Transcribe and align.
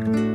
Y 0.00 0.29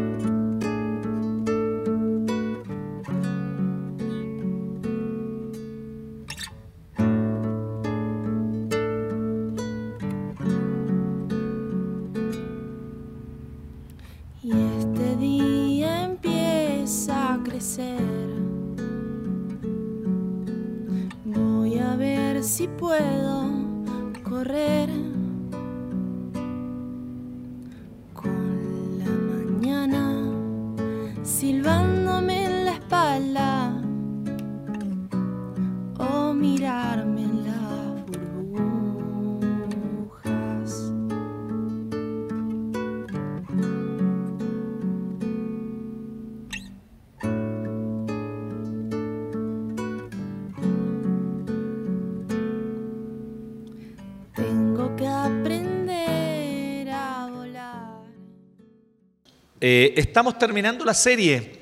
Eh, 59.67 59.99
estamos 59.99 60.37
terminando 60.37 60.85
la 60.85 60.93
serie 60.93 61.59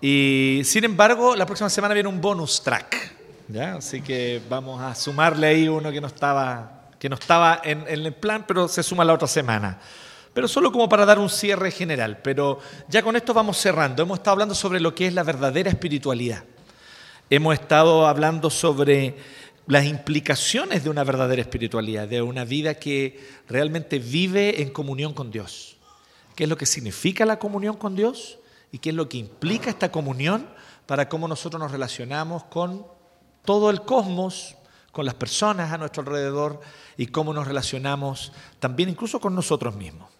y 0.00 0.60
sin 0.62 0.84
embargo 0.84 1.34
la 1.34 1.44
próxima 1.44 1.68
semana 1.68 1.92
viene 1.92 2.08
un 2.08 2.20
bonus 2.20 2.62
track, 2.62 3.14
¿ya? 3.48 3.74
así 3.74 4.00
que 4.00 4.40
vamos 4.48 4.80
a 4.80 4.94
sumarle 4.94 5.48
ahí 5.48 5.66
uno 5.66 5.90
que 5.90 6.00
no 6.00 6.06
estaba, 6.06 6.88
que 7.00 7.08
no 7.08 7.16
estaba 7.16 7.60
en, 7.64 7.80
en 7.88 8.06
el 8.06 8.14
plan, 8.14 8.44
pero 8.46 8.68
se 8.68 8.84
suma 8.84 9.04
la 9.04 9.12
otra 9.12 9.26
semana. 9.26 9.80
Pero 10.32 10.46
solo 10.46 10.70
como 10.70 10.88
para 10.88 11.04
dar 11.04 11.18
un 11.18 11.28
cierre 11.28 11.72
general, 11.72 12.20
pero 12.22 12.60
ya 12.88 13.02
con 13.02 13.16
esto 13.16 13.34
vamos 13.34 13.56
cerrando. 13.56 14.04
Hemos 14.04 14.20
estado 14.20 14.34
hablando 14.34 14.54
sobre 14.54 14.78
lo 14.78 14.94
que 14.94 15.08
es 15.08 15.14
la 15.14 15.24
verdadera 15.24 15.70
espiritualidad. 15.70 16.44
Hemos 17.28 17.54
estado 17.54 18.06
hablando 18.06 18.50
sobre 18.50 19.16
las 19.66 19.84
implicaciones 19.84 20.84
de 20.84 20.90
una 20.90 21.02
verdadera 21.02 21.42
espiritualidad, 21.42 22.06
de 22.06 22.22
una 22.22 22.44
vida 22.44 22.74
que 22.74 23.18
realmente 23.48 23.98
vive 23.98 24.62
en 24.62 24.70
comunión 24.70 25.12
con 25.12 25.32
Dios. 25.32 25.77
¿Qué 26.38 26.44
es 26.44 26.50
lo 26.50 26.56
que 26.56 26.66
significa 26.66 27.26
la 27.26 27.40
comunión 27.40 27.76
con 27.76 27.96
Dios? 27.96 28.38
¿Y 28.70 28.78
qué 28.78 28.90
es 28.90 28.94
lo 28.94 29.08
que 29.08 29.18
implica 29.18 29.70
esta 29.70 29.90
comunión 29.90 30.46
para 30.86 31.08
cómo 31.08 31.26
nosotros 31.26 31.60
nos 31.60 31.72
relacionamos 31.72 32.44
con 32.44 32.86
todo 33.44 33.70
el 33.70 33.82
cosmos, 33.82 34.54
con 34.92 35.04
las 35.04 35.14
personas 35.14 35.72
a 35.72 35.78
nuestro 35.78 36.02
alrededor 36.02 36.60
y 36.96 37.08
cómo 37.08 37.32
nos 37.32 37.48
relacionamos 37.48 38.30
también 38.60 38.88
incluso 38.88 39.18
con 39.18 39.34
nosotros 39.34 39.74
mismos? 39.74 40.12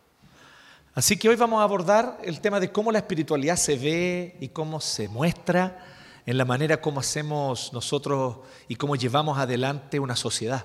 Así 0.92 1.16
que 1.16 1.28
hoy 1.28 1.36
vamos 1.36 1.60
a 1.60 1.62
abordar 1.62 2.18
el 2.24 2.40
tema 2.40 2.58
de 2.58 2.72
cómo 2.72 2.90
la 2.90 2.98
espiritualidad 2.98 3.54
se 3.54 3.76
ve 3.76 4.36
y 4.40 4.48
cómo 4.48 4.80
se 4.80 5.06
muestra 5.06 5.86
en 6.26 6.36
la 6.36 6.44
manera 6.44 6.80
como 6.80 6.98
hacemos 6.98 7.72
nosotros 7.72 8.38
y 8.66 8.74
cómo 8.74 8.96
llevamos 8.96 9.38
adelante 9.38 10.00
una 10.00 10.16
sociedad, 10.16 10.64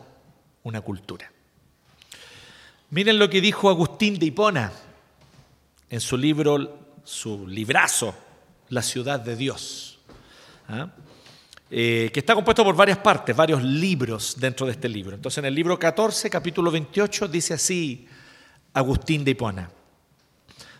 una 0.63 0.81
cultura. 0.81 1.31
Miren 2.89 3.19
lo 3.19 3.29
que 3.29 3.39
dijo 3.39 3.69
Agustín 3.69 4.17
de 4.17 4.25
Hipona 4.25 4.71
en 5.93 6.01
su 6.01 6.17
libro, 6.17 6.95
su 7.03 7.47
librazo, 7.47 8.15
La 8.69 8.81
ciudad 8.81 9.19
de 9.19 9.35
Dios, 9.35 9.99
¿ah? 10.67 10.89
Eh, 11.69 12.09
que 12.11 12.19
está 12.19 12.33
compuesto 12.33 12.63
por 12.63 12.75
varias 12.75 12.97
partes, 12.97 13.35
varios 13.35 13.61
libros 13.61 14.33
dentro 14.39 14.65
de 14.65 14.71
este 14.71 14.89
libro. 14.89 15.15
Entonces 15.15 15.37
en 15.37 15.45
el 15.45 15.53
libro 15.53 15.77
14, 15.77 16.31
capítulo 16.31 16.71
28, 16.71 17.27
dice 17.27 17.53
así 17.53 18.07
Agustín 18.73 19.23
de 19.23 19.31
Hipona. 19.31 19.69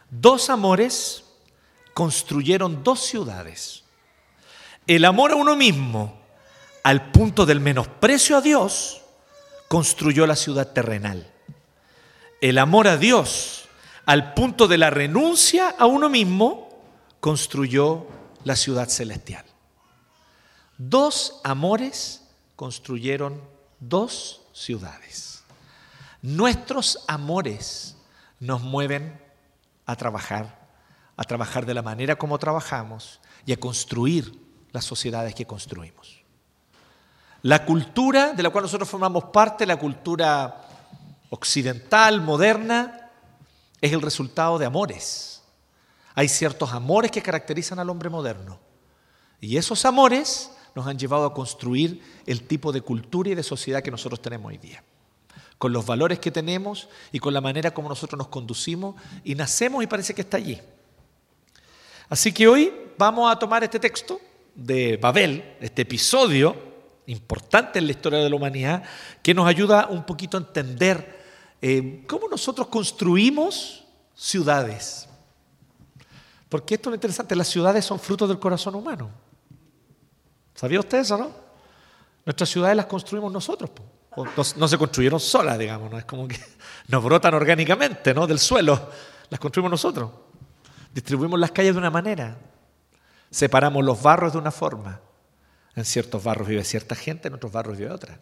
Dos 0.10 0.50
amores 0.50 1.24
construyeron 1.94 2.84
dos 2.84 3.02
ciudades. 3.02 3.84
El 4.88 5.06
amor 5.06 5.34
a 5.34 5.36
uno 5.36 5.56
mismo, 5.56 6.24
al 6.82 7.12
punto 7.12 7.46
del 7.46 7.60
menosprecio 7.60 8.38
a 8.38 8.42
Dios, 8.42 9.04
construyó 9.68 10.26
la 10.26 10.36
ciudad 10.36 10.74
terrenal. 10.74 11.32
El 12.42 12.58
amor 12.58 12.88
a 12.88 12.98
Dios, 12.98 13.62
al 14.06 14.34
punto 14.34 14.68
de 14.68 14.78
la 14.78 14.90
renuncia 14.90 15.69
a 15.69 15.86
uno 15.86 16.09
mismo, 16.09 16.69
construyó 17.19 18.08
la 18.44 18.56
ciudad 18.56 18.90
celestial. 18.90 19.46
Dos 20.78 21.40
amores 21.44 22.24
construyeron 22.56 23.42
dos 23.80 24.42
ciudades. 24.53 25.44
Nuestros 26.22 27.03
amores 27.08 27.96
nos 28.40 28.62
mueven 28.62 29.22
a 29.86 29.96
trabajar, 29.96 30.68
a 31.16 31.24
trabajar 31.24 31.66
de 31.66 31.74
la 31.74 31.81
manera 31.81 32.16
como 32.16 32.40
trabajamos 32.40 33.19
y 33.46 33.53
a 33.53 33.59
construir 33.59 34.40
las 34.72 34.86
sociedades 34.86 35.36
que 35.36 35.46
construimos. 35.46 36.24
La 37.42 37.66
cultura 37.66 38.34
de 38.34 38.44
la 38.44 38.50
cual 38.50 38.63
nosotros 38.63 38.90
formamos 38.90 39.25
parte, 39.25 39.66
la 39.66 39.78
cultura 39.78 40.62
occidental, 41.30 42.22
moderna, 42.22 43.03
es 43.84 43.92
el 43.92 44.02
resultado 44.02 44.58
de 44.58 44.66
amores. 44.66 45.44
Hay 46.16 46.30
ciertos 46.30 46.72
amores 46.72 47.12
que 47.12 47.22
caracterizan 47.22 47.80
al 47.80 47.90
hombre 47.90 48.10
moderno. 48.10 48.58
Y 49.42 49.58
esos 49.58 49.84
amores 49.84 50.52
nos 50.74 50.88
han 50.88 50.98
llevado 50.98 51.26
a 51.26 51.34
construir 51.34 52.02
el 52.26 52.48
tipo 52.48 52.72
de 52.72 52.80
cultura 52.80 53.32
y 53.32 53.36
de 53.36 53.44
sociedad 53.44 53.84
que 53.84 53.92
nosotros 53.92 54.22
tenemos 54.22 54.50
hoy 54.50 54.58
día. 54.58 54.82
Con 55.58 55.74
los 55.74 55.86
valores 55.86 56.20
que 56.20 56.32
tenemos 56.32 56.88
y 57.12 57.20
con 57.20 57.34
la 57.34 57.42
manera 57.42 57.74
como 57.74 57.90
nosotros 57.90 58.18
nos 58.18 58.30
conducimos 58.30 58.96
y 59.26 59.36
nacemos 59.36 59.84
y 59.84 59.88
parece 59.88 60.14
que 60.14 60.22
está 60.22 60.38
allí. 60.38 60.62
Así 62.08 62.32
que 62.32 62.48
hoy 62.48 62.74
vamos 62.98 63.30
a 63.30 63.38
tomar 63.38 63.66
este 63.66 63.82
texto 63.82 64.22
de 64.56 64.96
Babel, 64.96 65.58
este 65.60 65.82
episodio 65.82 66.56
importante 67.08 67.80
en 67.80 67.86
la 67.86 67.92
historia 67.92 68.20
de 68.20 68.30
la 68.30 68.36
humanidad, 68.38 68.84
que 69.22 69.34
nos 69.34 69.46
ayuda 69.46 69.88
un 69.88 70.06
poquito 70.06 70.38
a 70.38 70.40
entender 70.40 71.23
eh, 71.66 72.03
cómo 72.06 72.28
nosotros 72.28 72.68
construimos 72.68 73.85
ciudades. 74.13 75.07
Porque 76.50 76.75
esto 76.75 76.90
es 76.90 76.91
lo 76.91 76.96
interesante, 76.96 77.38
las 77.38 77.47
ciudades 77.47 77.85
son 77.85 78.01
frutos 78.01 78.28
del 78.28 78.38
corazón 78.38 78.75
humano. 78.75 79.09
¿Sabía 80.53 80.81
usted 80.81 81.00
eso, 81.00 81.18
no? 81.18 81.31
Nuestras 82.25 82.50
ciudades 82.50 82.75
las 82.75 82.88
construimos 82.88 83.31
nosotros. 83.31 83.72
No, 84.57 84.68
se 84.68 84.78
construyeron 84.78 85.22
solas, 85.22 85.57
digamos, 85.57 85.90
¿no? 85.90 85.97
es 85.97 86.03
como 86.03 86.28
que 86.28 86.38
nos 86.90 87.01
brotan 87.01 87.34
orgánicamente 87.34 88.13
¿no? 88.13 88.28
del 88.28 88.40
suelo. 88.40 88.90
Las 89.30 89.40
construimos 89.40 89.72
nosotros. 89.72 90.12
Distribuimos 90.94 91.40
las 91.40 91.51
calles 91.51 91.75
de 91.75 91.80
una 91.80 91.90
manera. 91.90 92.38
Separamos 93.31 93.85
los 93.85 94.03
barrios 94.03 94.34
de 94.34 94.40
una 94.40 94.51
forma. 94.51 95.00
En 95.78 95.85
ciertos 95.85 96.22
barrios 96.22 96.50
vive 96.50 96.63
cierta 96.66 96.94
gente, 96.94 97.30
en 97.30 97.35
otros 97.35 97.53
barrios 97.53 97.78
vive 97.78 97.90
otra. 97.90 98.19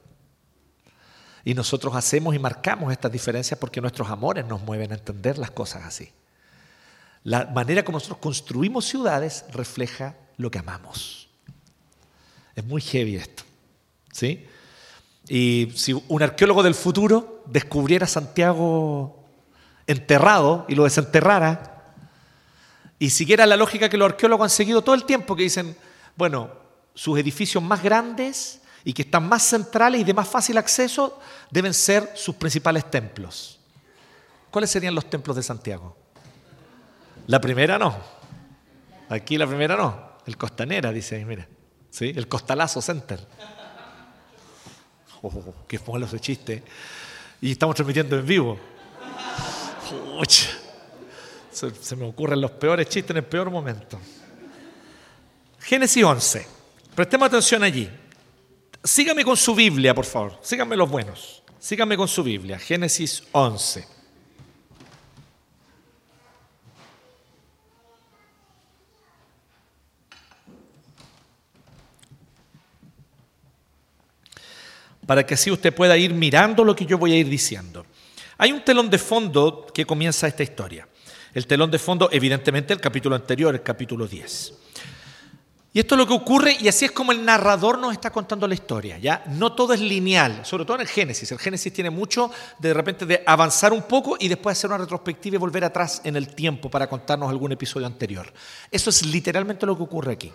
Y 1.43 1.53
nosotros 1.53 1.95
hacemos 1.95 2.35
y 2.35 2.39
marcamos 2.39 2.91
estas 2.91 3.11
diferencias 3.11 3.59
porque 3.59 3.81
nuestros 3.81 4.09
amores 4.09 4.45
nos 4.45 4.61
mueven 4.61 4.91
a 4.91 4.95
entender 4.95 5.37
las 5.37 5.51
cosas 5.51 5.83
así. 5.83 6.11
La 7.23 7.45
manera 7.45 7.83
como 7.83 7.97
nosotros 7.97 8.19
construimos 8.19 8.85
ciudades 8.85 9.45
refleja 9.51 10.15
lo 10.37 10.51
que 10.51 10.59
amamos. 10.59 11.29
Es 12.55 12.63
muy 12.65 12.81
heavy 12.81 13.15
esto. 13.15 13.43
¿sí? 14.11 14.47
Y 15.27 15.71
si 15.75 15.93
un 15.93 16.23
arqueólogo 16.23 16.63
del 16.63 16.75
futuro 16.75 17.43
descubriera 17.47 18.07
Santiago 18.07 19.23
enterrado 19.87 20.65
y 20.67 20.75
lo 20.75 20.83
desenterrara, 20.83 21.95
y 22.99 23.09
siguiera 23.09 23.47
la 23.47 23.57
lógica 23.57 23.89
que 23.89 23.97
los 23.97 24.11
arqueólogos 24.11 24.45
han 24.45 24.49
seguido 24.49 24.83
todo 24.83 24.93
el 24.93 25.05
tiempo, 25.05 25.35
que 25.35 25.43
dicen, 25.43 25.75
bueno, 26.15 26.51
sus 26.93 27.17
edificios 27.17 27.63
más 27.63 27.81
grandes 27.81 28.60
y 28.83 28.93
que 28.93 29.03
están 29.03 29.27
más 29.27 29.43
centrales 29.43 30.01
y 30.01 30.03
de 30.03 30.13
más 30.13 30.27
fácil 30.27 30.57
acceso 30.57 31.19
deben 31.49 31.73
ser 31.73 32.11
sus 32.15 32.35
principales 32.35 32.89
templos. 32.89 33.59
¿Cuáles 34.49 34.69
serían 34.69 34.95
los 34.95 35.09
templos 35.09 35.35
de 35.35 35.43
Santiago? 35.43 35.95
La 37.27 37.39
primera 37.39 37.77
no. 37.77 37.97
Aquí 39.09 39.37
la 39.37 39.47
primera 39.47 39.75
no. 39.75 40.11
El 40.25 40.37
Costanera, 40.37 40.91
dice 40.91 41.15
ahí, 41.15 41.25
mira. 41.25 41.47
¿Sí? 41.89 42.13
El 42.15 42.27
Costalazo 42.27 42.81
Center. 42.81 43.19
Oh, 45.21 45.53
qué 45.67 45.79
malo 45.87 46.05
ese 46.05 46.19
chiste. 46.19 46.63
Y 47.41 47.51
estamos 47.51 47.75
transmitiendo 47.75 48.17
en 48.17 48.25
vivo. 48.25 48.59
Pucha. 50.17 50.49
Se, 51.51 51.69
se 51.75 51.95
me 51.95 52.05
ocurren 52.05 52.39
los 52.41 52.51
peores 52.51 52.87
chistes 52.87 53.11
en 53.11 53.17
el 53.17 53.25
peor 53.25 53.49
momento. 53.51 53.99
Génesis 55.59 56.03
11. 56.03 56.47
Prestemos 56.95 57.27
atención 57.27 57.63
allí. 57.63 57.89
Sígame 58.83 59.23
con 59.23 59.37
su 59.37 59.53
Biblia, 59.53 59.93
por 59.93 60.05
favor. 60.05 60.39
Síganme 60.41 60.75
los 60.75 60.89
buenos. 60.89 61.43
Síganme 61.59 61.95
con 61.95 62.07
su 62.07 62.23
Biblia. 62.23 62.57
Génesis 62.57 63.23
11. 63.31 63.85
Para 75.05 75.25
que 75.25 75.35
así 75.35 75.51
usted 75.51 75.73
pueda 75.73 75.95
ir 75.97 76.13
mirando 76.13 76.63
lo 76.63 76.75
que 76.75 76.85
yo 76.85 76.97
voy 76.97 77.11
a 77.13 77.17
ir 77.17 77.29
diciendo. 77.29 77.85
Hay 78.39 78.51
un 78.51 78.63
telón 78.63 78.89
de 78.89 78.97
fondo 78.97 79.67
que 79.71 79.85
comienza 79.85 80.27
esta 80.27 80.41
historia. 80.41 80.87
El 81.33 81.45
telón 81.45 81.69
de 81.69 81.77
fondo, 81.77 82.09
evidentemente, 82.11 82.73
el 82.73 82.81
capítulo 82.81 83.15
anterior, 83.15 83.53
el 83.53 83.61
capítulo 83.61 84.07
10. 84.07 84.60
Y 85.73 85.79
esto 85.79 85.95
es 85.95 85.99
lo 85.99 86.07
que 86.07 86.13
ocurre 86.13 86.57
y 86.59 86.67
así 86.67 86.83
es 86.83 86.91
como 86.91 87.13
el 87.13 87.23
narrador 87.23 87.79
nos 87.79 87.93
está 87.93 88.11
contando 88.11 88.45
la 88.45 88.53
historia, 88.53 88.97
¿ya? 88.97 89.23
No 89.27 89.53
todo 89.53 89.73
es 89.73 89.79
lineal, 89.79 90.45
sobre 90.45 90.65
todo 90.65 90.75
en 90.75 90.81
el 90.81 90.87
Génesis. 90.87 91.31
El 91.31 91.39
Génesis 91.39 91.71
tiene 91.71 91.89
mucho 91.89 92.29
de, 92.59 92.67
de 92.67 92.73
repente 92.73 93.05
de 93.05 93.23
avanzar 93.25 93.71
un 93.71 93.83
poco 93.83 94.17
y 94.19 94.27
después 94.27 94.57
hacer 94.57 94.69
una 94.69 94.79
retrospectiva 94.79 95.35
y 95.35 95.39
volver 95.39 95.63
atrás 95.63 96.01
en 96.03 96.17
el 96.17 96.35
tiempo 96.35 96.69
para 96.69 96.89
contarnos 96.89 97.29
algún 97.29 97.53
episodio 97.53 97.87
anterior. 97.87 98.33
Eso 98.69 98.89
es 98.89 99.05
literalmente 99.05 99.65
lo 99.65 99.77
que 99.77 99.83
ocurre 99.83 100.11
aquí. 100.11 100.33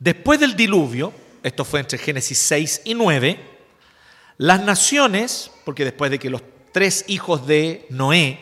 Después 0.00 0.40
del 0.40 0.56
diluvio, 0.56 1.12
esto 1.44 1.64
fue 1.64 1.78
entre 1.78 1.98
Génesis 1.98 2.38
6 2.38 2.82
y 2.86 2.94
9, 2.94 3.38
las 4.38 4.62
naciones, 4.62 5.50
porque 5.64 5.84
después 5.84 6.10
de 6.10 6.18
que 6.18 6.30
los 6.30 6.42
tres 6.72 7.04
hijos 7.06 7.46
de 7.46 7.86
Noé 7.90 8.40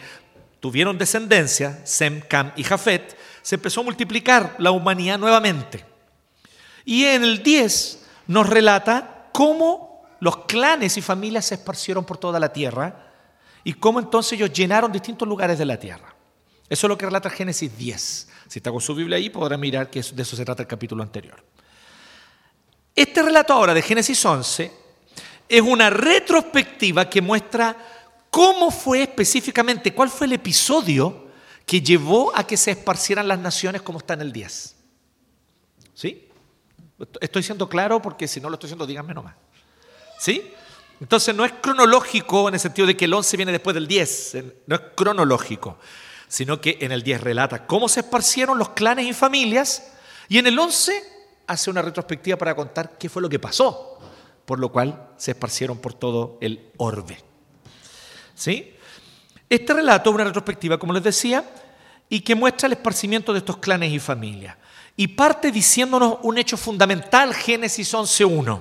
tuvieron 0.61 0.99
descendencia, 0.99 1.81
Sem, 1.84 2.20
Cam 2.20 2.52
y 2.56 2.64
Jafet, 2.64 3.17
se 3.46 3.54
empezó 3.54 3.81
a 3.81 3.84
multiplicar 3.84 4.56
la 4.58 4.72
humanidad 4.72 5.20
nuevamente. 5.20 5.87
Y 6.84 7.04
en 7.04 7.22
el 7.22 7.44
10 7.44 8.04
nos 8.26 8.48
relata 8.48 9.28
cómo 9.31 10.04
los 10.19 10.38
clanes 10.46 10.96
y 10.96 11.00
familias 11.00 11.44
se 11.44 11.54
esparcieron 11.54 12.04
por 12.04 12.19
toda 12.19 12.40
la 12.40 12.52
tierra 12.52 13.12
y 13.62 13.75
cómo 13.75 14.00
entonces 14.00 14.32
ellos 14.32 14.52
llenaron 14.52 14.90
distintos 14.90 15.28
lugares 15.28 15.60
de 15.60 15.64
la 15.64 15.78
tierra. 15.78 16.12
Eso 16.69 16.87
es 16.87 16.88
lo 16.88 16.98
que 16.98 17.06
relata 17.06 17.31
Génesis 17.31 17.78
10. 17.78 18.28
Si 18.48 18.58
está 18.58 18.72
con 18.72 18.81
su 18.81 18.96
Biblia 18.96 19.16
ahí, 19.16 19.31
podrá 19.31 19.56
mirar 19.56 19.90
que 19.90 20.02
de 20.02 20.22
eso 20.22 20.34
se 20.34 20.44
trata 20.44 20.62
el 20.62 20.69
capítulo 20.69 21.04
anterior. 21.04 21.40
Este 22.96 23.22
relato 23.22 23.52
ahora 23.52 23.75
de 23.75 23.82
Génesis 23.82 24.25
11 24.25 24.72
es 25.49 25.62
una 25.62 25.88
retrospectiva 25.88 27.08
que 27.08 27.22
muestra 27.22 27.76
cómo 28.28 28.72
fue 28.72 29.02
específicamente, 29.02 29.94
cuál 29.94 30.10
fue 30.10 30.26
el 30.26 30.32
episodio 30.32 31.25
que 31.66 31.82
llevó 31.82 32.32
a 32.34 32.46
que 32.46 32.56
se 32.56 32.70
esparcieran 32.70 33.28
las 33.28 33.40
naciones 33.40 33.82
como 33.82 33.98
está 33.98 34.14
en 34.14 34.22
el 34.22 34.32
10. 34.32 34.76
¿Sí? 35.94 36.28
Estoy 37.20 37.42
siendo 37.42 37.68
claro 37.68 38.00
porque 38.00 38.28
si 38.28 38.40
no 38.40 38.48
lo 38.48 38.54
estoy 38.54 38.68
diciendo, 38.68 38.86
díganme 38.86 39.12
nomás. 39.12 39.34
¿Sí? 40.18 40.52
Entonces 41.00 41.34
no 41.34 41.44
es 41.44 41.52
cronológico 41.60 42.48
en 42.48 42.54
el 42.54 42.60
sentido 42.60 42.86
de 42.86 42.96
que 42.96 43.04
el 43.04 43.12
11 43.12 43.36
viene 43.36 43.52
después 43.52 43.74
del 43.74 43.86
10, 43.86 44.36
no 44.66 44.76
es 44.76 44.82
cronológico, 44.94 45.78
sino 46.28 46.60
que 46.60 46.78
en 46.80 46.92
el 46.92 47.02
10 47.02 47.20
relata 47.20 47.66
cómo 47.66 47.88
se 47.88 48.00
esparcieron 48.00 48.58
los 48.58 48.70
clanes 48.70 49.04
y 49.04 49.12
familias 49.12 49.92
y 50.28 50.38
en 50.38 50.46
el 50.46 50.58
11 50.58 51.02
hace 51.46 51.70
una 51.70 51.82
retrospectiva 51.82 52.38
para 52.38 52.54
contar 52.54 52.96
qué 52.96 53.08
fue 53.08 53.20
lo 53.20 53.28
que 53.28 53.38
pasó, 53.38 53.98
por 54.46 54.58
lo 54.58 54.72
cual 54.72 55.10
se 55.18 55.32
esparcieron 55.32 55.78
por 55.78 55.92
todo 55.92 56.38
el 56.40 56.70
orbe. 56.78 57.18
¿Sí? 58.34 58.75
Este 59.48 59.72
relato 59.72 60.10
es 60.10 60.14
una 60.14 60.25
retrospectiva, 60.25 60.78
como 60.78 60.93
les 60.93 61.02
decía, 61.02 61.44
y 62.08 62.20
que 62.20 62.34
muestra 62.34 62.66
el 62.66 62.72
esparcimiento 62.72 63.32
de 63.32 63.40
estos 63.40 63.58
clanes 63.58 63.93
y 63.93 63.98
familias. 63.98 64.56
Y 64.96 65.08
parte 65.08 65.50
diciéndonos 65.50 66.19
un 66.22 66.38
hecho 66.38 66.56
fundamental, 66.56 67.34
Génesis 67.34 67.93
11.1. 67.93 68.60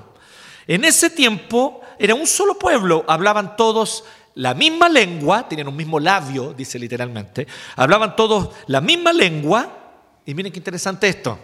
En 0.67 0.83
ese 0.83 1.09
tiempo 1.09 1.81
era 1.97 2.15
un 2.15 2.27
solo 2.27 2.57
pueblo, 2.59 3.05
hablaban 3.07 3.55
todos 3.55 4.03
la 4.35 4.53
misma 4.53 4.89
lengua, 4.89 5.47
tenían 5.47 5.67
un 5.67 5.75
mismo 5.75 5.99
labio, 5.99 6.53
dice 6.53 6.77
literalmente, 6.77 7.47
hablaban 7.75 8.15
todos 8.15 8.49
la 8.67 8.81
misma 8.81 9.13
lengua, 9.13 9.93
y 10.25 10.33
miren 10.33 10.51
qué 10.51 10.59
interesante 10.59 11.07
esto, 11.07 11.39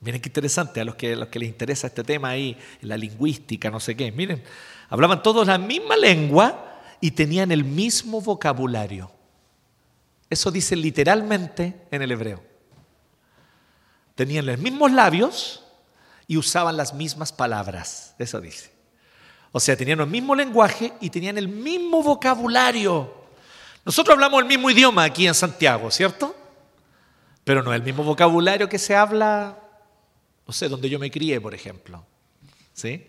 miren 0.00 0.20
qué 0.20 0.28
interesante 0.28 0.80
a 0.80 0.84
los 0.84 0.94
que, 0.94 1.14
les 1.14 1.48
interesa 1.48 1.88
este 1.88 2.04
tema 2.04 2.30
ahí, 2.30 2.56
la 2.80 2.96
lingüística, 2.96 3.70
no 3.70 3.80
sé 3.80 3.94
qué, 3.96 4.12
miren, 4.12 4.42
hablaban 4.88 5.22
todos 5.22 5.46
la 5.46 5.58
misma 5.58 5.96
lengua, 5.96 6.65
y 7.00 7.12
tenían 7.12 7.52
el 7.52 7.64
mismo 7.64 8.20
vocabulario. 8.20 9.10
Eso 10.28 10.50
dice 10.50 10.74
literalmente 10.76 11.86
en 11.90 12.02
el 12.02 12.12
hebreo. 12.12 12.42
Tenían 14.14 14.46
los 14.46 14.58
mismos 14.58 14.90
labios 14.92 15.64
y 16.26 16.36
usaban 16.36 16.76
las 16.76 16.94
mismas 16.94 17.32
palabras. 17.32 18.14
Eso 18.18 18.40
dice. 18.40 18.72
O 19.52 19.60
sea, 19.60 19.76
tenían 19.76 20.00
el 20.00 20.06
mismo 20.06 20.34
lenguaje 20.34 20.92
y 21.00 21.10
tenían 21.10 21.38
el 21.38 21.48
mismo 21.48 22.02
vocabulario. 22.02 23.26
Nosotros 23.84 24.14
hablamos 24.14 24.42
el 24.42 24.48
mismo 24.48 24.70
idioma 24.70 25.04
aquí 25.04 25.26
en 25.26 25.34
Santiago, 25.34 25.90
¿cierto? 25.90 26.34
Pero 27.44 27.62
no 27.62 27.72
es 27.72 27.76
el 27.76 27.84
mismo 27.84 28.02
vocabulario 28.02 28.68
que 28.68 28.78
se 28.78 28.96
habla, 28.96 29.56
no 30.46 30.52
sé, 30.52 30.68
donde 30.68 30.88
yo 30.90 30.98
me 30.98 31.10
crié, 31.10 31.40
por 31.40 31.54
ejemplo. 31.54 32.04
¿Sí? 32.72 33.06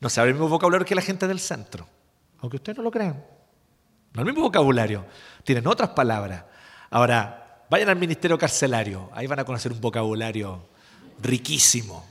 No 0.00 0.08
se 0.08 0.20
habla 0.20 0.30
el 0.30 0.34
mismo 0.34 0.48
vocabulario 0.48 0.84
que 0.84 0.94
la 0.94 1.02
gente 1.02 1.28
del 1.28 1.38
centro 1.38 1.86
aunque 2.40 2.56
ustedes 2.56 2.78
no 2.78 2.84
lo 2.84 2.90
crean. 2.90 3.24
No 4.12 4.22
el 4.22 4.26
mismo 4.26 4.42
vocabulario, 4.42 5.04
tienen 5.44 5.66
otras 5.66 5.90
palabras. 5.90 6.44
Ahora, 6.90 7.64
vayan 7.70 7.88
al 7.88 7.96
ministerio 7.96 8.38
carcelario, 8.38 9.10
ahí 9.12 9.26
van 9.26 9.40
a 9.40 9.44
conocer 9.44 9.72
un 9.72 9.80
vocabulario 9.80 10.68
riquísimo. 11.20 12.04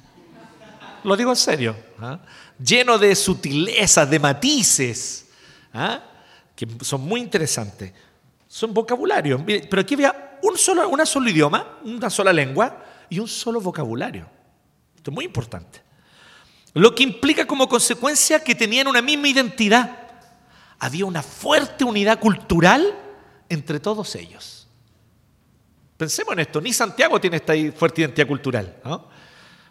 Lo 1.04 1.16
digo 1.16 1.32
en 1.32 1.36
serio, 1.36 1.76
¿ah? 2.00 2.20
lleno 2.60 2.98
de 2.98 3.16
sutilezas, 3.16 4.10
de 4.10 4.20
matices, 4.20 5.28
¿ah? 5.74 6.02
que 6.56 6.68
son 6.82 7.02
muy 7.02 7.22
interesantes. 7.22 7.94
Son 8.48 8.74
vocabularios, 8.74 9.42
pero 9.46 9.82
aquí 9.82 9.94
había 9.94 10.40
un 10.42 10.58
solo, 10.58 10.88
una 10.90 11.06
solo 11.06 11.30
idioma, 11.30 11.80
una 11.84 12.10
sola 12.10 12.34
lengua 12.34 12.84
y 13.10 13.20
un 13.20 13.28
solo 13.28 13.62
vocabulario. 13.62 14.28
Esto 14.96 15.12
es 15.12 15.16
muy 15.16 15.26
importante. 15.26 15.82
Lo 16.74 16.94
que 16.94 17.04
implica 17.04 17.46
como 17.46 17.68
consecuencia 17.68 18.44
que 18.44 18.56
tenían 18.56 18.88
una 18.88 19.02
misma 19.02 19.28
identidad 19.28 20.07
había 20.80 21.06
una 21.06 21.24
fuerte 21.24 21.84
unidad 21.84 22.20
cultural 22.20 22.94
entre 23.50 23.80
todos 23.80 24.16
ellos. 24.16 24.68
Pensemos 25.98 26.34
en 26.34 26.40
esto, 26.40 26.62
ni 26.62 26.74
Santiago 26.74 27.20
tiene 27.20 27.38
esta 27.38 27.54
fuerte 27.76 28.02
identidad 28.02 28.28
cultural. 28.28 28.76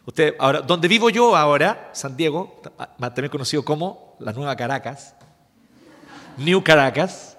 Usted, 0.05 0.35
ahora, 0.39 0.61
donde 0.61 0.89
vivo 0.89 1.11
yo 1.11 1.37
ahora, 1.37 1.91
San 1.93 2.17
Diego, 2.17 2.61
también 2.99 3.29
conocido 3.29 3.65
como 3.65 4.17
la 4.19 4.33
Nueva 4.33 4.57
Caracas, 4.57 5.15
New 6.37 6.63
Caracas, 6.63 7.37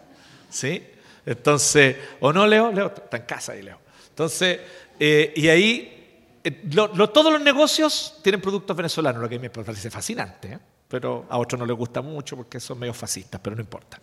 ¿sí? 0.50 0.86
Entonces, 1.25 1.98
¿o 2.22 2.31
no, 2.31 2.48
Leo? 2.48 2.72
Leo 2.72 2.88
está 2.88 3.18
en 3.18 3.24
casa 3.24 3.52
ahí, 3.52 3.62
Leo. 3.62 3.80
Entonces, 4.10 4.62
eh, 5.00 5.33
y 5.36 5.50
ahí, 5.50 6.40
eh, 6.44 6.69
todos 7.14 7.31
los 7.33 7.42
negocios 7.42 8.19
tienen 8.24 8.40
productos 8.40 8.76
venezolanos, 8.76 9.21
lo 9.21 9.30
que 9.30 9.38
me 9.38 9.50
parece 9.50 9.92
fascinante. 9.92 10.54
¿eh? 10.54 10.59
Pero 10.87 11.25
a 11.29 11.37
otros 11.37 11.59
no 11.59 11.65
les 11.65 11.75
gusta 11.75 12.01
mucho 12.01 12.37
porque 12.37 12.59
son 12.59 12.79
medio 12.79 12.94
fascistas, 12.94 13.39
pero 13.44 13.56
no 13.56 13.61
importa. 13.61 13.99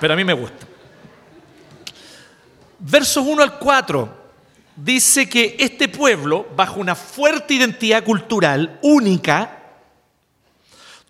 Pero 0.00 0.14
a 0.14 0.16
mí 0.16 0.24
me 0.24 0.32
gusta. 0.32 0.66
Versos 2.78 3.24
1 3.26 3.42
al 3.42 3.58
4 3.58 4.20
dice 4.76 5.28
que 5.28 5.56
este 5.58 5.88
pueblo, 5.88 6.46
bajo 6.56 6.80
una 6.80 6.94
fuerte 6.94 7.54
identidad 7.54 8.02
cultural 8.02 8.78
única, 8.82 9.58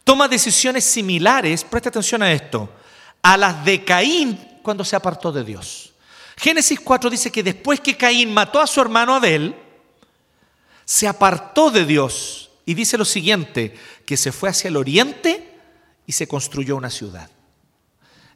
toma 0.03 0.27
decisiones 0.27 0.85
similares, 0.85 1.63
presta 1.63 1.91
atención 1.91 2.23
a 2.23 2.33
esto, 2.33 2.69
a 3.23 3.37
las 3.37 3.65
de 3.65 3.85
Caín 3.85 4.59
cuando 4.63 4.85
se 4.85 4.97
apartó 4.97 5.31
de 5.31 5.45
Dios. 5.45 5.93
Génesis 6.37 6.81
4 6.81 7.11
dice 7.11 7.31
que 7.31 7.43
después 7.43 7.81
que 7.81 7.97
Caín 7.97 8.33
mató 8.33 8.61
a 8.61 8.67
su 8.67 8.81
hermano 8.81 9.15
Abel, 9.15 9.55
se 10.85 11.07
apartó 11.07 11.71
de 11.71 11.85
Dios 11.85 12.50
y 12.71 12.75
dice 12.75 12.97
lo 12.97 13.05
siguiente, 13.05 13.75
que 14.07 14.17
se 14.17 14.31
fue 14.31 14.49
hacia 14.49 14.69
el 14.69 14.77
oriente 14.77 15.59
y 16.07 16.13
se 16.13 16.29
construyó 16.29 16.77
una 16.77 16.89
ciudad. 16.89 17.29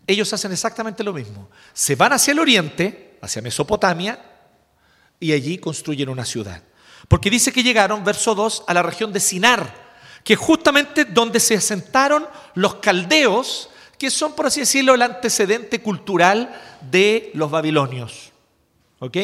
Ellos 0.09 0.33
hacen 0.33 0.51
exactamente 0.51 1.05
lo 1.05 1.13
mismo. 1.13 1.49
Se 1.73 1.95
van 1.95 2.15
hacia 2.15 2.33
el 2.33 2.41
oriente, 2.41 3.17
hacia 3.23 3.43
Mesopotamia, 3.43 4.19
y 5.21 5.31
allí 5.31 5.59
construyen 5.59 6.09
una 6.09 6.25
ciudad. 6.25 6.65
Porque 7.07 7.31
dice 7.31 7.53
que 7.53 7.63
llegaron, 7.63 8.03
verso 8.03 8.35
2, 8.35 8.65
a 8.67 8.75
la 8.75 8.83
región 8.83 9.13
de 9.13 9.21
Sinar, 9.21 9.73
que 10.25 10.33
es 10.33 10.39
justamente 10.41 11.05
donde 11.05 11.39
se 11.39 11.55
asentaron 11.55 12.27
los 12.55 12.75
caldeos, 12.75 13.71
que 13.97 14.11
son, 14.11 14.35
por 14.35 14.47
así 14.47 14.59
decirlo, 14.59 14.95
el 14.95 15.03
antecedente 15.03 15.81
cultural 15.81 16.61
de 16.91 17.31
los 17.35 17.53
babilonios. 17.53 18.33
¿Ok? 18.99 19.17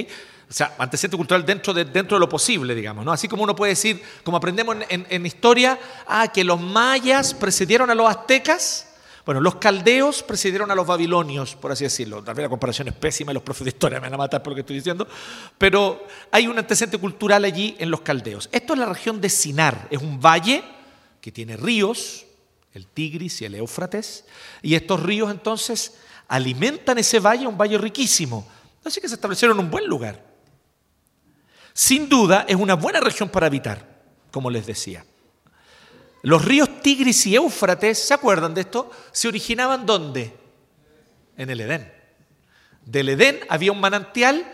O 0.50 0.52
sea, 0.52 0.74
antecedente 0.78 1.16
cultural 1.16 1.46
dentro 1.46 1.72
de, 1.72 1.84
dentro 1.84 2.16
de 2.16 2.20
lo 2.20 2.28
posible, 2.28 2.74
digamos, 2.74 3.04
¿no? 3.04 3.12
Así 3.12 3.28
como 3.28 3.44
uno 3.44 3.54
puede 3.54 3.70
decir, 3.70 4.02
como 4.24 4.36
aprendemos 4.36 4.76
en, 4.88 5.24
historia, 5.24 5.78
ah, 6.08 6.26
que 6.26 6.42
los 6.42 6.60
mayas 6.60 7.34
precedieron 7.34 7.88
a 7.88 7.94
los 7.94 8.10
aztecas, 8.10 8.88
bueno, 9.24 9.40
los 9.40 9.56
caldeos 9.56 10.24
precedieron 10.24 10.68
a 10.72 10.74
los 10.74 10.84
babilonios, 10.84 11.54
por 11.54 11.70
así 11.70 11.84
decirlo. 11.84 12.20
Tal 12.24 12.34
vez 12.34 12.42
la 12.42 12.48
comparación 12.48 12.88
es 12.88 12.94
pésima 12.94 13.30
y 13.30 13.34
los 13.34 13.44
profes 13.44 13.66
de 13.66 13.68
historia 13.70 14.00
me 14.00 14.06
van 14.06 14.14
a 14.14 14.16
matar 14.16 14.42
por 14.42 14.50
lo 14.50 14.56
que 14.56 14.62
estoy 14.62 14.74
diciendo, 14.74 15.06
pero 15.56 16.04
hay 16.32 16.48
un 16.48 16.58
antecedente 16.58 16.98
cultural 16.98 17.44
allí 17.44 17.76
en 17.78 17.88
los 17.88 18.00
caldeos. 18.00 18.48
Esto 18.50 18.72
es 18.72 18.78
la 18.80 18.86
región 18.86 19.20
de 19.20 19.28
Sinar, 19.28 19.86
es 19.88 20.02
un 20.02 20.20
valle 20.20 20.64
que 21.20 21.30
tiene 21.30 21.56
ríos, 21.56 22.26
el 22.74 22.88
Tigris 22.88 23.40
y 23.42 23.44
el 23.44 23.54
Éufrates, 23.54 24.24
y 24.62 24.74
estos 24.74 25.00
ríos 25.00 25.30
entonces 25.30 25.94
alimentan 26.26 26.98
ese 26.98 27.20
valle, 27.20 27.46
un 27.46 27.56
valle 27.56 27.78
riquísimo. 27.78 28.48
Así 28.84 29.00
que 29.00 29.08
se 29.08 29.14
establecieron 29.14 29.56
en 29.56 29.66
un 29.66 29.70
buen 29.70 29.86
lugar. 29.86 30.29
Sin 31.72 32.08
duda 32.08 32.44
es 32.48 32.56
una 32.56 32.74
buena 32.74 33.00
región 33.00 33.28
para 33.28 33.46
habitar, 33.46 33.86
como 34.30 34.50
les 34.50 34.66
decía. 34.66 35.04
Los 36.22 36.44
ríos 36.44 36.82
Tigris 36.82 37.26
y 37.26 37.34
Éufrates, 37.34 37.98
¿se 37.98 38.14
acuerdan 38.14 38.54
de 38.54 38.62
esto? 38.62 38.90
Se 39.12 39.28
originaban 39.28 39.86
¿dónde? 39.86 40.36
En 41.36 41.48
el 41.48 41.60
Edén. 41.60 41.92
Del 42.84 43.08
Edén 43.08 43.40
había 43.48 43.72
un 43.72 43.80
manantial 43.80 44.44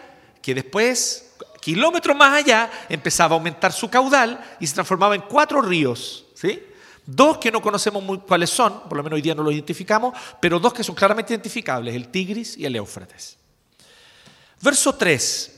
que 0.43 0.55
después, 0.55 1.35
kilómetros 1.61 2.17
más 2.17 2.35
allá, 2.35 2.71
empezaba 2.89 3.35
a 3.35 3.39
aumentar 3.39 3.73
su 3.73 3.91
caudal 3.91 4.57
y 4.61 4.67
se 4.67 4.75
transformaba 4.75 5.17
en 5.17 5.23
cuatro 5.23 5.61
ríos. 5.61 6.27
¿sí? 6.35 6.63
Dos 7.05 7.39
que 7.39 7.51
no 7.51 7.61
conocemos 7.61 8.03
muy 8.03 8.19
cuáles 8.19 8.51
son, 8.51 8.83
por 8.89 8.97
lo 8.97 9.03
menos 9.03 9.17
hoy 9.17 9.23
día 9.23 9.35
no 9.35 9.43
los 9.43 9.53
identificamos, 9.53 10.17
pero 10.41 10.61
dos 10.61 10.73
que 10.73 10.85
son 10.85 10.95
claramente 10.95 11.33
identificables, 11.33 11.95
el 11.95 12.09
Tigris 12.09 12.57
y 12.57 12.65
el 12.65 12.77
Éufrates. 12.77 13.39
Verso 14.61 14.95
3. 14.95 15.56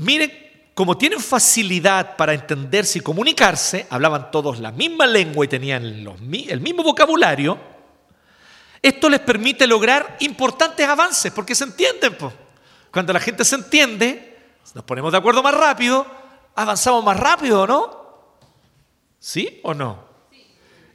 Miren, 0.00 0.32
como 0.72 0.96
tienen 0.96 1.20
facilidad 1.20 2.16
para 2.16 2.32
entenderse 2.32 3.00
y 3.00 3.02
comunicarse, 3.02 3.86
hablaban 3.90 4.30
todos 4.30 4.58
la 4.58 4.72
misma 4.72 5.06
lengua 5.06 5.44
y 5.44 5.48
tenían 5.48 5.84
el 5.84 6.60
mismo 6.60 6.82
vocabulario, 6.82 7.58
esto 8.80 9.10
les 9.10 9.20
permite 9.20 9.66
lograr 9.66 10.16
importantes 10.20 10.88
avances, 10.88 11.30
porque 11.32 11.54
se 11.54 11.64
entienden. 11.64 12.16
Cuando 12.90 13.12
la 13.12 13.20
gente 13.20 13.44
se 13.44 13.56
entiende, 13.56 14.38
nos 14.74 14.84
ponemos 14.84 15.12
de 15.12 15.18
acuerdo 15.18 15.42
más 15.42 15.52
rápido, 15.52 16.06
avanzamos 16.54 17.04
más 17.04 17.20
rápido, 17.20 17.66
¿no? 17.66 18.38
¿Sí 19.18 19.60
o 19.64 19.74
no? 19.74 20.02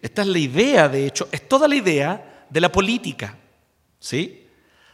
Esta 0.01 0.23
es 0.23 0.27
la 0.27 0.39
idea, 0.39 0.89
de 0.89 1.05
hecho, 1.05 1.27
es 1.31 1.47
toda 1.47 1.67
la 1.67 1.75
idea 1.75 2.45
de 2.49 2.59
la 2.59 2.71
política. 2.71 3.37
¿Sí? 3.99 4.47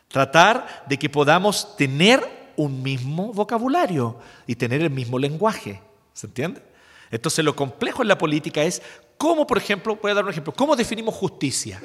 Tratar 0.10 0.84
de 0.86 1.00
que 1.00 1.10
podamos 1.10 1.78
tener 1.78 2.41
un 2.58 2.84
mismo 2.84 3.34
vocabulario 3.34 4.18
y 4.48 4.56
tener 4.56 4.82
el 4.82 4.90
mismo 4.90 5.20
lenguaje. 5.20 5.82
¿Se 6.14 6.28
entiende? 6.28 6.62
Entonces 7.10 7.44
lo 7.44 7.56
complejo 7.56 8.02
en 8.02 8.08
la 8.08 8.18
política 8.18 8.64
es 8.64 8.82
cómo, 9.18 9.46
por 9.46 9.58
ejemplo, 9.58 9.98
voy 10.02 10.12
a 10.12 10.16
dar 10.16 10.24
un 10.24 10.32
ejemplo, 10.32 10.54
¿cómo 10.54 10.76
definimos 10.76 11.14
justicia? 11.16 11.82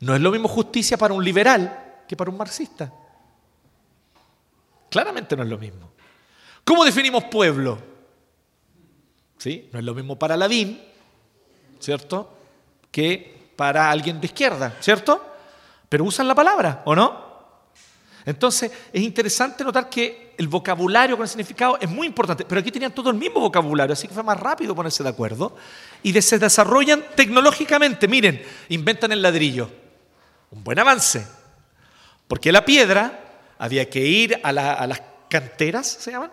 No 0.00 0.14
es 0.14 0.20
lo 0.20 0.30
mismo 0.30 0.48
justicia 0.48 0.96
para 0.96 1.14
un 1.14 1.24
liberal 1.24 2.02
que 2.08 2.16
para 2.16 2.30
un 2.30 2.36
marxista. 2.36 2.92
Claramente 4.90 5.36
no 5.36 5.42
es 5.42 5.48
lo 5.48 5.58
mismo. 5.58 5.90
¿Cómo 6.64 6.84
definimos 6.84 7.24
pueblo? 7.24 7.78
¿Sí? 9.38 9.68
No 9.72 9.78
es 9.78 9.84
lo 9.84 9.94
mismo 9.94 10.18
para 10.18 10.36
Lavín, 10.36 10.80
¿cierto? 11.78 12.32
Que 12.90 13.50
para 13.56 13.90
alguien 13.90 14.20
de 14.20 14.26
izquierda, 14.26 14.76
¿cierto? 14.80 15.22
Pero 15.88 16.04
usan 16.04 16.26
la 16.26 16.34
palabra, 16.34 16.82
¿o 16.86 16.94
no? 16.94 17.23
Entonces, 18.26 18.72
es 18.92 19.02
interesante 19.02 19.62
notar 19.64 19.90
que 19.90 20.34
el 20.38 20.48
vocabulario 20.48 21.16
con 21.16 21.24
el 21.24 21.28
significado 21.28 21.78
es 21.80 21.88
muy 21.88 22.06
importante, 22.06 22.44
pero 22.44 22.60
aquí 22.60 22.70
tenían 22.70 22.92
todo 22.92 23.10
el 23.10 23.16
mismo 23.16 23.40
vocabulario, 23.40 23.92
así 23.92 24.08
que 24.08 24.14
fue 24.14 24.22
más 24.22 24.40
rápido 24.40 24.74
ponerse 24.74 25.02
de 25.02 25.10
acuerdo 25.10 25.54
y 26.02 26.20
se 26.20 26.38
desarrollan 26.38 27.04
tecnológicamente. 27.14 28.08
Miren, 28.08 28.42
inventan 28.70 29.12
el 29.12 29.20
ladrillo, 29.20 29.70
un 30.50 30.64
buen 30.64 30.78
avance, 30.78 31.26
porque 32.26 32.50
la 32.50 32.64
piedra 32.64 33.20
había 33.58 33.88
que 33.90 34.00
ir 34.00 34.40
a, 34.42 34.52
las 34.52 35.02
canteras, 35.28 35.86
¿se 35.86 36.10
llaman? 36.10 36.32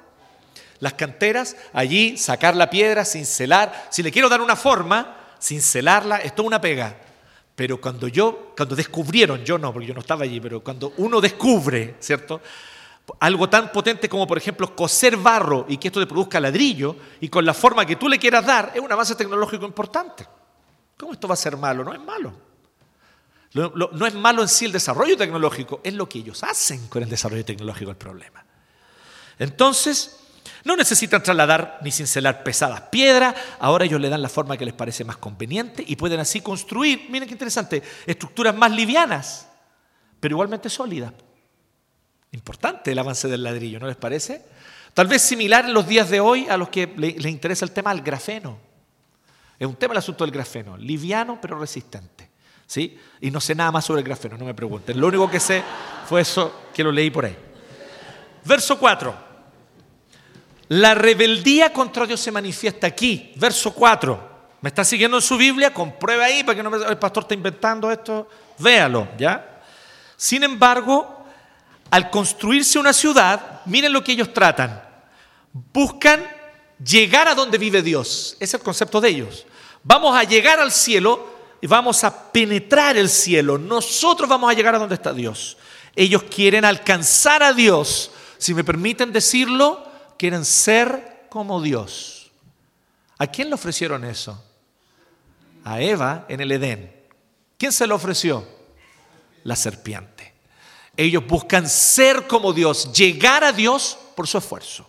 Las 0.80 0.94
canteras, 0.94 1.58
allí 1.74 2.18
sacar 2.18 2.56
la 2.56 2.70
piedra, 2.70 3.06
cincelar. 3.06 3.88
Si 3.92 4.02
le 4.02 4.12
quiero 4.12 4.30
dar 4.30 4.42
una 4.42 4.56
forma, 4.56 5.18
cincelarla, 5.40 6.18
es 6.18 6.34
toda 6.34 6.48
una 6.48 6.62
pega. 6.62 6.96
Pero 7.62 7.80
cuando 7.80 8.08
yo, 8.08 8.54
cuando 8.58 8.76
descubrieron, 8.76 9.46
yo 9.46 9.56
no, 9.60 9.72
porque 9.72 9.88
yo 9.88 9.94
no 9.94 10.00
estaba 10.00 10.24
allí, 10.24 10.40
pero 10.42 10.64
cuando 10.64 10.94
uno 10.98 11.22
descubre, 11.22 11.94
¿cierto? 12.00 12.42
Algo 13.20 13.48
tan 13.50 13.72
potente 13.72 14.10
como, 14.10 14.26
por 14.26 14.40
ejemplo, 14.40 14.76
coser 14.76 15.16
barro 15.16 15.68
y 15.70 15.78
que 15.78 15.90
esto 15.90 16.00
te 16.00 16.08
produzca 16.08 16.40
ladrillo 16.40 16.96
y 17.20 17.30
con 17.30 17.46
la 17.46 17.54
forma 17.54 17.86
que 17.86 17.98
tú 17.98 18.10
le 18.10 18.18
quieras 18.18 18.44
dar, 18.48 18.72
es 18.74 18.82
un 18.82 18.92
avance 18.92 19.14
tecnológico 19.14 19.64
importante. 19.64 20.26
¿Cómo 20.98 21.14
esto 21.14 21.28
va 21.28 21.36
a 21.36 21.38
ser 21.38 21.56
malo? 21.56 21.84
No 21.84 21.94
es 21.94 22.02
malo. 22.02 22.34
no 23.54 24.08
es 24.08 24.16
malo 24.16 24.42
en 24.42 24.48
sí 24.48 24.66
el 24.66 24.72
desarrollo 24.72 25.16
tecnológico, 25.16 25.82
es 25.84 25.94
lo 25.94 26.10
que 26.10 26.18
ellos 26.18 26.44
hacen 26.44 26.88
con 26.88 27.04
el 27.04 27.10
desarrollo 27.10 27.46
tecnológico 27.46 27.92
el 27.92 27.98
problema. 27.98 28.44
Entonces, 29.38 30.21
no 30.64 30.76
necesitan 30.76 31.24
trasladar 31.24 31.80
ni 31.82 31.92
cincelar 31.92 32.44
pesadas 32.44 32.82
piedras, 32.82 33.36
ahora 33.60 33.86
ellos 33.86 34.00
le 34.00 34.10
dan 34.10 34.22
la 34.22 34.30
forma 34.30 34.58
que 34.58 34.66
les 34.66 34.74
parece 34.74 35.04
más 35.04 35.18
conveniente 35.18 35.84
y 35.86 35.96
pueden 35.96 36.20
así 36.20 36.42
construir, 36.42 37.08
miren 37.10 37.28
qué 37.28 37.34
interesante, 37.34 37.82
estructuras 38.06 38.56
más 38.56 38.72
livianas, 38.72 39.48
pero 40.20 40.34
igualmente 40.34 40.70
sólidas. 40.70 41.14
Importante 42.32 42.92
el 42.92 43.00
avance 43.00 43.28
del 43.28 43.44
ladrillo, 43.44 43.80
¿no 43.80 43.88
les 43.88 43.98
parece? 43.98 44.46
Tal 44.94 45.08
vez 45.08 45.22
similar 45.22 45.66
en 45.66 45.74
los 45.74 45.88
días 45.88 46.10
de 46.10 46.20
hoy 46.20 46.48
a 46.48 46.58
los 46.58 46.70
que 46.70 46.94
les 46.98 47.26
interesa 47.26 47.66
el 47.66 47.72
tema 47.72 47.94
del 47.94 48.04
grafeno. 48.04 48.58
Es 49.58 49.68
un 49.68 49.76
tema 49.76 49.94
el 49.94 50.00
asunto 50.00 50.24
del 50.24 50.32
grafeno, 50.32 50.78
liviano 50.78 51.40
pero 51.42 51.60
resistente. 51.60 52.30
¿sí? 52.66 52.98
Y 53.20 53.32
no 53.32 53.42
sé 53.42 53.54
nada 53.54 53.72
más 53.72 53.86
sobre 53.86 54.00
el 54.00 54.06
grafeno, 54.06 54.38
no 54.38 54.46
me 54.46 54.54
pregunten. 54.54 55.00
Lo 55.00 55.08
único 55.08 55.30
que 55.30 55.40
sé 55.40 55.62
fue 56.08 56.22
eso 56.22 56.70
que 56.74 56.84
lo 56.84 56.92
leí 56.92 57.10
por 57.10 57.26
ahí. 57.26 57.36
Verso 58.46 58.80
4. 58.80 59.31
La 60.72 60.94
rebeldía 60.94 61.74
contra 61.74 62.06
Dios 62.06 62.22
se 62.22 62.32
manifiesta 62.32 62.88
aquí, 62.88 63.34
verso 63.36 63.74
4. 63.74 64.30
¿Me 64.62 64.70
está 64.70 64.86
siguiendo 64.86 65.18
en 65.18 65.22
su 65.22 65.36
Biblia? 65.36 65.74
Compruebe 65.74 66.24
ahí 66.24 66.46
para 66.46 66.56
que 66.56 66.64
no 66.64 66.70
me, 66.70 66.78
el 66.78 66.98
pastor 66.98 67.24
está 67.24 67.34
inventando 67.34 67.92
esto. 67.92 68.30
Véalo, 68.58 69.10
¿ya? 69.18 69.62
Sin 70.16 70.44
embargo, 70.44 71.26
al 71.90 72.10
construirse 72.10 72.80
una 72.80 72.94
ciudad, 72.94 73.60
miren 73.66 73.92
lo 73.92 74.02
que 74.02 74.14
ellos 74.14 74.32
tratan. 74.32 74.82
Buscan 75.52 76.26
llegar 76.82 77.28
a 77.28 77.36
donde 77.36 77.58
vive 77.58 77.82
Dios. 77.82 78.38
Es 78.40 78.54
el 78.54 78.62
concepto 78.62 79.02
de 79.02 79.10
ellos. 79.10 79.46
Vamos 79.84 80.16
a 80.16 80.24
llegar 80.24 80.58
al 80.62 80.72
cielo 80.72 81.28
y 81.60 81.68
vamos 81.68 82.02
a 82.06 82.32
penetrar 82.32 82.96
el 82.96 83.10
cielo. 83.10 83.58
Nosotros 83.58 84.30
vamos 84.30 84.50
a 84.50 84.54
llegar 84.54 84.74
a 84.76 84.80
donde 84.80 84.96
está 84.96 85.12
Dios. 85.12 85.58
Ellos 85.98 86.24
quieren 86.34 86.64
alcanzar 86.64 87.44
a 87.44 87.52
Dios. 87.52 88.12
Si 88.38 88.54
me 88.54 88.64
permiten 88.64 89.12
decirlo, 89.12 89.91
quieren 90.22 90.46
ser 90.46 91.26
como 91.32 91.60
Dios. 91.64 92.30
¿A 93.18 93.26
quién 93.26 93.50
le 93.50 93.56
ofrecieron 93.56 94.06
eso? 94.06 94.40
A 95.64 95.82
Eva 95.82 96.28
en 96.30 96.42
el 96.42 96.52
Edén. 96.52 96.96
¿Quién 97.58 97.72
se 97.72 97.88
lo 97.88 97.96
ofreció? 97.96 98.48
La 99.46 99.56
serpiente. 99.56 100.36
Ellos 100.96 101.26
buscan 101.26 101.68
ser 101.68 102.28
como 102.28 102.54
Dios, 102.54 102.94
llegar 102.94 103.44
a 103.44 103.52
Dios 103.52 103.98
por 104.16 104.28
su 104.28 104.38
esfuerzo. 104.38 104.88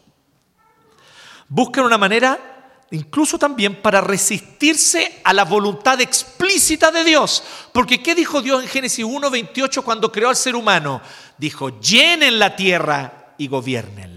Buscan 1.49 1.87
una 1.87 1.97
manera 1.97 2.85
incluso 2.91 3.39
también 3.39 3.81
para 3.81 4.03
resistirse 4.03 5.23
a 5.25 5.33
la 5.33 5.47
voluntad 5.47 5.99
explícita 6.03 6.91
de 6.91 7.05
Dios. 7.05 7.43
Porque 7.73 8.03
¿qué 8.03 8.15
dijo 8.15 8.43
Dios 8.43 8.63
en 8.63 8.69
Génesis 8.69 9.07
1.28 9.07 9.83
cuando 9.83 10.13
creó 10.13 10.29
al 10.29 10.37
ser 10.37 10.55
humano? 10.55 11.01
Dijo, 11.39 11.81
llenen 11.81 12.39
la 12.39 12.55
tierra 12.55 13.35
y 13.39 13.49
gobiernenla. 13.49 14.12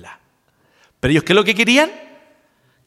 Pero 1.06 1.12
ellos, 1.12 1.24
¿qué 1.24 1.34
es 1.34 1.36
lo 1.36 1.44
que 1.44 1.54
querían? 1.54 1.92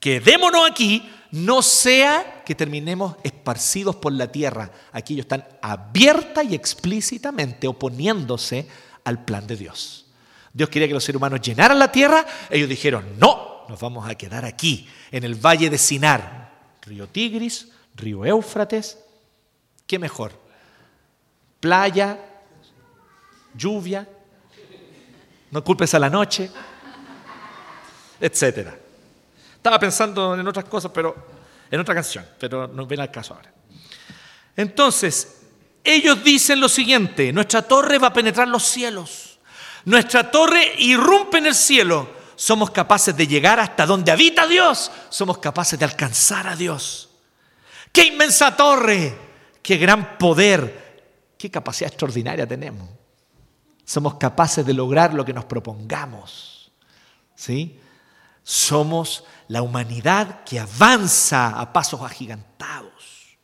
Quedémonos 0.01 0.69
aquí, 0.69 1.09
no 1.31 1.63
sea 1.63 2.43
que 2.45 2.57
terminemos 2.57 3.15
esparcidos 3.23 3.95
por 3.95 4.13
la 4.13 4.33
tierra. 4.33 4.73
Aquí 4.91 5.15
ellos 5.15 5.27
están 5.27 5.47
abierta 5.63 6.43
y 6.43 6.57
explícitamente 6.57 7.69
oponiéndose 7.69 8.67
al 9.05 9.25
plan 9.25 9.47
de 9.47 9.55
Dios. 9.55 10.07
Dios 10.53 10.69
quería 10.69 10.89
que 10.89 10.95
los 10.95 11.05
seres 11.05 11.19
humanos 11.19 11.43
llenaran 11.43 11.79
la 11.79 11.93
tierra, 11.93 12.27
ellos 12.51 12.69
dijeron, 12.69 13.05
no, 13.21 13.65
nos 13.69 13.79
vamos 13.79 14.11
a 14.11 14.17
quedar 14.17 14.45
aquí, 14.45 14.89
en 15.13 15.23
el 15.23 15.37
valle 15.37 15.71
de 15.71 15.79
Sinar, 15.79 16.75
río 16.83 17.07
Tigris, 17.07 17.69
río 17.95 18.25
Éufrates, 18.25 18.99
¿qué 19.87 19.97
mejor? 20.01 20.33
Playa, 21.61 22.19
lluvia, 23.55 24.09
no 25.53 25.63
culpes 25.63 25.95
a 25.95 26.01
la 26.01 26.11
noche 26.11 26.51
etcétera. 28.21 28.77
Estaba 29.57 29.79
pensando 29.79 30.35
en 30.35 30.47
otras 30.47 30.65
cosas, 30.67 30.91
pero 30.95 31.15
en 31.71 31.81
otra 31.81 31.95
canción, 31.95 32.25
pero 32.39 32.69
no 32.69 32.87
ven 32.87 33.01
al 33.01 33.11
caso 33.11 33.35
ahora. 33.35 33.53
Entonces, 34.57 35.43
ellos 35.85 36.23
dicen 36.23 36.61
lo 36.61 36.69
siguiente, 36.69 37.33
nuestra 37.33 37.63
torre 37.63 37.99
va 37.99 38.09
a 38.09 38.13
penetrar 38.13 38.49
los 38.49 38.65
cielos, 38.65 39.39
nuestra 39.85 40.31
torre 40.31 40.75
irrumpe 40.79 41.39
en 41.39 41.47
el 41.47 41.55
cielo, 41.55 42.09
somos 42.37 42.71
capaces 42.71 43.17
de 43.17 43.27
llegar 43.27 43.59
hasta 43.59 43.87
donde 43.87 44.13
habita 44.13 44.47
Dios, 44.47 44.91
somos 45.09 45.39
capaces 45.39 45.79
de 45.79 45.85
alcanzar 45.85 46.47
a 46.47 46.57
Dios. 46.57 47.09
¡Qué 47.93 48.07
inmensa 48.07 48.57
torre! 48.57 49.17
¡Qué 49.63 49.77
gran 49.77 50.19
poder! 50.19 51.35
¡Qué 51.37 51.51
capacidad 51.51 51.91
extraordinaria 51.91 52.47
tenemos! 52.47 52.89
Somos 53.85 54.15
capaces 54.15 54.65
de 54.65 54.75
lograr 54.75 55.15
lo 55.15 55.25
que 55.25 55.33
nos 55.33 55.47
propongamos. 55.47 56.71
¿Sí? 57.35 57.81
Somos 58.51 59.25
la 59.49 59.61
humanidad 59.61 60.43
que 60.43 60.59
avanza 60.59 61.61
a 61.61 61.71
pasos 61.71 62.01
agigantados. 62.01 63.37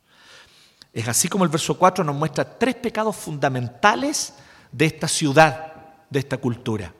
Es 0.94 1.06
así 1.06 1.28
como 1.28 1.44
el 1.44 1.50
verso 1.50 1.76
4 1.76 2.02
nos 2.02 2.16
muestra 2.16 2.58
tres 2.58 2.76
pecados 2.76 3.14
fundamentales 3.14 4.32
de 4.72 4.86
esta 4.86 5.06
ciudad, 5.06 5.74
de 6.08 6.20
esta 6.20 6.38
cultura. 6.38 6.90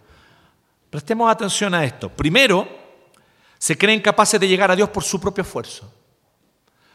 Prestemos 0.91 1.31
atención 1.31 1.73
a 1.73 1.83
esto. 1.83 2.11
Primero, 2.11 2.69
se 3.57 3.79
creen 3.79 4.03
capaces 4.03 4.39
de 4.39 4.49
llegar 4.49 4.71
a 4.71 4.77
Dios 4.77 4.91
por 4.91 5.03
su 5.03 5.19
propio 5.19 5.41
esfuerzo. 5.41 5.91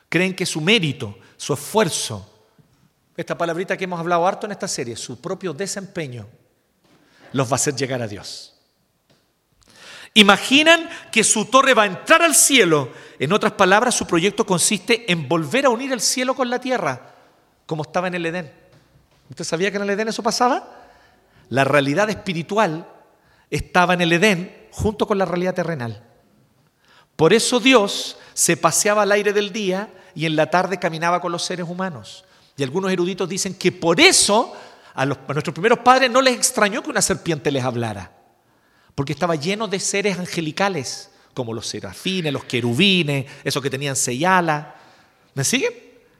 Creen 0.09 0.35
que 0.35 0.45
su 0.45 0.61
mérito, 0.61 1.17
su 1.37 1.53
esfuerzo, 1.53 2.47
esta 3.17 3.35
palabrita 3.35 3.75
que 3.75 3.85
hemos 3.85 3.99
hablado 3.99 4.27
harto 4.27 4.45
en 4.45 4.51
esta 4.51 4.67
serie, 4.67 4.95
su 4.95 5.19
propio 5.19 5.53
desempeño, 5.53 6.27
los 7.31 7.47
va 7.47 7.53
a 7.53 7.55
hacer 7.55 7.75
llegar 7.75 7.99
a 7.99 8.07
Dios. 8.07 8.58
Imaginan 10.13 10.89
que 11.11 11.23
su 11.23 11.45
torre 11.45 11.73
va 11.73 11.83
a 11.83 11.87
entrar 11.87 12.21
al 12.21 12.35
cielo. 12.35 12.89
En 13.19 13.31
otras 13.33 13.53
palabras, 13.53 13.95
su 13.95 14.07
proyecto 14.07 14.45
consiste 14.45 15.11
en 15.11 15.27
volver 15.27 15.65
a 15.65 15.69
unir 15.69 15.91
el 15.93 16.01
cielo 16.01 16.35
con 16.35 16.49
la 16.49 16.59
tierra, 16.59 17.13
como 17.65 17.83
estaba 17.83 18.07
en 18.07 18.15
el 18.15 18.25
Edén. 18.25 18.51
¿Usted 19.29 19.43
sabía 19.43 19.71
que 19.71 19.77
en 19.77 19.83
el 19.83 19.89
Edén 19.91 20.07
eso 20.07 20.23
pasaba? 20.23 20.87
La 21.49 21.63
realidad 21.63 22.09
espiritual 22.09 22.87
estaba 23.49 23.93
en 23.93 24.01
el 24.01 24.13
Edén 24.13 24.67
junto 24.71 25.07
con 25.07 25.17
la 25.17 25.25
realidad 25.25 25.53
terrenal. 25.53 26.03
Por 27.15 27.33
eso 27.33 27.59
Dios 27.59 28.17
se 28.33 28.55
paseaba 28.57 29.01
al 29.01 29.11
aire 29.11 29.33
del 29.33 29.51
día 29.51 29.89
y 30.15 30.25
en 30.25 30.35
la 30.35 30.49
tarde 30.49 30.79
caminaba 30.79 31.21
con 31.21 31.31
los 31.31 31.43
seres 31.43 31.67
humanos. 31.67 32.25
Y 32.55 32.63
algunos 32.63 32.91
eruditos 32.91 33.27
dicen 33.27 33.55
que 33.55 33.71
por 33.71 33.99
eso 33.99 34.55
a, 34.93 35.05
nuestros 35.05 35.53
primeros 35.53 35.79
padres 35.79 36.09
no 36.11 36.21
les 36.21 36.35
extrañó 36.35 36.83
que 36.83 36.89
una 36.89 37.01
serpiente 37.01 37.51
les 37.51 37.63
hablara, 37.63 38.11
porque 38.95 39.13
estaba 39.13 39.35
lleno 39.35 39.67
de 39.67 39.79
seres 39.79 40.17
angelicales, 40.19 41.09
como 41.33 41.53
los 41.53 41.67
serafines, 41.67 42.33
los 42.33 42.43
querubines, 42.43 43.25
esos 43.43 43.61
que 43.61 43.69
tenían 43.69 43.95
seis. 43.95 44.25
¿Me 45.33 45.43
siguen? 45.43 45.73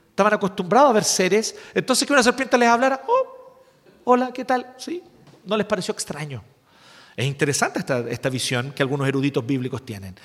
Estaban 0.09 0.33
acostumbrados 0.33 0.89
a 0.89 0.93
ver 0.93 1.03
seres, 1.03 1.55
entonces 1.73 2.07
que 2.07 2.13
una 2.13 2.23
serpiente 2.23 2.57
les 2.57 2.69
hablara, 2.69 3.01
oh, 3.07 3.63
hola, 4.03 4.31
¿qué 4.33 4.45
tal? 4.45 4.75
Sí, 4.77 5.01
no 5.45 5.55
les 5.57 5.65
pareció 5.65 5.93
extraño. 5.93 6.43
Es 7.15 7.25
interesante 7.25 7.79
esta, 7.79 7.99
esta 8.09 8.29
visión 8.29 8.71
que 8.71 8.83
algunos 8.83 9.07
eruditos 9.07 9.45
bíblicos 9.45 9.85
tienen. 9.85 10.15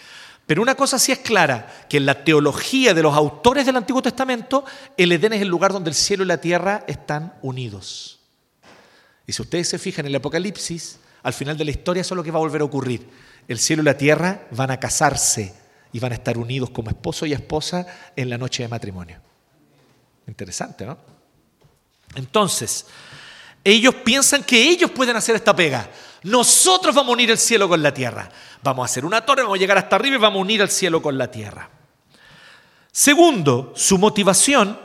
Pero 0.47 0.63
una 0.63 0.75
cosa 0.75 0.99
sí 0.99 1.11
es 1.11 1.19
clara, 1.21 1.87
que 1.89 1.97
en 1.97 2.07
la 2.07 2.23
teología 2.23 2.93
de 2.93 3.03
los 3.03 3.15
autores 3.15 3.65
del 3.65 3.77
Antiguo 3.77 4.03
Testamento, 4.03 4.65
el 4.97 5.13
Edén 5.13 5.33
es 5.33 5.43
el 5.43 5.49
lugar 5.49 5.73
donde 5.73 5.91
el 5.91 5.95
cielo 5.95 6.23
y 6.23 6.27
la 6.27 6.41
tierra 6.41 6.85
están 6.87 7.35
unidos. 7.41 8.21
Y 9.27 9.33
si 9.33 9.41
ustedes 9.41 9.69
se 9.69 9.79
fijan 9.79 10.05
en 10.05 10.11
el 10.11 10.17
Apocalipsis, 10.17 10.99
al 11.25 11.33
final 11.33 11.57
de 11.57 11.65
la 11.65 11.71
historia 11.71 12.03
eso 12.03 12.15
es 12.15 12.17
lo 12.17 12.23
que 12.23 12.31
va 12.31 12.39
a 12.39 12.43
volver 12.43 12.61
a 12.61 12.65
ocurrir. 12.65 13.09
El 13.49 13.59
cielo 13.59 13.83
y 13.83 13.87
la 13.87 13.97
tierra 13.97 14.47
van 14.51 14.71
a 14.71 14.79
casarse 14.79 15.55
y 15.91 15.99
van 15.99 16.13
a 16.13 16.17
estar 16.17 16.37
unidos 16.37 16.71
como 16.71 16.91
esposo 16.91 17.25
y 17.25 17.33
esposa 17.33 17.87
en 18.15 18.29
la 18.29 18.37
noche 18.37 18.63
de 18.63 18.69
matrimonio. 18.69 19.19
Interesante, 20.27 20.85
¿no? 20.85 20.99
Entonces, 22.15 22.87
ellos 23.65 23.95
piensan 23.97 24.45
que 24.45 24.69
ellos 24.69 24.91
pueden 24.91 25.17
hacer 25.17 25.35
esta 25.35 25.57
pega. 25.57 25.89
Nosotros 26.25 26.95
vamos 26.95 27.11
a 27.11 27.15
unir 27.15 27.31
el 27.31 27.39
cielo 27.39 27.71
con 27.71 27.83
la 27.83 27.95
tierra. 27.95 28.29
Vamos 28.63 28.83
a 28.83 28.87
hacer 28.91 29.07
una 29.07 29.25
torre, 29.25 29.43
vamos 29.43 29.57
a 29.57 29.61
llegar 29.61 29.79
hasta 29.79 29.97
arriba 29.97 30.17
y 30.17 30.21
vamos 30.21 30.39
a 30.39 30.43
unir 30.43 30.61
el 30.61 30.71
cielo 30.71 31.01
con 31.01 31.17
la 31.17 31.31
tierra. 31.31 31.71
Segundo, 32.93 33.73
su 33.75 33.97
motivación 33.97 34.79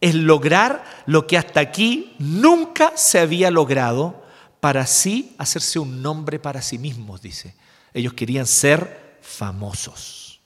es 0.00 0.14
lograr 0.14 0.84
lo 1.06 1.28
que 1.28 1.38
hasta 1.38 1.60
aquí 1.60 2.16
nunca 2.18 2.92
se 2.96 3.20
había 3.20 3.52
logrado 3.52 4.26
para 4.60 4.82
así 4.82 5.34
hacerse 5.38 5.78
un 5.78 6.02
nombre 6.02 6.38
para 6.38 6.62
sí 6.62 6.78
mismos, 6.78 7.22
dice. 7.22 7.54
Ellos 7.94 8.12
querían 8.12 8.46
ser 8.46 9.18
famosos. 9.22 10.40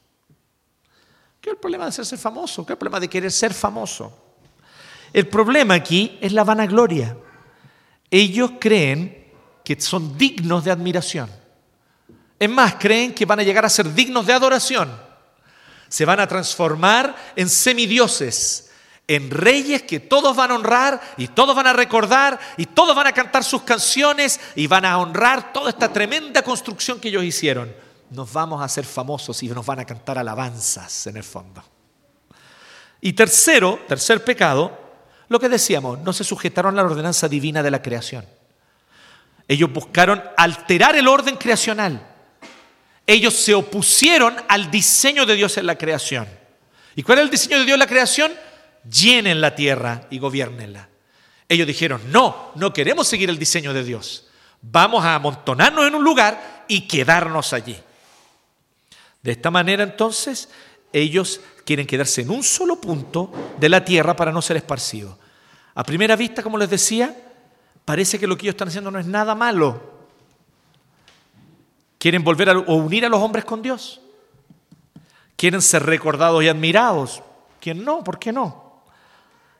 ¿Qué 1.40 1.50
es 1.50 1.54
el 1.54 1.60
problema 1.60 1.84
de 1.84 1.88
hacerse 1.90 2.16
famoso? 2.16 2.64
¿Qué 2.64 2.72
es 2.72 2.74
el 2.74 2.78
problema 2.78 3.00
de 3.00 3.08
querer 3.08 3.32
ser 3.32 3.52
famoso? 3.52 4.36
El 5.12 5.28
problema 5.28 5.74
aquí 5.74 6.18
es 6.20 6.32
la 6.32 6.44
vanagloria. 6.44 7.16
Ellos 8.10 8.52
creen 8.60 9.32
que 9.64 9.80
son 9.80 10.16
dignos 10.16 10.64
de 10.64 10.70
admiración. 10.70 11.30
Es 12.38 12.50
más, 12.50 12.74
creen 12.74 13.14
que 13.14 13.26
van 13.26 13.40
a 13.40 13.42
llegar 13.42 13.64
a 13.64 13.68
ser 13.68 13.92
dignos 13.92 14.26
de 14.26 14.32
adoración. 14.32 14.90
Se 15.88 16.04
van 16.04 16.20
a 16.20 16.26
transformar 16.26 17.14
en 17.36 17.48
semidioses, 17.48 18.71
en 19.08 19.30
reyes 19.30 19.82
que 19.82 20.00
todos 20.00 20.34
van 20.36 20.50
a 20.50 20.54
honrar 20.54 21.00
y 21.16 21.28
todos 21.28 21.54
van 21.54 21.66
a 21.66 21.72
recordar 21.72 22.38
y 22.56 22.66
todos 22.66 22.94
van 22.94 23.08
a 23.08 23.12
cantar 23.12 23.44
sus 23.44 23.62
canciones 23.62 24.40
y 24.54 24.66
van 24.66 24.84
a 24.84 24.98
honrar 24.98 25.52
toda 25.52 25.70
esta 25.70 25.92
tremenda 25.92 26.42
construcción 26.42 27.00
que 27.00 27.08
ellos 27.08 27.24
hicieron. 27.24 27.74
Nos 28.10 28.32
vamos 28.32 28.60
a 28.60 28.64
hacer 28.64 28.84
famosos 28.84 29.42
y 29.42 29.48
nos 29.48 29.66
van 29.66 29.80
a 29.80 29.84
cantar 29.84 30.18
alabanzas 30.18 31.06
en 31.06 31.16
el 31.16 31.24
fondo. 31.24 31.62
Y 33.00 33.14
tercero, 33.14 33.80
tercer 33.88 34.22
pecado, 34.22 34.78
lo 35.28 35.40
que 35.40 35.48
decíamos, 35.48 35.98
no 35.98 36.12
se 36.12 36.24
sujetaron 36.24 36.78
a 36.78 36.82
la 36.82 36.88
ordenanza 36.88 37.28
divina 37.28 37.62
de 37.62 37.70
la 37.70 37.82
creación. 37.82 38.24
Ellos 39.48 39.72
buscaron 39.72 40.22
alterar 40.36 40.94
el 40.94 41.08
orden 41.08 41.36
creacional. 41.36 42.06
Ellos 43.06 43.34
se 43.34 43.54
opusieron 43.54 44.36
al 44.48 44.70
diseño 44.70 45.26
de 45.26 45.34
Dios 45.34 45.56
en 45.56 45.66
la 45.66 45.76
creación. 45.76 46.28
¿Y 46.94 47.02
cuál 47.02 47.18
es 47.18 47.24
el 47.24 47.30
diseño 47.30 47.58
de 47.58 47.64
Dios 47.64 47.74
en 47.74 47.80
la 47.80 47.86
creación? 47.86 48.32
Llenen 48.90 49.40
la 49.40 49.54
tierra 49.54 50.06
y 50.10 50.18
gobiernenla. 50.18 50.88
Ellos 51.48 51.66
dijeron, 51.66 52.00
no, 52.10 52.52
no 52.54 52.72
queremos 52.72 53.06
seguir 53.06 53.28
el 53.28 53.38
diseño 53.38 53.72
de 53.72 53.84
Dios. 53.84 54.28
Vamos 54.62 55.04
a 55.04 55.14
amontonarnos 55.14 55.86
en 55.86 55.94
un 55.94 56.04
lugar 56.04 56.64
y 56.68 56.82
quedarnos 56.88 57.52
allí. 57.52 57.76
De 59.22 59.32
esta 59.32 59.50
manera 59.50 59.82
entonces 59.82 60.48
ellos 60.92 61.40
quieren 61.64 61.86
quedarse 61.86 62.22
en 62.22 62.30
un 62.30 62.42
solo 62.42 62.80
punto 62.80 63.30
de 63.58 63.68
la 63.68 63.84
tierra 63.84 64.16
para 64.16 64.32
no 64.32 64.42
ser 64.42 64.56
esparcidos. 64.56 65.16
A 65.74 65.84
primera 65.84 66.16
vista, 66.16 66.42
como 66.42 66.58
les 66.58 66.70
decía, 66.70 67.16
parece 67.84 68.18
que 68.18 68.26
lo 68.26 68.36
que 68.36 68.46
ellos 68.46 68.54
están 68.54 68.68
haciendo 68.68 68.90
no 68.90 68.98
es 68.98 69.06
nada 69.06 69.34
malo. 69.34 69.92
Quieren 71.98 72.24
volver 72.24 72.48
o 72.50 72.74
unir 72.74 73.06
a 73.06 73.08
los 73.08 73.20
hombres 73.20 73.44
con 73.44 73.62
Dios. 73.62 74.00
Quieren 75.36 75.62
ser 75.62 75.84
recordados 75.84 76.42
y 76.42 76.48
admirados. 76.48 77.22
¿Quién 77.60 77.84
no? 77.84 78.02
¿Por 78.02 78.18
qué 78.18 78.32
no? 78.32 78.71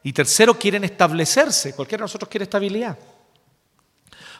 Y 0.02 0.12
tercero, 0.12 0.58
quieren 0.58 0.84
establecerse. 0.84 1.74
Cualquiera 1.74 2.02
de 2.02 2.04
nosotros 2.04 2.28
quiere 2.28 2.44
estabilidad. 2.44 2.98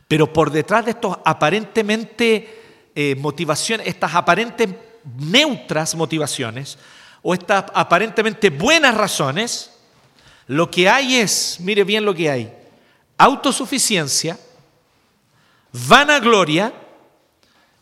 Pero 0.08 0.32
por 0.32 0.50
detrás 0.50 0.84
de 0.84 0.90
estos 0.92 1.16
aparentemente 1.24 2.90
eh, 2.94 3.14
motivaciones, 3.16 3.86
estas 3.86 4.14
aparentes 4.14 4.68
neutras 5.18 5.94
motivaciones, 5.94 6.78
o 7.22 7.34
estas 7.34 7.64
aparentemente 7.74 8.50
buenas 8.50 8.94
razones, 8.94 9.72
lo 10.48 10.70
que 10.70 10.88
hay 10.88 11.16
es, 11.16 11.58
mire 11.60 11.84
bien 11.84 12.04
lo 12.04 12.14
que 12.14 12.28
hay, 12.28 12.52
autosuficiencia, 13.16 14.38
vanagloria 15.72 16.72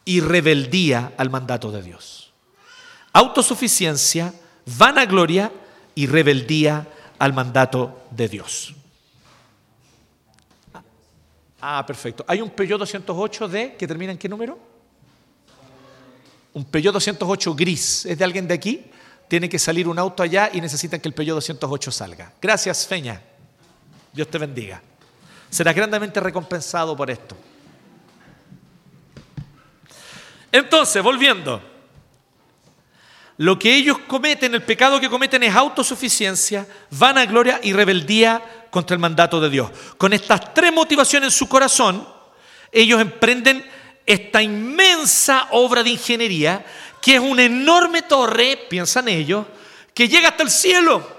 y 0.05 0.21
rebeldía 0.21 1.13
al 1.17 1.31
mandato 1.31 1.73
de 1.73 1.83
Dios. 1.83 2.33
Autosuficiencia, 3.13 4.33
vanagloria 4.79 5.51
y 5.95 6.07
rebeldía 6.07 6.87
al 7.21 7.33
mandato 7.33 8.03
de 8.11 8.29
Dios. 8.29 8.75
Ah, 11.61 11.85
perfecto. 11.87 12.25
Hay 12.27 12.41
un 12.41 12.51
Peugeot 12.51 12.81
208D 12.81 13.77
que 13.77 13.87
termina 13.87 14.11
en 14.11 14.19
qué 14.19 14.29
número? 14.29 14.59
Un 16.53 16.65
Peugeot 16.65 16.93
208 16.93 17.55
gris. 17.55 18.07
¿Es 18.07 18.19
de 18.19 18.25
alguien 18.25 18.49
de 18.49 18.55
aquí? 18.55 18.91
Tiene 19.29 19.49
que 19.49 19.61
salir 19.61 19.87
un 19.87 20.01
auto 20.01 20.25
allá 20.25 20.51
y 20.53 20.61
necesitan 20.61 20.99
que 20.99 21.07
el 21.07 21.15
Peugeot 21.15 21.37
208 21.37 21.93
salga. 21.93 22.33
Gracias, 22.43 22.85
Feña. 22.85 23.23
Dios 24.13 24.29
te 24.29 24.39
bendiga 24.39 24.83
serás 25.51 25.75
grandemente 25.75 26.21
recompensado 26.21 26.97
por 26.97 27.11
esto. 27.11 27.37
Entonces, 30.53 31.03
volviendo, 31.03 31.61
lo 33.41 33.59
que 33.59 33.75
ellos 33.75 33.97
cometen, 34.01 34.55
el 34.55 34.63
pecado 34.63 35.01
que 35.01 35.09
cometen 35.09 35.43
es 35.43 35.55
autosuficiencia, 35.55 36.67
vanagloria 36.91 37.59
y 37.63 37.73
rebeldía 37.73 38.67
contra 38.71 38.93
el 38.93 39.01
mandato 39.01 39.41
de 39.41 39.49
Dios. 39.49 39.71
Con 39.97 40.13
estas 40.13 40.53
tres 40.53 40.71
motivaciones 40.71 41.29
en 41.29 41.39
su 41.39 41.49
corazón, 41.49 42.07
ellos 42.71 43.01
emprenden 43.01 43.65
esta 44.05 44.43
inmensa 44.43 45.49
obra 45.53 45.83
de 45.83 45.89
ingeniería, 45.89 46.67
que 47.01 47.15
es 47.15 47.21
una 47.21 47.43
enorme 47.45 48.03
torre, 48.03 48.59
piensan 48.69 49.09
ellos, 49.09 49.47
que 49.95 50.07
llega 50.07 50.29
hasta 50.29 50.43
el 50.43 50.51
cielo. 50.51 51.11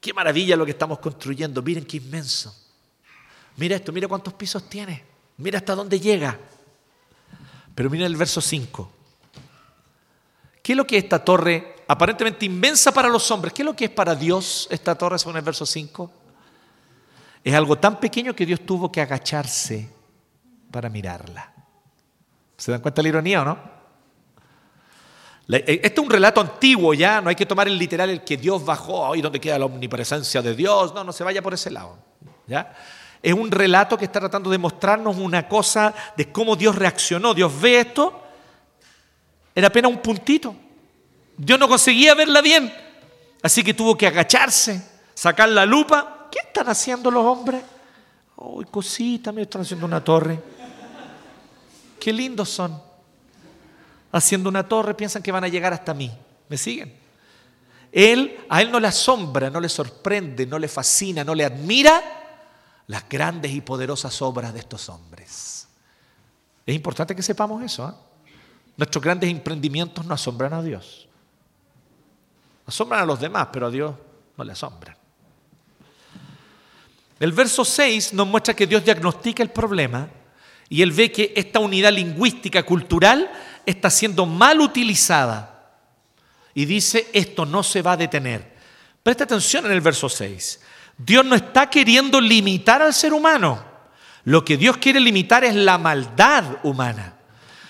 Qué 0.00 0.12
maravilla 0.12 0.56
lo 0.56 0.64
que 0.64 0.72
estamos 0.72 0.98
construyendo, 0.98 1.62
miren 1.62 1.84
qué 1.84 1.98
inmenso. 1.98 2.52
Mira 3.58 3.76
esto, 3.76 3.92
mira 3.92 4.08
cuántos 4.08 4.34
pisos 4.34 4.68
tiene, 4.68 5.04
mira 5.36 5.58
hasta 5.58 5.76
dónde 5.76 6.00
llega. 6.00 6.36
Pero 7.76 7.90
mira 7.90 8.06
el 8.06 8.16
verso 8.16 8.40
5. 8.40 9.01
¿Qué 10.62 10.72
es 10.72 10.76
lo 10.76 10.86
que 10.86 10.96
es 10.96 11.04
esta 11.04 11.24
torre 11.24 11.76
aparentemente 11.88 12.46
inmensa 12.46 12.92
para 12.92 13.08
los 13.08 13.30
hombres? 13.30 13.52
¿Qué 13.52 13.62
es 13.62 13.66
lo 13.66 13.74
que 13.74 13.86
es 13.86 13.90
para 13.90 14.14
Dios 14.14 14.68
esta 14.70 14.94
torre 14.94 15.18
según 15.18 15.36
el 15.36 15.42
verso 15.42 15.66
5? 15.66 16.10
Es 17.44 17.54
algo 17.54 17.76
tan 17.76 17.98
pequeño 17.98 18.34
que 18.34 18.46
Dios 18.46 18.60
tuvo 18.64 18.90
que 18.90 19.00
agacharse 19.00 19.90
para 20.70 20.88
mirarla. 20.88 21.52
¿Se 22.56 22.70
dan 22.70 22.80
cuenta 22.80 23.02
de 23.02 23.04
la 23.04 23.08
ironía 23.08 23.42
o 23.42 23.44
no? 23.44 23.82
Este 25.48 25.86
es 25.88 25.98
un 25.98 26.08
relato 26.08 26.40
antiguo 26.40 26.94
ya, 26.94 27.20
no 27.20 27.28
hay 27.28 27.34
que 27.34 27.44
tomar 27.44 27.66
el 27.66 27.76
literal 27.76 28.08
el 28.10 28.22
que 28.22 28.36
Dios 28.36 28.64
bajó, 28.64 29.12
ahí 29.12 29.20
donde 29.20 29.40
queda 29.40 29.58
la 29.58 29.66
omnipresencia 29.66 30.40
de 30.40 30.54
Dios, 30.54 30.94
no, 30.94 31.02
no 31.02 31.12
se 31.12 31.24
vaya 31.24 31.42
por 31.42 31.52
ese 31.52 31.70
lado. 31.70 31.98
¿ya? 32.46 32.72
Es 33.20 33.34
un 33.34 33.50
relato 33.50 33.98
que 33.98 34.04
está 34.04 34.20
tratando 34.20 34.48
de 34.50 34.58
mostrarnos 34.58 35.16
una 35.16 35.48
cosa 35.48 35.92
de 36.16 36.30
cómo 36.30 36.56
Dios 36.56 36.76
reaccionó. 36.76 37.34
Dios 37.34 37.52
ve 37.60 37.80
esto, 37.80 38.21
era 39.54 39.68
apenas 39.68 39.90
un 39.90 39.98
puntito. 39.98 40.54
Dios 41.36 41.58
no 41.58 41.68
conseguía 41.68 42.14
verla 42.14 42.40
bien. 42.40 42.72
Así 43.42 43.64
que 43.64 43.74
tuvo 43.74 43.96
que 43.96 44.06
agacharse, 44.06 44.82
sacar 45.14 45.48
la 45.48 45.66
lupa. 45.66 46.28
¿Qué 46.30 46.38
están 46.38 46.68
haciendo 46.68 47.10
los 47.10 47.24
hombres? 47.24 47.62
Uy, 48.36 48.64
cosita, 48.66 49.32
me 49.32 49.42
están 49.42 49.62
haciendo 49.62 49.86
una 49.86 50.02
torre. 50.02 50.40
Qué 51.98 52.12
lindos 52.12 52.48
son. 52.48 52.80
Haciendo 54.12 54.48
una 54.48 54.66
torre 54.68 54.94
piensan 54.94 55.22
que 55.22 55.32
van 55.32 55.44
a 55.44 55.48
llegar 55.48 55.72
hasta 55.72 55.94
mí. 55.94 56.10
¿Me 56.48 56.56
siguen? 56.56 56.96
Él, 57.90 58.38
a 58.48 58.62
él 58.62 58.70
no 58.70 58.80
le 58.80 58.88
asombra, 58.88 59.50
no 59.50 59.60
le 59.60 59.68
sorprende, 59.68 60.46
no 60.46 60.58
le 60.58 60.68
fascina, 60.68 61.22
no 61.22 61.34
le 61.34 61.44
admira 61.44 62.02
las 62.86 63.08
grandes 63.08 63.52
y 63.52 63.60
poderosas 63.60 64.20
obras 64.22 64.52
de 64.54 64.60
estos 64.60 64.88
hombres. 64.88 65.68
Es 66.64 66.74
importante 66.74 67.14
que 67.14 67.22
sepamos 67.22 67.62
eso. 67.62 67.88
¿eh? 67.88 68.11
Nuestros 68.76 69.02
grandes 69.02 69.30
emprendimientos 69.30 70.04
no 70.06 70.14
asombran 70.14 70.54
a 70.54 70.62
Dios. 70.62 71.08
Asombran 72.66 73.02
a 73.02 73.06
los 73.06 73.20
demás, 73.20 73.48
pero 73.52 73.66
a 73.66 73.70
Dios 73.70 73.94
no 74.36 74.44
le 74.44 74.52
asombran. 74.52 74.96
El 77.20 77.32
verso 77.32 77.64
6 77.64 78.14
nos 78.14 78.26
muestra 78.26 78.54
que 78.54 78.66
Dios 78.66 78.84
diagnostica 78.84 79.42
el 79.42 79.50
problema 79.50 80.08
y 80.68 80.82
él 80.82 80.90
ve 80.90 81.12
que 81.12 81.32
esta 81.36 81.58
unidad 81.60 81.92
lingüística 81.92 82.62
cultural 82.62 83.30
está 83.66 83.90
siendo 83.90 84.26
mal 84.26 84.60
utilizada. 84.60 85.70
Y 86.54 86.64
dice, 86.64 87.08
esto 87.12 87.46
no 87.46 87.62
se 87.62 87.82
va 87.82 87.92
a 87.92 87.96
detener. 87.96 88.56
Presta 89.02 89.24
atención 89.24 89.66
en 89.66 89.72
el 89.72 89.80
verso 89.80 90.08
6. 90.08 90.60
Dios 90.98 91.24
no 91.24 91.34
está 91.34 91.68
queriendo 91.68 92.20
limitar 92.20 92.82
al 92.82 92.94
ser 92.94 93.12
humano. 93.12 93.62
Lo 94.24 94.44
que 94.44 94.56
Dios 94.56 94.76
quiere 94.76 95.00
limitar 95.00 95.44
es 95.44 95.54
la 95.54 95.78
maldad 95.78 96.44
humana. 96.62 97.16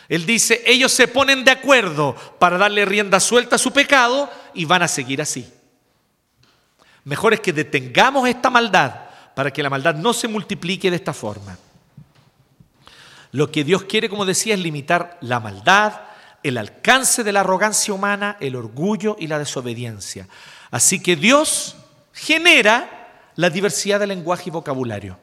Él 0.08 0.26
dice, 0.26 0.62
ellos 0.66 0.92
se 0.92 1.08
ponen 1.08 1.44
de 1.44 1.50
acuerdo 1.50 2.14
para 2.38 2.58
darle 2.58 2.84
rienda 2.84 3.20
suelta 3.20 3.56
a 3.56 3.58
su 3.58 3.72
pecado 3.72 4.30
y 4.54 4.64
van 4.64 4.82
a 4.82 4.88
seguir 4.88 5.22
así. 5.22 5.50
Mejor 7.04 7.34
es 7.34 7.40
que 7.40 7.52
detengamos 7.52 8.28
esta 8.28 8.50
maldad 8.50 8.94
para 9.34 9.50
que 9.50 9.62
la 9.62 9.70
maldad 9.70 9.94
no 9.94 10.12
se 10.12 10.28
multiplique 10.28 10.90
de 10.90 10.96
esta 10.96 11.12
forma. 11.12 11.56
Lo 13.32 13.50
que 13.50 13.64
Dios 13.64 13.84
quiere, 13.84 14.08
como 14.08 14.26
decía, 14.26 14.54
es 14.54 14.60
limitar 14.60 15.18
la 15.22 15.40
maldad, 15.40 16.02
el 16.42 16.58
alcance 16.58 17.24
de 17.24 17.32
la 17.32 17.40
arrogancia 17.40 17.94
humana, 17.94 18.36
el 18.40 18.56
orgullo 18.56 19.16
y 19.18 19.26
la 19.26 19.38
desobediencia. 19.38 20.28
Así 20.70 21.00
que 21.02 21.16
Dios 21.16 21.76
genera 22.12 23.30
la 23.36 23.48
diversidad 23.48 24.00
de 24.00 24.06
lenguaje 24.06 24.44
y 24.46 24.50
vocabulario, 24.50 25.18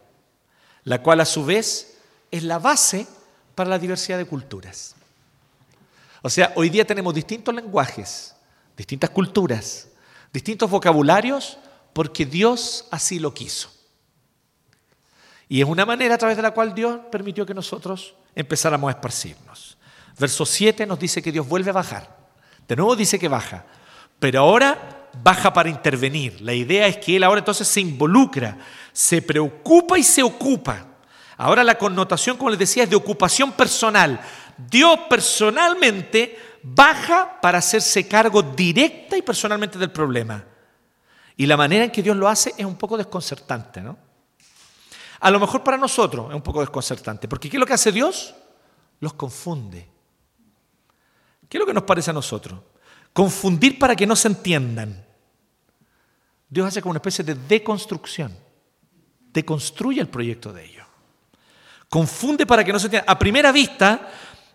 la 0.84 1.04
cual 1.04 1.22
a 1.22 1.26
su 1.26 1.46
vez 1.46 2.00
es 2.32 2.44
la 2.44 2.58
base 2.58 3.08
para 3.60 3.72
la 3.72 3.78
diversidad 3.78 4.18
de 4.18 4.24
culturas. 4.24 4.96
O 6.22 6.30
sea, 6.30 6.54
hoy 6.56 6.70
día 6.70 6.88
tenemos 6.88 7.14
distintos 7.14 7.54
lenguajes, 7.54 8.34
distintas 8.78 9.10
culturas, 9.10 9.90
distintos 10.32 10.70
vocabularios, 10.70 11.58
porque 11.92 12.26
Dios 12.26 12.88
así 12.90 13.20
lo 13.20 13.34
quiso. 13.34 13.70
Y 15.50 15.60
es 15.60 15.68
una 15.68 15.86
manera 15.86 16.16
a 16.16 16.18
través 16.18 16.38
de 16.38 16.44
la 16.44 16.52
cual 16.52 16.74
Dios 16.74 17.02
permitió 17.12 17.46
que 17.46 17.54
nosotros 17.54 18.16
empezáramos 18.34 18.88
a 18.88 18.92
esparcirnos. 18.92 19.78
Verso 20.18 20.46
7 20.46 20.86
nos 20.86 20.98
dice 20.98 21.22
que 21.22 21.34
Dios 21.34 21.46
vuelve 21.46 21.72
a 21.72 21.74
bajar. 21.74 22.16
De 22.66 22.78
nuevo 22.78 22.96
dice 22.96 23.20
que 23.20 23.28
baja, 23.28 23.66
pero 24.22 24.40
ahora 24.40 25.10
baja 25.22 25.52
para 25.52 25.68
intervenir. 25.68 26.40
La 26.40 26.54
idea 26.54 26.88
es 26.88 26.96
que 26.96 27.18
Él 27.18 27.26
ahora 27.26 27.40
entonces 27.40 27.68
se 27.68 27.82
involucra, 27.82 28.58
se 28.94 29.22
preocupa 29.22 30.00
y 30.00 30.04
se 30.04 30.24
ocupa 30.24 30.86
Ahora 31.40 31.64
la 31.64 31.78
connotación, 31.78 32.36
como 32.36 32.50
les 32.50 32.60
decía, 32.60 32.84
es 32.84 32.90
de 32.90 32.98
ocupación 32.98 33.54
personal. 33.54 34.20
Dios 34.58 35.00
personalmente 35.10 36.38
baja 36.62 37.40
para 37.42 37.60
hacerse 37.60 38.10
cargo 38.10 38.42
directa 38.42 39.16
y 39.16 39.22
personalmente 39.22 39.80
del 39.80 39.90
problema. 39.90 40.44
Y 41.38 41.46
la 41.46 41.56
manera 41.56 41.86
en 41.86 41.92
que 41.92 42.04
Dios 42.04 42.18
lo 42.18 42.28
hace 42.28 42.54
es 42.58 42.66
un 42.66 42.76
poco 42.76 42.98
desconcertante, 42.98 43.80
¿no? 43.80 43.98
A 45.22 45.32
lo 45.32 45.40
mejor 45.40 45.64
para 45.64 45.78
nosotros 45.78 46.28
es 46.30 46.36
un 46.36 46.42
poco 46.42 46.60
desconcertante, 46.60 47.30
porque 47.30 47.50
¿qué 47.50 47.56
es 47.56 47.60
lo 47.60 47.66
que 47.66 47.74
hace 47.74 47.94
Dios? 47.94 48.36
Los 49.00 49.14
confunde. 49.14 49.88
¿Qué 51.48 51.58
es 51.58 51.60
lo 51.60 51.66
que 51.66 51.74
nos 51.74 51.84
parece 51.84 52.10
a 52.10 52.14
nosotros? 52.14 52.60
Confundir 53.14 53.80
para 53.80 53.96
que 53.96 54.06
no 54.06 54.18
se 54.18 54.28
entiendan. 54.28 55.06
Dios 56.50 56.68
hace 56.68 56.82
como 56.82 56.92
una 56.92 56.98
especie 56.98 57.24
de 57.24 57.36
deconstrucción, 57.36 58.38
deconstruye 59.32 60.02
el 60.02 60.10
proyecto 60.10 60.52
de 60.52 60.66
ellos. 60.66 60.89
Confunde 61.90 62.46
para 62.46 62.64
que 62.64 62.72
no 62.72 62.80
se 62.80 62.88
entienda. 62.88 63.12
A 63.12 63.18
primera 63.18 63.52
vista 63.52 64.10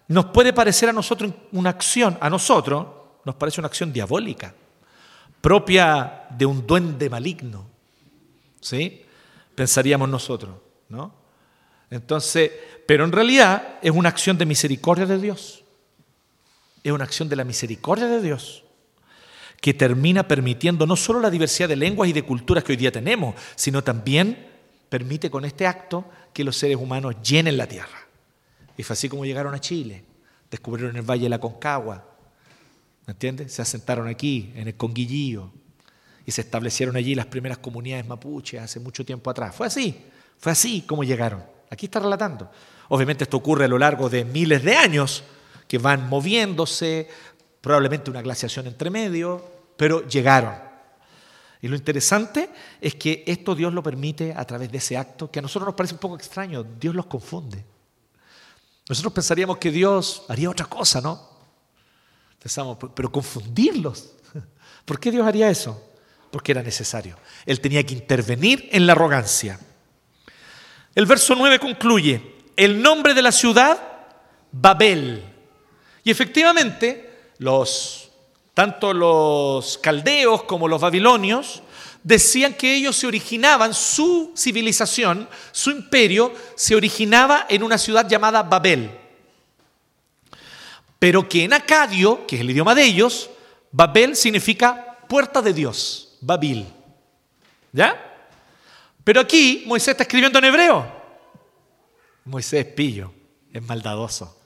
nos 0.08 0.26
puede 0.26 0.52
parecer 0.52 0.88
a 0.88 0.92
nosotros 0.92 1.32
una 1.52 1.70
acción, 1.70 2.16
a 2.20 2.30
nosotros 2.30 2.86
nos 3.24 3.34
parece 3.34 3.60
una 3.60 3.68
acción 3.68 3.92
diabólica, 3.92 4.54
propia 5.40 6.26
de 6.30 6.46
un 6.46 6.66
duende 6.66 7.10
maligno. 7.10 7.66
¿Sí? 8.60 9.04
Pensaríamos 9.54 10.08
nosotros, 10.08 10.56
¿no? 10.88 11.14
Entonces, 11.90 12.50
pero 12.86 13.04
en 13.04 13.12
realidad 13.12 13.78
es 13.82 13.90
una 13.90 14.08
acción 14.08 14.38
de 14.38 14.46
misericordia 14.46 15.06
de 15.06 15.18
Dios. 15.18 15.62
Es 16.82 16.92
una 16.92 17.04
acción 17.04 17.28
de 17.28 17.36
la 17.36 17.44
misericordia 17.44 18.06
de 18.06 18.20
Dios 18.20 18.64
que 19.60 19.72
termina 19.72 20.28
permitiendo 20.28 20.86
no 20.86 20.94
solo 20.94 21.20
la 21.20 21.30
diversidad 21.30 21.68
de 21.68 21.76
lenguas 21.76 22.10
y 22.10 22.12
de 22.12 22.22
culturas 22.22 22.62
que 22.62 22.72
hoy 22.72 22.76
día 22.76 22.92
tenemos, 22.92 23.34
sino 23.54 23.82
también 23.82 24.50
permite 24.90 25.30
con 25.30 25.44
este 25.46 25.66
acto 25.66 26.04
que 26.34 26.44
los 26.44 26.56
seres 26.56 26.76
humanos 26.76 27.14
llenen 27.22 27.56
la 27.56 27.66
tierra. 27.66 28.06
Y 28.76 28.82
fue 28.82 28.92
así 28.92 29.08
como 29.08 29.24
llegaron 29.24 29.54
a 29.54 29.60
Chile, 29.60 30.04
descubrieron 30.50 30.94
el 30.96 31.02
Valle 31.02 31.22
de 31.22 31.28
la 31.30 31.38
Concagua, 31.38 32.04
¿me 33.06 33.12
entiendes? 33.12 33.52
Se 33.52 33.62
asentaron 33.62 34.08
aquí, 34.08 34.52
en 34.56 34.68
el 34.68 34.74
Conguillío, 34.74 35.52
y 36.26 36.32
se 36.32 36.40
establecieron 36.40 36.96
allí 36.96 37.14
las 37.14 37.26
primeras 37.26 37.58
comunidades 37.58 38.06
mapuches 38.06 38.60
hace 38.60 38.80
mucho 38.80 39.04
tiempo 39.04 39.30
atrás. 39.30 39.54
Fue 39.54 39.66
así, 39.66 39.96
fue 40.38 40.52
así 40.52 40.82
como 40.82 41.04
llegaron. 41.04 41.44
Aquí 41.70 41.86
está 41.86 42.00
relatando. 42.00 42.50
Obviamente 42.88 43.24
esto 43.24 43.36
ocurre 43.36 43.66
a 43.66 43.68
lo 43.68 43.78
largo 43.78 44.10
de 44.10 44.24
miles 44.24 44.62
de 44.62 44.76
años, 44.76 45.24
que 45.68 45.78
van 45.78 46.08
moviéndose, 46.08 47.08
probablemente 47.60 48.10
una 48.10 48.22
glaciación 48.22 48.66
entre 48.66 48.90
medio, 48.90 49.44
pero 49.76 50.06
llegaron. 50.06 50.54
Y 51.64 51.68
lo 51.68 51.76
interesante 51.76 52.50
es 52.78 52.94
que 52.96 53.24
esto 53.26 53.54
Dios 53.54 53.72
lo 53.72 53.82
permite 53.82 54.34
a 54.36 54.44
través 54.44 54.70
de 54.70 54.76
ese 54.76 54.98
acto, 54.98 55.30
que 55.30 55.38
a 55.38 55.42
nosotros 55.42 55.68
nos 55.68 55.74
parece 55.74 55.94
un 55.94 55.98
poco 55.98 56.14
extraño, 56.14 56.62
Dios 56.62 56.94
los 56.94 57.06
confunde. 57.06 57.64
Nosotros 58.86 59.14
pensaríamos 59.14 59.56
que 59.56 59.70
Dios 59.70 60.26
haría 60.28 60.50
otra 60.50 60.66
cosa, 60.66 61.00
¿no? 61.00 61.26
Pensamos, 62.38 62.76
pero 62.94 63.10
confundirlos. 63.10 64.10
¿Por 64.84 65.00
qué 65.00 65.10
Dios 65.10 65.26
haría 65.26 65.48
eso? 65.48 65.82
Porque 66.30 66.52
era 66.52 66.62
necesario. 66.62 67.16
Él 67.46 67.62
tenía 67.62 67.82
que 67.82 67.94
intervenir 67.94 68.68
en 68.70 68.86
la 68.86 68.92
arrogancia. 68.92 69.58
El 70.94 71.06
verso 71.06 71.34
9 71.34 71.60
concluye, 71.60 72.44
el 72.56 72.82
nombre 72.82 73.14
de 73.14 73.22
la 73.22 73.32
ciudad, 73.32 73.78
Babel. 74.52 75.24
Y 76.04 76.10
efectivamente, 76.10 77.30
los 77.38 78.03
tanto 78.54 78.94
los 78.94 79.78
caldeos 79.78 80.44
como 80.44 80.68
los 80.68 80.80
babilonios 80.80 81.62
decían 82.04 82.54
que 82.54 82.76
ellos 82.76 82.94
se 82.94 83.06
originaban, 83.06 83.74
su 83.74 84.32
civilización, 84.36 85.28
su 85.50 85.70
imperio, 85.70 86.32
se 86.54 86.76
originaba 86.76 87.46
en 87.48 87.62
una 87.62 87.78
ciudad 87.78 88.08
llamada 88.08 88.42
Babel. 88.42 88.90
Pero 90.98 91.28
que 91.28 91.44
en 91.44 91.52
acadio, 91.52 92.26
que 92.26 92.36
es 92.36 92.42
el 92.42 92.50
idioma 92.50 92.74
de 92.74 92.84
ellos, 92.84 93.30
Babel 93.72 94.14
significa 94.14 94.98
puerta 95.08 95.42
de 95.42 95.52
Dios, 95.52 96.16
Babil. 96.20 96.66
¿Ya? 97.72 98.00
Pero 99.02 99.20
aquí 99.20 99.64
Moisés 99.66 99.88
está 99.88 100.04
escribiendo 100.04 100.38
en 100.38 100.44
hebreo. 100.44 101.04
Moisés 102.24 102.66
es 102.66 102.72
pillo, 102.72 103.12
es 103.52 103.62
maldadoso. 103.62 104.40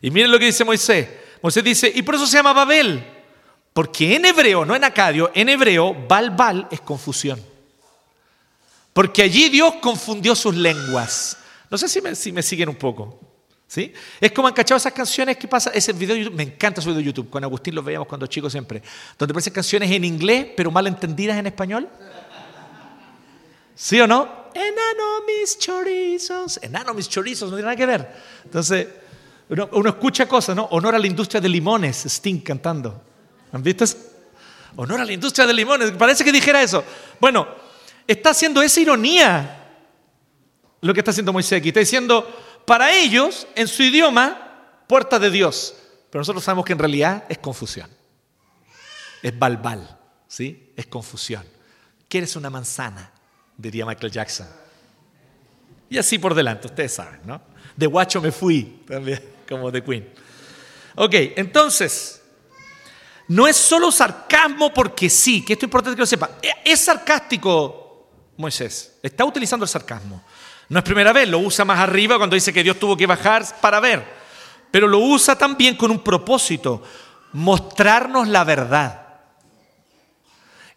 Y 0.00 0.10
miren 0.10 0.30
lo 0.30 0.38
que 0.38 0.46
dice 0.46 0.64
Moisés. 0.64 1.08
Moisés 1.42 1.64
dice, 1.64 1.92
y 1.94 2.02
por 2.02 2.14
eso 2.14 2.26
se 2.26 2.36
llama 2.36 2.52
Babel, 2.52 3.04
porque 3.72 4.16
en 4.16 4.24
hebreo, 4.24 4.64
no 4.64 4.74
en 4.74 4.84
acadio, 4.84 5.30
en 5.34 5.48
hebreo, 5.48 5.94
Balbal 6.06 6.68
es 6.70 6.80
confusión. 6.80 7.42
Porque 8.92 9.22
allí 9.22 9.48
Dios 9.48 9.76
confundió 9.76 10.34
sus 10.34 10.54
lenguas. 10.54 11.36
No 11.70 11.78
sé 11.78 11.88
si 11.88 12.00
me, 12.00 12.14
si 12.14 12.32
me 12.32 12.42
siguen 12.42 12.68
un 12.68 12.74
poco. 12.74 13.18
¿Sí? 13.66 13.92
Es 14.20 14.32
como 14.32 14.48
han 14.48 14.54
cachado 14.54 14.78
esas 14.78 14.92
canciones 14.92 15.36
que 15.36 15.46
pasa, 15.46 15.70
ese 15.70 15.92
video 15.92 16.16
de 16.16 16.24
YouTube, 16.24 16.36
me 16.36 16.42
encanta 16.42 16.82
su 16.82 16.88
video 16.88 16.98
de 16.98 17.04
YouTube, 17.04 17.30
con 17.30 17.44
Agustín 17.44 17.72
los 17.72 17.84
veíamos 17.84 18.08
cuando 18.08 18.26
chicos 18.26 18.50
siempre, 18.50 18.82
donde 19.16 19.30
aparecen 19.30 19.52
canciones 19.52 19.88
en 19.92 20.04
inglés, 20.04 20.48
pero 20.56 20.72
mal 20.72 20.88
entendidas 20.88 21.38
en 21.38 21.46
español. 21.46 21.88
¿Sí 23.76 24.00
o 24.00 24.08
no? 24.08 24.50
Enano 24.52 25.24
mis 25.24 25.56
chorizos. 25.56 26.58
Enano 26.62 26.92
mis 26.94 27.08
chorizos, 27.08 27.48
no 27.48 27.56
tiene 27.56 27.66
nada 27.66 27.76
que 27.76 27.86
ver. 27.86 28.12
Entonces, 28.44 28.88
uno, 29.50 29.88
escucha 29.88 30.26
cosas, 30.26 30.56
¿no? 30.56 30.64
Honor 30.66 30.94
a 30.94 30.98
la 30.98 31.06
industria 31.06 31.40
de 31.40 31.48
limones, 31.48 32.04
Sting 32.06 32.40
cantando. 32.40 33.02
¿Han 33.52 33.62
visto 33.62 33.84
eso? 33.84 33.96
Honor 34.76 35.00
a 35.00 35.04
la 35.04 35.12
industria 35.12 35.46
de 35.46 35.52
limones. 35.52 35.90
Parece 35.92 36.24
que 36.24 36.32
dijera 36.32 36.62
eso. 36.62 36.84
Bueno, 37.20 37.46
está 38.06 38.30
haciendo 38.30 38.62
esa 38.62 38.80
ironía 38.80 39.56
lo 40.80 40.94
que 40.94 41.00
está 41.00 41.10
haciendo 41.10 41.32
Moisés 41.32 41.58
aquí. 41.58 41.68
Está 41.68 41.80
diciendo, 41.80 42.26
para 42.64 42.92
ellos, 42.94 43.46
en 43.54 43.68
su 43.68 43.82
idioma, 43.82 44.82
puerta 44.86 45.18
de 45.18 45.30
Dios. 45.30 45.74
Pero 46.10 46.20
nosotros 46.20 46.42
sabemos 46.42 46.64
que 46.64 46.72
en 46.72 46.78
realidad 46.78 47.24
es 47.28 47.38
confusión. 47.38 47.90
Es 49.22 49.38
balbal. 49.38 49.98
¿sí? 50.30 50.72
Es 50.76 50.86
confusión. 50.86 51.44
¿Quieres 52.08 52.36
una 52.36 52.48
manzana? 52.48 53.10
Diría 53.56 53.84
Michael 53.84 54.12
Jackson. 54.12 54.46
Y 55.90 55.98
así 55.98 56.18
por 56.18 56.34
delante, 56.34 56.68
ustedes 56.68 56.94
saben, 56.94 57.20
¿no? 57.24 57.42
De 57.76 57.86
guacho 57.86 58.20
me 58.20 58.30
fui, 58.30 58.82
también, 58.86 59.20
como 59.50 59.70
de 59.70 59.82
Queen. 59.82 60.08
Ok, 60.94 61.14
entonces, 61.36 62.22
no 63.28 63.46
es 63.46 63.56
solo 63.56 63.90
sarcasmo 63.90 64.72
porque 64.72 65.10
sí, 65.10 65.44
que 65.44 65.54
esto 65.54 65.66
es 65.66 65.68
importante 65.68 65.96
que 65.96 66.02
lo 66.02 66.06
sepa. 66.06 66.30
Es 66.64 66.80
sarcástico 66.80 67.80
Moisés, 68.36 68.98
está 69.02 69.24
utilizando 69.24 69.64
el 69.64 69.68
sarcasmo. 69.68 70.22
No 70.68 70.78
es 70.78 70.84
primera 70.84 71.12
vez, 71.12 71.28
lo 71.28 71.40
usa 71.40 71.64
más 71.64 71.78
arriba 71.78 72.16
cuando 72.16 72.34
dice 72.34 72.52
que 72.52 72.62
Dios 72.62 72.78
tuvo 72.78 72.96
que 72.96 73.06
bajar 73.06 73.44
para 73.60 73.80
ver, 73.80 74.04
pero 74.70 74.86
lo 74.86 74.98
usa 74.98 75.36
también 75.36 75.76
con 75.76 75.90
un 75.90 76.02
propósito, 76.02 76.82
mostrarnos 77.32 78.28
la 78.28 78.44
verdad. 78.44 79.08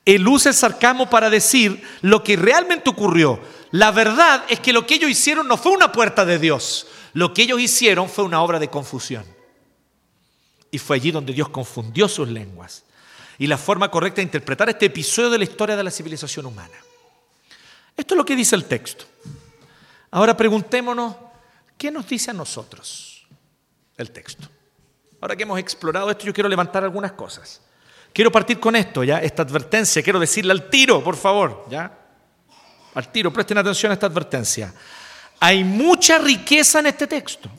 Él 0.03 0.27
usa 0.27 0.49
el 0.49 0.55
sarcasmo 0.55 1.09
para 1.09 1.29
decir 1.29 1.81
lo 2.01 2.23
que 2.23 2.35
realmente 2.35 2.89
ocurrió. 2.89 3.39
La 3.71 3.91
verdad 3.91 4.43
es 4.49 4.59
que 4.59 4.73
lo 4.73 4.85
que 4.85 4.95
ellos 4.95 5.09
hicieron 5.09 5.47
no 5.47 5.57
fue 5.57 5.71
una 5.71 5.91
puerta 5.91 6.25
de 6.25 6.39
Dios, 6.39 6.87
lo 7.13 7.33
que 7.33 7.43
ellos 7.43 7.59
hicieron 7.59 8.09
fue 8.09 8.23
una 8.23 8.41
obra 8.41 8.59
de 8.59 8.69
confusión. 8.69 9.25
Y 10.71 10.79
fue 10.79 10.95
allí 10.95 11.11
donde 11.11 11.33
Dios 11.33 11.49
confundió 11.49 12.07
sus 12.07 12.27
lenguas. 12.27 12.83
Y 13.37 13.47
la 13.47 13.57
forma 13.57 13.89
correcta 13.89 14.17
de 14.17 14.23
interpretar 14.23 14.69
este 14.69 14.87
episodio 14.87 15.29
de 15.29 15.37
la 15.37 15.43
historia 15.43 15.75
de 15.75 15.83
la 15.83 15.91
civilización 15.91 16.45
humana. 16.45 16.75
Esto 17.95 18.15
es 18.15 18.17
lo 18.17 18.25
que 18.25 18.35
dice 18.35 18.55
el 18.55 18.65
texto. 18.65 19.05
Ahora 20.11 20.35
preguntémonos, 20.35 21.15
¿qué 21.77 21.91
nos 21.91 22.07
dice 22.07 22.31
a 22.31 22.33
nosotros 22.33 23.25
el 23.97 24.11
texto? 24.11 24.47
Ahora 25.21 25.35
que 25.35 25.43
hemos 25.43 25.59
explorado 25.59 26.09
esto, 26.09 26.25
yo 26.25 26.33
quiero 26.33 26.49
levantar 26.49 26.83
algunas 26.83 27.13
cosas. 27.13 27.61
Quiero 28.11 28.31
partir 28.31 28.59
con 28.59 28.75
esto, 28.75 29.03
¿ya? 29.03 29.19
Esta 29.19 29.43
advertencia, 29.43 30.03
quiero 30.03 30.19
decirle 30.19 30.51
al 30.51 30.69
tiro, 30.69 31.03
por 31.03 31.15
favor, 31.15 31.65
¿ya? 31.69 31.99
Al 32.93 33.11
tiro, 33.11 33.33
presten 33.33 33.57
atención 33.57 33.91
a 33.91 33.93
esta 33.93 34.05
advertencia. 34.05 34.73
Hay 35.45 35.65
mucha 35.65 36.19
riqueza 36.19 36.79
en 36.79 36.85
este 36.85 37.05
texto. 37.05 37.49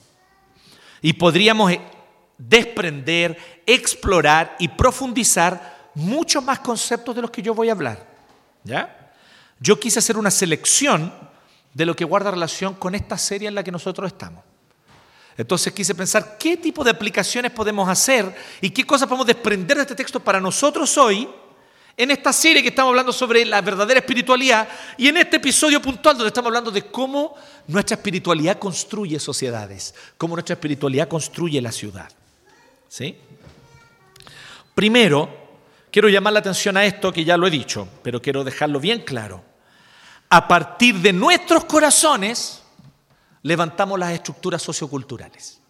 Y 1.03 1.12
podríamos 1.12 1.70
desprender, 2.38 3.62
explorar 3.66 4.57
y 4.59 4.68
profundizar 4.68 5.90
muchos 5.94 6.42
más 6.42 6.61
conceptos 6.61 7.14
de 7.14 7.20
los 7.20 7.31
que 7.31 7.42
yo 7.42 7.53
voy 7.53 7.68
a 7.68 7.73
hablar. 7.73 8.09
¿Ya? 8.62 9.12
Yo 9.61 9.79
quise 9.79 9.99
hacer 9.99 10.16
una 10.16 10.31
selección 10.31 11.12
de 11.75 11.85
lo 11.85 11.94
que 11.94 12.07
guarda 12.07 12.31
relación 12.31 12.73
con 12.73 12.94
esta 12.94 13.18
serie 13.18 13.49
en 13.49 13.55
la 13.55 13.62
que 13.62 13.70
nosotros 13.70 14.11
estamos. 14.11 14.42
Entonces 15.37 15.70
quise 15.75 15.94
pensar 15.94 16.38
qué 16.38 16.57
tipo 16.57 16.85
de 16.85 16.90
aplicaciones 16.92 17.53
podemos 17.53 17.87
hacer 17.87 18.35
y 18.62 18.70
qué 18.70 18.87
cosas 18.87 19.07
podemos 19.07 19.27
desprender 19.27 19.77
de 19.77 19.83
este 19.83 19.94
texto 19.94 20.20
para 20.20 20.40
nosotros 20.40 20.97
hoy 20.97 21.29
en 21.97 22.11
esta 22.11 22.33
serie 22.33 22.63
que 22.63 22.71
estamos 22.71 22.91
hablando 22.91 23.13
sobre 23.13 23.45
la 23.45 23.61
verdadera 23.61 24.01
espiritualidad 24.01 24.69
y 24.97 25.09
en 25.09 25.17
este 25.17 25.37
episodio 25.37 25.81
puntual 25.81 26.17
donde 26.17 26.29
estamos 26.29 26.49
hablando 26.49 26.71
de 26.71 26.83
cómo 26.83 27.35
nuestra 27.69 27.97
espiritualidad 27.97 28.59
construye 28.59 29.19
sociedades, 29.21 29.95
cómo 30.19 30.35
nuestra 30.35 30.55
espiritualidad 30.55 31.09
construye 31.09 31.61
la 31.61 31.71
ciudad. 31.71 32.11
¿Sí? 32.89 33.17
Primero, 34.75 35.29
quiero 35.91 36.09
llamar 36.09 36.33
la 36.33 36.41
atención 36.41 36.77
a 36.77 36.85
esto 36.85 37.13
que 37.13 37.25
ya 37.25 37.37
lo 37.37 37.47
he 37.47 37.51
dicho, 37.51 37.89
pero 38.03 38.21
quiero 38.21 38.43
dejarlo 38.43 38.81
bien 38.81 39.03
claro. 39.03 39.45
A 40.31 40.49
partir 40.49 40.97
de 40.97 41.13
nuestros 41.13 41.65
corazones 41.65 42.63
levantamos 43.43 43.99
las 43.99 44.13
estructuras 44.13 44.63
socioculturales. 44.63 45.61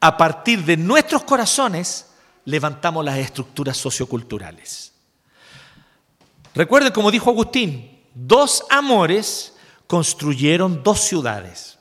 A 0.00 0.16
partir 0.16 0.64
de 0.64 0.76
nuestros 0.76 1.24
corazones 1.24 2.07
levantamos 2.48 3.04
las 3.04 3.18
estructuras 3.18 3.76
socioculturales. 3.76 4.90
Recuerden, 6.54 6.92
como 6.92 7.10
dijo 7.10 7.28
Agustín, 7.28 8.00
dos 8.14 8.64
amores 8.70 9.52
construyeron 9.86 10.82
dos 10.82 10.98
ciudades. 11.00 11.76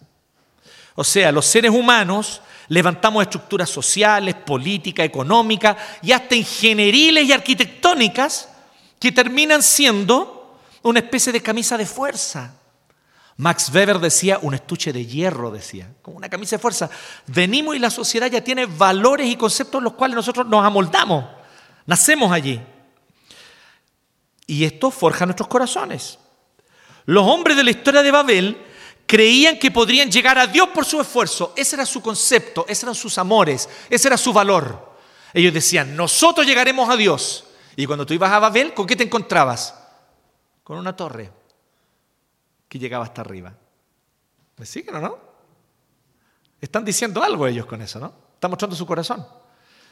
O 0.95 1.05
sea, 1.05 1.31
los 1.31 1.45
seres 1.45 1.71
humanos 1.71 2.41
levantamos 2.67 3.23
estructuras 3.23 3.69
sociales, 3.69 4.35
políticas, 4.35 5.05
económicas 5.05 5.77
y 6.01 6.11
hasta 6.11 6.35
ingenieriles 6.35 7.23
y 7.23 7.31
arquitectónicas 7.31 8.49
que 8.99 9.13
terminan 9.13 9.63
siendo 9.63 10.59
una 10.83 10.99
especie 10.99 11.31
de 11.31 11.41
camisa 11.41 11.77
de 11.77 11.85
fuerza. 11.85 12.53
Max 13.37 13.69
Weber 13.71 13.99
decía 13.99 14.39
un 14.41 14.55
estuche 14.55 14.91
de 14.91 15.05
hierro, 15.05 15.51
decía, 15.51 15.93
como 16.01 16.17
una 16.17 16.27
camisa 16.27 16.55
de 16.55 16.61
fuerza. 16.61 16.89
Venimos 17.27 17.75
y 17.75 17.79
la 17.79 17.91
sociedad 17.91 18.27
ya 18.31 18.43
tiene 18.43 18.65
valores 18.65 19.27
y 19.27 19.35
conceptos 19.35 19.81
los 19.81 19.93
cuales 19.93 20.15
nosotros 20.15 20.47
nos 20.47 20.65
amoldamos, 20.65 21.23
nacemos 21.85 22.31
allí. 22.31 22.59
Y 24.47 24.63
esto 24.63 24.89
forja 24.89 25.25
nuestros 25.25 25.47
corazones. 25.47 26.17
Los 27.05 27.25
hombres 27.27 27.55
de 27.55 27.63
la 27.63 27.69
historia 27.69 28.01
de 28.01 28.09
Babel 28.09 28.57
creían 29.05 29.59
que 29.59 29.69
podrían 29.69 30.09
llegar 30.09 30.39
a 30.39 30.47
Dios 30.47 30.69
por 30.69 30.83
su 30.83 30.99
esfuerzo. 30.99 31.53
Ese 31.55 31.75
era 31.75 31.85
su 31.85 32.01
concepto, 32.01 32.65
esos 32.67 32.83
eran 32.85 32.95
sus 32.95 33.19
amores, 33.19 33.69
ese 33.89 34.07
era 34.07 34.17
su 34.17 34.33
valor. 34.33 34.97
Ellos 35.31 35.53
decían, 35.53 35.95
nosotros 35.95 36.47
llegaremos 36.47 36.89
a 36.89 36.95
Dios. 36.95 37.43
Y 37.75 37.85
cuando 37.85 38.05
tú 38.05 38.15
ibas 38.15 38.31
a 38.31 38.39
Babel, 38.39 38.73
¿con 38.73 38.87
qué 38.87 38.95
te 38.95 39.03
encontrabas? 39.03 39.75
Con 40.63 40.79
una 40.79 40.95
torre 40.95 41.37
que 42.67 42.79
llegaba 42.79 43.05
hasta 43.05 43.21
arriba. 43.21 43.53
¿Me 44.57 44.65
siguen 44.65 44.95
o 44.95 45.01
no? 45.01 45.19
Están 46.59 46.83
diciendo 46.83 47.23
algo 47.23 47.47
ellos 47.47 47.65
con 47.65 47.81
eso, 47.81 47.99
¿no? 47.99 48.13
Están 48.33 48.51
mostrando 48.51 48.75
su 48.75 48.85
corazón. 48.85 49.25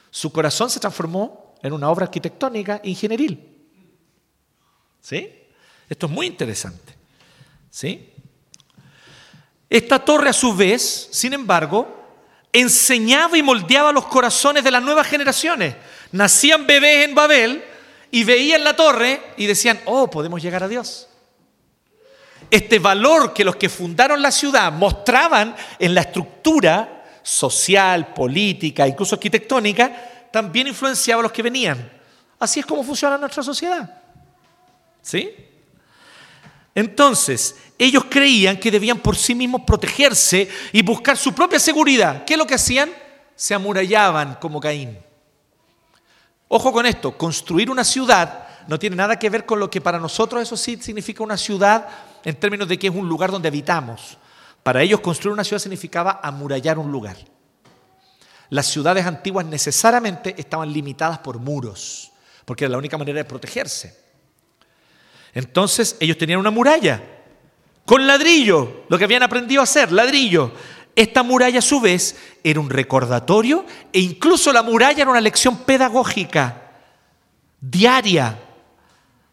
Su 0.10 0.32
corazón 0.32 0.70
se 0.70 0.80
transformó 0.80 1.56
en 1.62 1.74
una 1.74 1.90
obra 1.90 2.06
arquitectónica 2.06 2.82
ingenieril. 2.84 3.68
¿Sí? 5.02 5.32
Esto 5.88 6.08
es 6.08 6.12
muy 6.12 6.26
interesante. 6.26 6.96
¿Sí? 7.70 8.14
Esta 9.70 10.04
torre 10.04 10.30
a 10.30 10.34
su 10.34 10.56
vez, 10.56 11.10
sin 11.12 11.34
embargo, 11.34 12.06
enseñaba 12.52 13.38
y 13.38 13.44
moldeaba 13.44 13.92
los 13.92 14.06
corazones 14.06 14.64
de 14.64 14.72
las 14.72 14.82
nuevas 14.82 15.08
generaciones. 15.08 15.76
Nacían 16.12 16.66
bebés 16.66 17.08
en 17.08 17.14
Babel 17.14 17.64
y 18.12 18.24
veían 18.24 18.64
la 18.64 18.76
torre 18.76 19.22
y 19.38 19.46
decían, 19.46 19.80
oh, 19.86 20.10
podemos 20.10 20.42
llegar 20.42 20.64
a 20.64 20.68
Dios. 20.68 21.10
Este 22.50 22.80
valor 22.80 23.34
que 23.34 23.44
los 23.44 23.56
que 23.56 23.70
fundaron 23.70 24.22
la 24.22 24.32
ciudad 24.32 24.72
mostraban 24.72 25.56
en 25.80 25.94
la 25.96 26.02
estructura 26.02 27.04
social, 27.24 28.14
política, 28.14 28.88
incluso 28.88 29.16
arquitectónica, 29.16 30.30
también 30.32 30.68
influenciaba 30.68 31.22
a 31.22 31.24
los 31.24 31.32
que 31.32 31.42
venían. 31.42 31.92
Así 32.40 32.60
es 32.60 32.66
como 32.66 32.84
funciona 32.84 33.18
nuestra 33.18 33.42
sociedad. 33.42 34.02
¿Sí? 35.02 35.34
Entonces, 36.76 37.56
ellos 37.78 38.06
creían 38.10 38.58
que 38.58 38.70
debían 38.70 39.00
por 39.00 39.16
sí 39.16 39.34
mismos 39.34 39.62
protegerse 39.66 40.50
y 40.74 40.82
buscar 40.82 41.18
su 41.18 41.34
propia 41.34 41.60
seguridad. 41.60 42.26
¿Qué 42.26 42.34
es 42.34 42.38
lo 42.38 42.46
que 42.46 42.56
hacían? 42.56 42.92
Se 43.36 43.54
amurallaban 43.54 44.36
como 44.36 44.60
Caín. 44.60 44.98
Ojo 46.48 46.72
con 46.72 46.86
esto, 46.86 47.18
construir 47.18 47.72
una 47.72 47.84
ciudad 47.84 48.48
no 48.68 48.80
tiene 48.80 48.96
nada 48.96 49.18
que 49.18 49.30
ver 49.30 49.46
con 49.46 49.60
lo 49.60 49.70
que 49.70 49.82
para 49.82 50.00
nosotros 50.00 50.42
eso 50.42 50.58
sí 50.58 50.78
significa 50.82 51.24
una 51.24 51.38
ciudad 51.38 51.88
en 52.26 52.36
términos 52.36 52.68
de 52.68 52.78
que 52.78 52.88
es 52.88 52.94
un 52.94 53.08
lugar 53.08 53.32
donde 53.32 53.48
habitamos. 53.48 54.18
Para 54.64 54.82
ellos 54.82 55.00
construir 55.00 55.34
una 55.34 55.44
ciudad 55.44 55.62
significaba 55.62 56.20
amurallar 56.22 56.80
un 56.80 56.92
lugar. 56.92 57.16
Las 58.50 58.66
ciudades 58.66 59.06
antiguas 59.06 59.46
necesariamente 59.46 60.36
estaban 60.38 60.74
limitadas 60.74 61.20
por 61.20 61.40
muros, 61.40 62.12
porque 62.44 62.66
era 62.66 62.72
la 62.72 62.80
única 62.80 62.98
manera 62.98 63.20
de 63.20 63.26
protegerse. 63.26 63.96
Entonces 65.34 65.96
ellos 66.00 66.18
tenían 66.18 66.40
una 66.40 66.52
muralla 66.52 67.02
con 67.86 68.08
ladrillo, 68.08 68.86
lo 68.90 68.98
que 68.98 69.04
habían 69.04 69.22
aprendido 69.22 69.62
a 69.62 69.66
hacer, 69.66 69.92
ladrillo. 69.92 70.52
Esta 70.96 71.22
muralla 71.22 71.60
a 71.60 71.62
su 71.62 71.80
vez 71.80 72.16
era 72.44 72.60
un 72.60 72.70
recordatorio 72.70 73.66
e 73.94 74.00
incluso 74.00 74.52
la 74.52 74.64
muralla 74.64 75.02
era 75.02 75.12
una 75.12 75.22
lección 75.22 75.58
pedagógica 75.58 76.72
diaria 77.60 78.40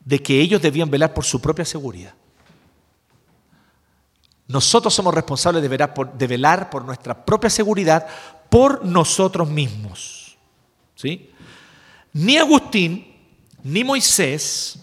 de 0.05 0.23
que 0.23 0.41
ellos 0.41 0.61
debían 0.61 0.91
velar 0.91 1.15
por 1.15 1.25
su 1.25 1.41
propia 1.41 1.65
seguridad. 1.65 2.15
Nosotros 4.53 4.93
somos 4.93 5.15
responsables 5.15 5.63
de 5.63 6.27
velar, 6.27 6.69
por, 6.69 6.85
nuestra 6.85 7.25
propia 7.25 7.49
seguridad 7.49 8.07
por 8.51 8.85
nosotros 8.85 9.49
mismos. 9.49 10.37
¿Sí? 10.95 11.31
Ni 12.13 12.37
Agustín, 12.37 13.17
ni 13.65 13.83
Moisés, 13.83 14.79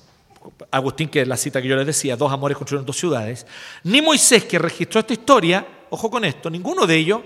Agustín, 0.71 1.07
que 1.07 1.21
es 1.21 1.27
la 1.27 1.37
cita 1.37 1.61
que 1.61 1.67
yo 1.67 1.75
les 1.75 1.85
decía, 1.85 2.17
dos 2.17 2.31
amores 2.31 2.57
construyeron 2.57 2.83
dos 2.83 2.97
ciudades, 2.97 3.45
ni 3.83 4.01
Moisés, 4.01 4.45
que 4.45 4.57
registró 4.57 5.01
esta 5.01 5.13
historia, 5.13 5.67
ojo 5.91 6.09
con 6.09 6.25
esto, 6.25 6.49
ninguno 6.49 6.87
de 6.87 6.95
ellos 6.95 7.21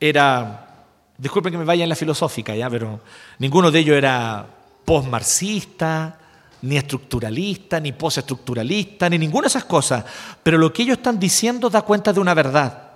era, 0.00 0.88
disculpen 1.16 1.52
que 1.52 1.58
me 1.58 1.64
vaya 1.64 1.84
en 1.84 1.88
la 1.88 1.94
filosófica, 1.94 2.56
¿ya? 2.56 2.68
pero 2.68 2.98
ninguno 3.38 3.70
de 3.70 3.78
ellos 3.78 3.96
era 3.96 4.44
postmarxista, 4.84 6.18
ni 6.66 6.76
estructuralista, 6.76 7.80
ni 7.80 7.92
postestructuralista, 7.92 9.08
ni 9.08 9.18
ninguna 9.18 9.42
de 9.42 9.48
esas 9.48 9.64
cosas. 9.64 10.04
Pero 10.42 10.58
lo 10.58 10.72
que 10.72 10.82
ellos 10.82 10.98
están 10.98 11.18
diciendo 11.18 11.70
da 11.70 11.82
cuenta 11.82 12.12
de 12.12 12.20
una 12.20 12.34
verdad. 12.34 12.90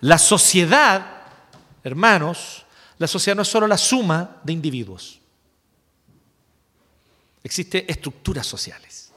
La 0.00 0.18
sociedad, 0.18 1.04
hermanos, 1.82 2.64
la 2.98 3.06
sociedad 3.06 3.36
no 3.36 3.42
es 3.42 3.48
solo 3.48 3.66
la 3.66 3.78
suma 3.78 4.36
de 4.42 4.52
individuos. 4.52 5.18
Existen 7.42 7.84
estructuras 7.88 8.46
sociales. 8.46 9.12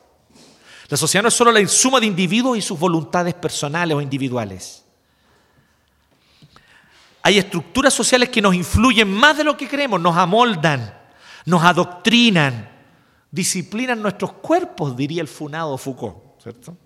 La 0.87 0.97
sociedad 0.97 1.23
no 1.23 1.29
es 1.29 1.33
solo 1.33 1.51
la 1.51 1.67
suma 1.67 1.99
de 1.99 2.05
individuos 2.05 2.57
y 2.57 2.61
sus 2.61 2.79
voluntades 2.79 3.33
personales 3.33 3.95
o 3.95 4.01
individuales. 4.01 4.83
Hay 7.21 7.37
estructuras 7.37 7.93
sociales 7.93 8.29
que 8.29 8.41
nos 8.41 8.53
influyen 8.53 9.09
más 9.09 9.37
de 9.37 9.43
lo 9.43 9.55
que 9.55 9.67
creemos, 9.67 9.99
nos 9.99 10.17
amoldan, 10.17 10.93
nos 11.45 11.63
adoctrinan, 11.63 12.72
disciplinan 13.33 13.99
nuestros 13.99 14.33
cuerpos, 14.33 14.95
diría 14.95 15.19
el 15.19 15.27
funado 15.27 15.75
Foucault, 15.75 16.39
¿cierto? 16.39 16.77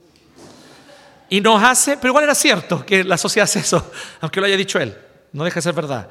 Y 1.28 1.42
nos 1.42 1.62
hace, 1.62 1.98
pero 1.98 2.12
igual 2.12 2.24
era 2.24 2.34
cierto 2.34 2.86
que 2.86 3.04
la 3.04 3.18
sociedad 3.18 3.44
hace 3.44 3.60
eso, 3.60 3.92
aunque 4.22 4.40
lo 4.40 4.46
haya 4.46 4.56
dicho 4.56 4.80
él, 4.80 4.98
no 5.34 5.44
deja 5.44 5.56
de 5.56 5.62
ser 5.62 5.74
verdad. 5.74 6.10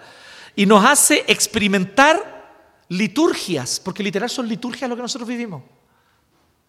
Y 0.55 0.67
nos 0.67 0.85
hace 0.85 1.25
experimentar 1.27 2.53
liturgias, 2.91 3.81
porque 3.81 4.03
literal 4.03 4.29
son 4.29 4.47
liturgias 4.47 4.91
lo 4.91 4.97
que 4.97 5.01
nosotros 5.01 5.27
vivimos. 5.27 5.63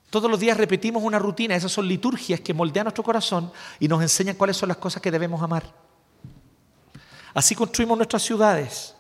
Todos 0.10 0.32
los 0.32 0.40
días 0.40 0.56
repetimos 0.56 1.04
una 1.04 1.20
rutina, 1.20 1.54
esas 1.54 1.74
son 1.74 1.90
liturgias 1.90 2.40
que 2.40 2.54
moldean 2.54 2.86
nuestro 2.86 3.04
corazón 3.04 3.52
y 3.82 3.90
nos 3.90 4.02
enseñan 4.02 4.38
cuáles 4.38 4.56
son 4.56 4.70
las 4.70 4.78
cosas 4.78 5.02
que 5.02 5.12
debemos 5.12 5.44
amar. 5.44 5.70
Así 7.34 7.54
construimos 7.54 7.98
nuestras 7.98 8.24
ciudades. 8.24 8.96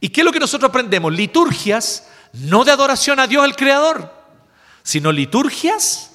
¿Y 0.00 0.08
qué 0.08 0.22
es 0.22 0.24
lo 0.24 0.32
que 0.32 0.40
nosotros 0.40 0.68
aprendemos? 0.68 1.12
Liturgias 1.12 2.08
no 2.32 2.64
de 2.64 2.72
adoración 2.72 3.20
a 3.20 3.26
Dios 3.26 3.44
el 3.44 3.56
Creador, 3.56 4.12
sino 4.82 5.12
liturgias 5.12 6.12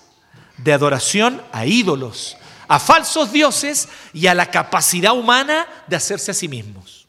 de 0.58 0.74
adoración 0.74 1.42
a 1.52 1.66
ídolos, 1.66 2.38
a 2.68 2.80
falsos 2.80 3.32
dioses 3.32 3.90
y 4.14 4.28
a 4.28 4.34
la 4.34 4.50
capacidad 4.50 5.14
humana 5.14 5.68
de 5.88 5.96
hacerse 5.96 6.32
a 6.32 6.34
sí 6.34 6.48
mismos. 6.48 7.08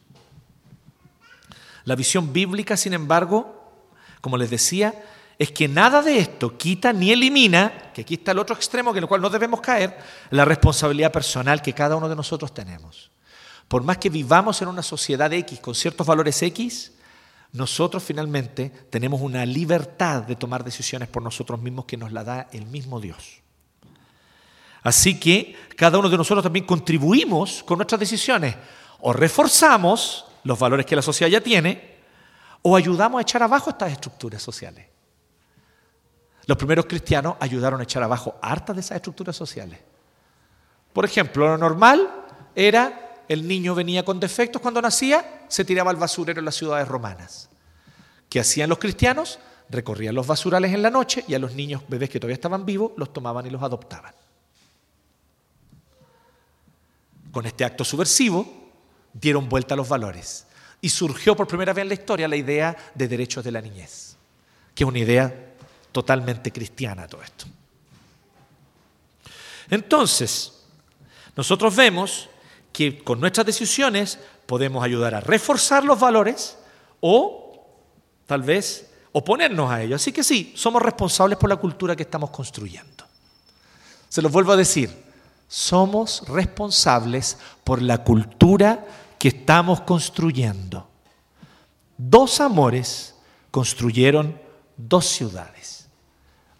La 1.83 1.95
visión 1.95 2.33
bíblica, 2.33 2.75
sin 2.75 2.93
embargo, 2.93 3.71
como 4.21 4.37
les 4.37 4.49
decía, 4.49 4.93
es 5.39 5.51
que 5.51 5.67
nada 5.67 6.01
de 6.01 6.19
esto 6.19 6.57
quita 6.57 6.91
ni 6.91 7.11
elimina, 7.11 7.91
que 7.93 8.01
aquí 8.01 8.15
está 8.15 8.31
el 8.31 8.39
otro 8.39 8.55
extremo 8.55 8.91
en 8.91 8.97
el 8.97 9.07
cual 9.07 9.21
no 9.21 9.29
debemos 9.29 9.61
caer, 9.61 9.97
la 10.31 10.45
responsabilidad 10.45 11.11
personal 11.11 11.61
que 11.61 11.73
cada 11.73 11.95
uno 11.95 12.09
de 12.09 12.15
nosotros 12.15 12.53
tenemos. 12.53 13.11
Por 13.67 13.83
más 13.83 13.97
que 13.97 14.09
vivamos 14.09 14.61
en 14.61 14.67
una 14.67 14.81
sociedad 14.83 15.31
X 15.31 15.59
con 15.59 15.75
ciertos 15.75 16.07
valores 16.07 16.41
X, 16.41 16.91
nosotros 17.53 18.03
finalmente 18.03 18.69
tenemos 18.89 19.21
una 19.21 19.45
libertad 19.45 20.23
de 20.23 20.35
tomar 20.35 20.63
decisiones 20.63 21.07
por 21.07 21.23
nosotros 21.23 21.61
mismos 21.61 21.85
que 21.85 21.97
nos 21.97 22.11
la 22.11 22.23
da 22.23 22.47
el 22.51 22.65
mismo 22.65 22.99
Dios. 22.99 23.41
Así 24.83 25.19
que 25.19 25.55
cada 25.75 25.97
uno 25.97 26.09
de 26.09 26.17
nosotros 26.17 26.43
también 26.43 26.65
contribuimos 26.65 27.63
con 27.63 27.77
nuestras 27.77 27.99
decisiones. 27.99 28.55
O 28.99 29.13
reforzamos 29.13 30.25
los 30.43 30.57
valores 30.57 30.85
que 30.85 30.95
la 30.95 31.01
sociedad 31.01 31.29
ya 31.29 31.41
tiene, 31.41 31.97
o 32.61 32.75
ayudamos 32.75 33.19
a 33.19 33.21
echar 33.21 33.43
abajo 33.43 33.69
estas 33.69 33.91
estructuras 33.91 34.41
sociales. 34.41 34.85
Los 36.45 36.57
primeros 36.57 36.85
cristianos 36.85 37.35
ayudaron 37.39 37.79
a 37.81 37.83
echar 37.83 38.03
abajo 38.03 38.37
hartas 38.41 38.75
de 38.75 38.79
esas 38.79 38.95
estructuras 38.95 39.35
sociales. 39.35 39.79
Por 40.93 41.05
ejemplo, 41.05 41.47
lo 41.47 41.57
normal 41.57 42.09
era 42.55 43.23
el 43.27 43.47
niño 43.47 43.75
venía 43.75 44.05
con 44.05 44.19
defectos 44.19 44.61
cuando 44.61 44.81
nacía, 44.81 45.36
se 45.47 45.65
tiraba 45.65 45.91
al 45.91 45.97
basurero 45.97 46.39
en 46.39 46.45
las 46.45 46.55
ciudades 46.55 46.87
romanas. 46.87 47.49
¿Qué 48.29 48.39
hacían 48.39 48.69
los 48.69 48.79
cristianos? 48.79 49.39
Recorrían 49.69 50.15
los 50.15 50.27
basurales 50.27 50.73
en 50.73 50.81
la 50.81 50.89
noche 50.89 51.23
y 51.27 51.33
a 51.33 51.39
los 51.39 51.53
niños, 51.53 51.83
bebés 51.87 52.09
que 52.09 52.19
todavía 52.19 52.35
estaban 52.35 52.65
vivos, 52.65 52.91
los 52.97 53.11
tomaban 53.13 53.45
y 53.45 53.49
los 53.49 53.61
adoptaban. 53.61 54.13
Con 57.31 57.45
este 57.45 57.65
acto 57.65 57.83
subversivo 57.83 58.71
dieron 59.13 59.49
vuelta 59.49 59.73
a 59.73 59.77
los 59.77 59.89
valores 59.89 60.45
y 60.81 60.89
surgió 60.89 61.35
por 61.35 61.47
primera 61.47 61.73
vez 61.73 61.83
en 61.83 61.89
la 61.89 61.93
historia 61.95 62.27
la 62.27 62.35
idea 62.35 62.75
de 62.93 63.07
derechos 63.07 63.43
de 63.43 63.51
la 63.51 63.61
niñez, 63.61 64.15
que 64.73 64.83
es 64.83 64.87
una 64.87 64.99
idea 64.99 65.53
totalmente 65.91 66.51
cristiana 66.51 67.07
todo 67.07 67.23
esto. 67.23 67.45
Entonces, 69.69 70.63
nosotros 71.35 71.75
vemos 71.75 72.29
que 72.71 73.03
con 73.03 73.19
nuestras 73.19 73.45
decisiones 73.45 74.19
podemos 74.47 74.83
ayudar 74.83 75.13
a 75.13 75.19
reforzar 75.19 75.83
los 75.83 75.99
valores 75.99 76.57
o 77.01 77.65
tal 78.25 78.41
vez 78.41 78.89
oponernos 79.11 79.69
a 79.69 79.83
ellos. 79.83 80.01
Así 80.01 80.11
que 80.11 80.23
sí, 80.23 80.53
somos 80.55 80.81
responsables 80.81 81.37
por 81.37 81.49
la 81.49 81.57
cultura 81.57 81.95
que 81.95 82.03
estamos 82.03 82.31
construyendo. 82.31 83.05
Se 84.09 84.21
los 84.21 84.31
vuelvo 84.31 84.53
a 84.53 84.57
decir, 84.57 85.05
somos 85.47 86.23
responsables 86.27 87.37
por 87.63 87.81
la 87.81 88.03
cultura 88.03 88.85
que 89.19 89.27
estamos 89.27 89.81
construyendo. 89.81 90.87
Dos 91.97 92.39
amores 92.39 93.15
construyeron 93.51 94.39
dos 94.77 95.05
ciudades. 95.05 95.87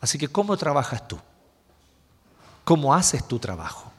Así 0.02 0.18
que 0.18 0.28
¿cómo 0.28 0.58
trabajas 0.58 1.08
tú? 1.08 1.18
¿Cómo 2.64 2.94
haces 2.94 3.28
tu 3.28 3.40
trabajo? 3.40 3.92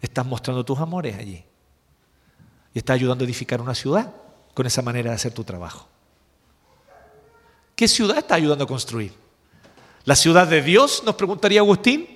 Estás 0.00 0.26
mostrando 0.26 0.64
tus 0.64 0.78
amores 0.78 1.16
allí. 1.16 1.44
Y 2.74 2.78
estás 2.78 2.94
ayudando 2.94 3.24
a 3.24 3.26
edificar 3.26 3.60
una 3.60 3.74
ciudad 3.74 4.12
con 4.52 4.66
esa 4.66 4.82
manera 4.82 5.10
de 5.10 5.16
hacer 5.16 5.32
tu 5.32 5.44
trabajo. 5.44 5.88
¿Qué 7.76 7.88
ciudad 7.88 8.18
estás 8.18 8.36
ayudando 8.36 8.64
a 8.64 8.66
construir? 8.66 9.12
¿La 10.04 10.14
ciudad 10.16 10.46
de 10.46 10.60
Dios? 10.60 11.02
Nos 11.04 11.14
preguntaría 11.14 11.60
Agustín. 11.60 12.06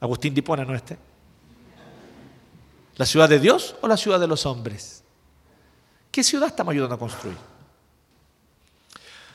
Agustín 0.00 0.32
Dipona, 0.34 0.64
no 0.64 0.74
este. 0.74 0.96
¿La 2.96 3.06
ciudad 3.06 3.28
de 3.28 3.40
Dios 3.40 3.76
o 3.80 3.88
la 3.88 3.96
ciudad 3.96 4.20
de 4.20 4.26
los 4.26 4.46
hombres? 4.46 5.02
¿Qué 6.10 6.22
ciudad 6.22 6.48
estamos 6.48 6.72
ayudando 6.72 6.94
a 6.94 6.98
construir? 6.98 7.36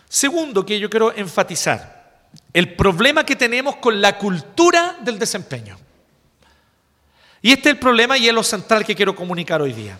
Segundo 0.08 0.66
que 0.66 0.80
yo 0.80 0.90
quiero 0.90 1.14
enfatizar, 1.14 2.28
el 2.54 2.76
problema 2.76 3.26
que 3.26 3.36
tenemos 3.36 3.76
con 3.78 4.02
la 4.02 4.18
cultura 4.18 4.98
del 5.02 5.20
desempeño. 5.20 5.78
Y 7.42 7.52
este 7.52 7.70
es 7.70 7.76
el 7.76 7.80
problema 7.80 8.18
y 8.18 8.28
es 8.28 8.34
lo 8.34 8.44
central 8.44 8.86
que 8.86 8.96
quiero 8.96 9.16
comunicar 9.16 9.62
hoy 9.62 9.74
día. 9.74 10.00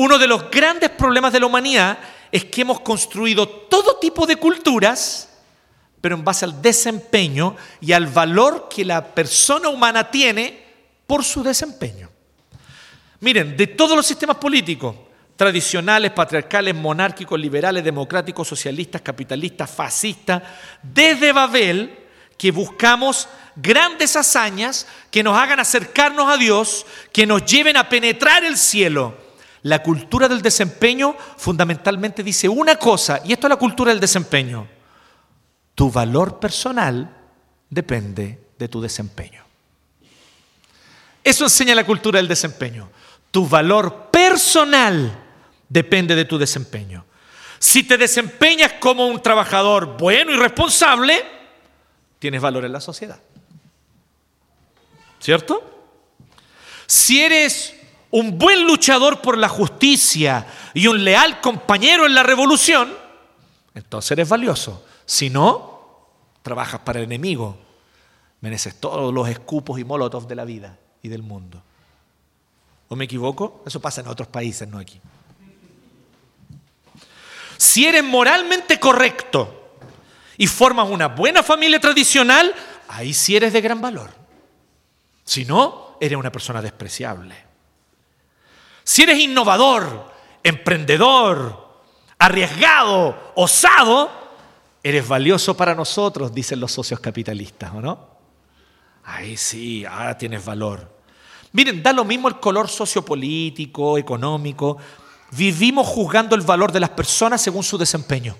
Uno 0.00 0.16
de 0.16 0.28
los 0.28 0.48
grandes 0.48 0.90
problemas 0.90 1.32
de 1.32 1.40
la 1.40 1.46
humanidad 1.46 1.98
es 2.30 2.44
que 2.44 2.60
hemos 2.60 2.78
construido 2.82 3.48
todo 3.48 3.96
tipo 3.96 4.26
de 4.26 4.36
culturas, 4.36 5.28
pero 6.00 6.14
en 6.14 6.22
base 6.22 6.44
al 6.44 6.62
desempeño 6.62 7.56
y 7.80 7.90
al 7.90 8.06
valor 8.06 8.68
que 8.70 8.84
la 8.84 9.04
persona 9.04 9.68
humana 9.68 10.08
tiene 10.08 10.62
por 11.04 11.24
su 11.24 11.42
desempeño. 11.42 12.08
Miren, 13.18 13.56
de 13.56 13.66
todos 13.66 13.96
los 13.96 14.06
sistemas 14.06 14.36
políticos, 14.36 14.94
tradicionales, 15.34 16.12
patriarcales, 16.12 16.76
monárquicos, 16.76 17.40
liberales, 17.40 17.82
democráticos, 17.82 18.46
socialistas, 18.46 19.02
capitalistas, 19.02 19.68
fascistas, 19.68 20.44
desde 20.80 21.32
Babel, 21.32 21.98
que 22.36 22.52
buscamos 22.52 23.28
grandes 23.56 24.14
hazañas 24.14 24.86
que 25.10 25.24
nos 25.24 25.36
hagan 25.36 25.58
acercarnos 25.58 26.32
a 26.32 26.36
Dios, 26.36 26.86
que 27.12 27.26
nos 27.26 27.44
lleven 27.44 27.76
a 27.76 27.88
penetrar 27.88 28.44
el 28.44 28.56
cielo. 28.56 29.26
La 29.62 29.82
cultura 29.82 30.28
del 30.28 30.42
desempeño 30.42 31.16
fundamentalmente 31.36 32.22
dice 32.22 32.48
una 32.48 32.76
cosa, 32.76 33.20
y 33.24 33.32
esto 33.32 33.46
es 33.46 33.50
la 33.50 33.56
cultura 33.56 33.90
del 33.90 34.00
desempeño. 34.00 34.68
Tu 35.74 35.90
valor 35.90 36.38
personal 36.38 37.16
depende 37.68 38.38
de 38.58 38.68
tu 38.68 38.80
desempeño. 38.80 39.44
Eso 41.22 41.44
enseña 41.44 41.74
la 41.74 41.84
cultura 41.84 42.18
del 42.18 42.28
desempeño. 42.28 42.90
Tu 43.30 43.46
valor 43.46 44.10
personal 44.10 45.24
depende 45.68 46.14
de 46.14 46.24
tu 46.24 46.38
desempeño. 46.38 47.04
Si 47.58 47.82
te 47.82 47.98
desempeñas 47.98 48.74
como 48.74 49.06
un 49.06 49.20
trabajador 49.20 49.98
bueno 49.98 50.32
y 50.32 50.36
responsable, 50.36 51.24
tienes 52.18 52.40
valor 52.40 52.64
en 52.64 52.72
la 52.72 52.80
sociedad. 52.80 53.20
¿Cierto? 55.20 55.62
Si 56.86 57.20
eres 57.20 57.74
un 58.10 58.38
buen 58.38 58.66
luchador 58.66 59.20
por 59.20 59.36
la 59.36 59.48
justicia 59.48 60.46
y 60.74 60.86
un 60.86 61.04
leal 61.04 61.40
compañero 61.40 62.06
en 62.06 62.14
la 62.14 62.22
revolución, 62.22 62.92
entonces 63.74 64.12
eres 64.12 64.28
valioso. 64.28 64.84
Si 65.04 65.30
no, 65.30 65.78
trabajas 66.42 66.80
para 66.80 66.98
el 66.98 67.04
enemigo. 67.04 67.58
Mereces 68.40 68.78
todos 68.80 69.12
los 69.12 69.28
escupos 69.28 69.78
y 69.78 69.84
molotov 69.84 70.26
de 70.26 70.34
la 70.34 70.44
vida 70.44 70.78
y 71.02 71.08
del 71.08 71.22
mundo. 71.22 71.62
¿O 72.88 72.96
me 72.96 73.04
equivoco? 73.04 73.62
Eso 73.66 73.80
pasa 73.80 74.00
en 74.00 74.08
otros 74.08 74.28
países, 74.28 74.66
no 74.66 74.78
aquí. 74.78 75.00
Si 77.56 77.86
eres 77.86 78.04
moralmente 78.04 78.78
correcto 78.78 79.74
y 80.36 80.46
formas 80.46 80.88
una 80.88 81.08
buena 81.08 81.42
familia 81.42 81.80
tradicional, 81.80 82.54
ahí 82.88 83.12
sí 83.12 83.36
eres 83.36 83.52
de 83.52 83.60
gran 83.60 83.80
valor. 83.80 84.10
Si 85.24 85.44
no, 85.44 85.96
eres 86.00 86.16
una 86.16 86.32
persona 86.32 86.62
despreciable. 86.62 87.47
Si 88.88 89.02
eres 89.02 89.18
innovador, 89.18 90.10
emprendedor, 90.42 91.74
arriesgado, 92.18 93.32
osado, 93.34 94.10
eres 94.82 95.06
valioso 95.06 95.54
para 95.54 95.74
nosotros, 95.74 96.32
dicen 96.32 96.58
los 96.58 96.72
socios 96.72 96.98
capitalistas, 96.98 97.70
¿o 97.74 97.82
no? 97.82 98.08
Ahí 99.04 99.36
sí, 99.36 99.84
ahora 99.84 100.16
tienes 100.16 100.42
valor. 100.42 100.90
Miren, 101.52 101.82
da 101.82 101.92
lo 101.92 102.02
mismo 102.02 102.28
el 102.28 102.40
color 102.40 102.66
sociopolítico, 102.70 103.98
económico. 103.98 104.78
Vivimos 105.32 105.86
juzgando 105.86 106.34
el 106.34 106.40
valor 106.40 106.72
de 106.72 106.80
las 106.80 106.90
personas 106.90 107.42
según 107.42 107.64
su 107.64 107.76
desempeño. 107.76 108.38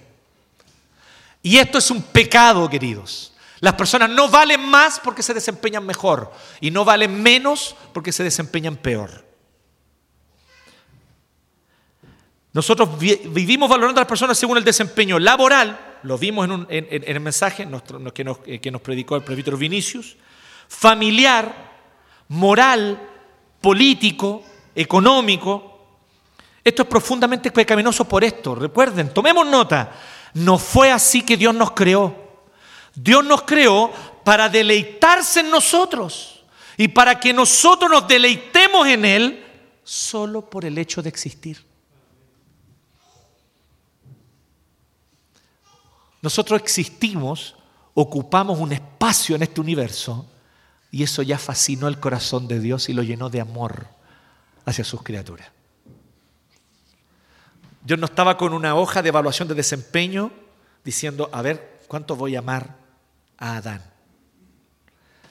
Y 1.42 1.58
esto 1.58 1.76
es 1.76 1.90
un 1.90 2.00
pecado, 2.00 2.70
queridos. 2.70 3.34
Las 3.60 3.74
personas 3.74 4.08
no 4.08 4.30
valen 4.30 4.66
más 4.66 4.98
porque 4.98 5.22
se 5.22 5.34
desempeñan 5.34 5.84
mejor 5.84 6.32
y 6.58 6.70
no 6.70 6.86
valen 6.86 7.22
menos 7.22 7.76
porque 7.92 8.12
se 8.12 8.24
desempeñan 8.24 8.76
peor. 8.76 9.27
Nosotros 12.58 12.98
vivimos 12.98 13.68
valorando 13.68 14.00
a 14.00 14.02
las 14.02 14.08
personas 14.08 14.36
según 14.36 14.58
el 14.58 14.64
desempeño 14.64 15.20
laboral, 15.20 15.78
lo 16.02 16.18
vimos 16.18 16.48
en, 16.68 16.88
el 16.90 17.20
mensaje 17.20 17.68
que, 18.12 18.24
nos, 18.24 18.38
eh, 18.46 18.58
que 18.58 18.70
nos 18.72 18.80
predicó 18.80 19.14
el 19.14 19.22
presbítero 19.22 19.56
Vinicius, 19.56 20.16
familiar, 20.66 21.54
moral, 22.26 23.00
político, 23.60 24.42
económico. 24.74 26.00
Esto 26.64 26.82
es 26.82 26.88
profundamente 26.88 27.52
pecaminoso 27.52 28.08
por 28.08 28.24
esto. 28.24 28.56
Recuerden, 28.56 29.14
tomemos 29.14 29.46
nota. 29.46 29.92
No 30.34 30.58
fue 30.58 30.90
así 30.90 31.22
que 31.22 31.36
Dios 31.36 31.54
nos 31.54 31.70
creó. 31.70 32.42
Dios 32.92 33.24
nos 33.24 33.42
creó 33.42 33.92
para 34.24 34.48
deleitarse 34.48 35.38
en 35.38 35.50
nosotros 35.52 36.42
y 36.76 36.88
para 36.88 37.20
que 37.20 37.32
nosotros 37.32 37.88
nos 37.88 38.08
deleitemos 38.08 38.84
en 38.88 39.04
Él 39.04 39.46
solo 39.84 40.50
por 40.50 40.64
el 40.64 40.76
hecho 40.76 41.02
de 41.02 41.08
existir. 41.08 41.67
Nosotros 46.28 46.60
existimos, 46.60 47.56
ocupamos 47.94 48.58
un 48.58 48.70
espacio 48.70 49.34
en 49.34 49.44
este 49.44 49.62
universo 49.62 50.30
y 50.90 51.02
eso 51.02 51.22
ya 51.22 51.38
fascinó 51.38 51.88
el 51.88 51.98
corazón 51.98 52.46
de 52.46 52.60
Dios 52.60 52.90
y 52.90 52.92
lo 52.92 53.02
llenó 53.02 53.30
de 53.30 53.40
amor 53.40 53.86
hacia 54.66 54.84
sus 54.84 55.02
criaturas. 55.02 55.48
Dios 57.82 57.98
no 57.98 58.04
estaba 58.04 58.36
con 58.36 58.52
una 58.52 58.74
hoja 58.74 59.00
de 59.00 59.08
evaluación 59.08 59.48
de 59.48 59.54
desempeño 59.54 60.30
diciendo, 60.84 61.30
a 61.32 61.40
ver, 61.40 61.80
¿cuánto 61.88 62.14
voy 62.14 62.36
a 62.36 62.40
amar 62.40 62.76
a 63.38 63.56
Adán? 63.56 63.82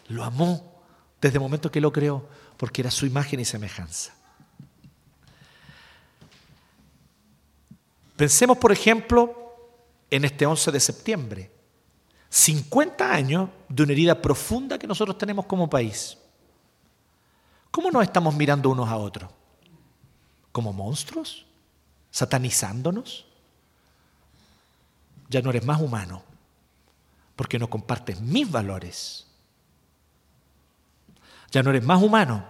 Lo 0.08 0.24
amó 0.24 0.82
desde 1.22 1.36
el 1.36 1.42
momento 1.42 1.70
que 1.70 1.80
lo 1.80 1.94
creó, 1.94 2.28
porque 2.58 2.82
era 2.82 2.90
su 2.90 3.06
imagen 3.06 3.40
y 3.40 3.46
semejanza. 3.46 4.16
Pensemos, 8.16 8.58
por 8.58 8.72
ejemplo, 8.72 9.44
en 10.10 10.26
este 10.26 10.46
11 10.46 10.72
de 10.72 10.80
septiembre. 10.80 11.52
50 12.30 13.12
años 13.12 13.50
de 13.70 13.84
una 13.84 13.92
herida 13.94 14.22
profunda 14.22 14.78
que 14.78 14.88
nosotros 14.88 15.18
tenemos 15.18 15.46
como 15.46 15.70
país. 15.70 16.18
¿Cómo 17.72 17.92
nos 17.92 18.04
estamos 18.04 18.36
mirando 18.36 18.70
unos 18.70 18.90
a 18.90 18.98
otros? 18.98 19.32
¿Como 20.52 20.74
monstruos? 20.74 21.46
¿Satanizándonos? 22.12 23.26
Ya 25.30 25.42
no 25.42 25.50
eres 25.50 25.66
más 25.66 25.82
humano 25.82 26.24
porque 27.36 27.60
no 27.60 27.70
compartes 27.70 28.20
mis 28.20 28.50
valores. 28.50 29.28
Ya 31.52 31.64
no 31.64 31.70
eres 31.70 31.84
más 31.84 32.02
humano 32.02 32.46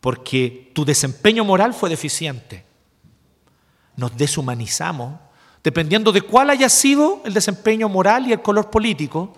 porque 0.00 0.70
tu 0.74 0.84
desempeño 0.84 1.44
moral 1.44 1.74
fue 1.74 1.90
deficiente. 1.90 2.64
Nos 3.96 4.16
deshumanizamos 4.16 5.18
dependiendo 5.68 6.12
de 6.12 6.22
cuál 6.22 6.48
haya 6.48 6.66
sido 6.70 7.20
el 7.26 7.34
desempeño 7.34 7.90
moral 7.90 8.26
y 8.26 8.32
el 8.32 8.40
color 8.40 8.70
político, 8.70 9.34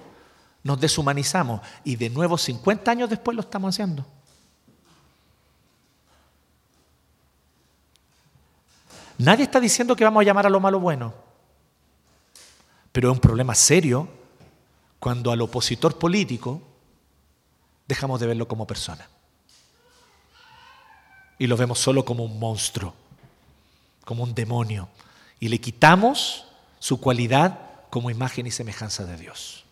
nos 0.62 0.80
deshumanizamos. 0.80 1.60
Y 1.82 1.96
de 1.96 2.08
nuevo 2.08 2.38
50 2.38 2.88
años 2.88 3.10
después 3.10 3.34
lo 3.34 3.40
estamos 3.40 3.74
haciendo. 3.74 4.06
Nadie 9.18 9.42
está 9.42 9.58
diciendo 9.58 9.96
que 9.96 10.04
vamos 10.04 10.20
a 10.20 10.24
llamar 10.24 10.46
a 10.46 10.50
lo 10.50 10.60
malo 10.60 10.78
bueno, 10.78 11.12
pero 12.92 13.10
es 13.10 13.14
un 13.16 13.20
problema 13.20 13.56
serio 13.56 14.08
cuando 15.00 15.32
al 15.32 15.40
opositor 15.40 15.98
político 15.98 16.62
dejamos 17.88 18.20
de 18.20 18.28
verlo 18.28 18.46
como 18.46 18.68
persona. 18.68 19.08
Y 21.40 21.48
lo 21.48 21.56
vemos 21.56 21.80
solo 21.80 22.04
como 22.04 22.22
un 22.22 22.38
monstruo, 22.38 22.94
como 24.04 24.22
un 24.22 24.32
demonio 24.32 24.88
y 25.40 25.48
le 25.48 25.58
quitamos 25.58 26.46
su 26.78 27.00
cualidad 27.00 27.58
como 27.88 28.10
imagen 28.10 28.46
y 28.46 28.50
semejanza 28.50 29.04
de 29.04 29.16
Dios. 29.16 29.64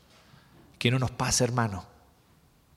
Que 0.79 0.91
no 0.91 0.99
nos 0.99 1.11
pase, 1.11 1.45
hermano, 1.45 1.87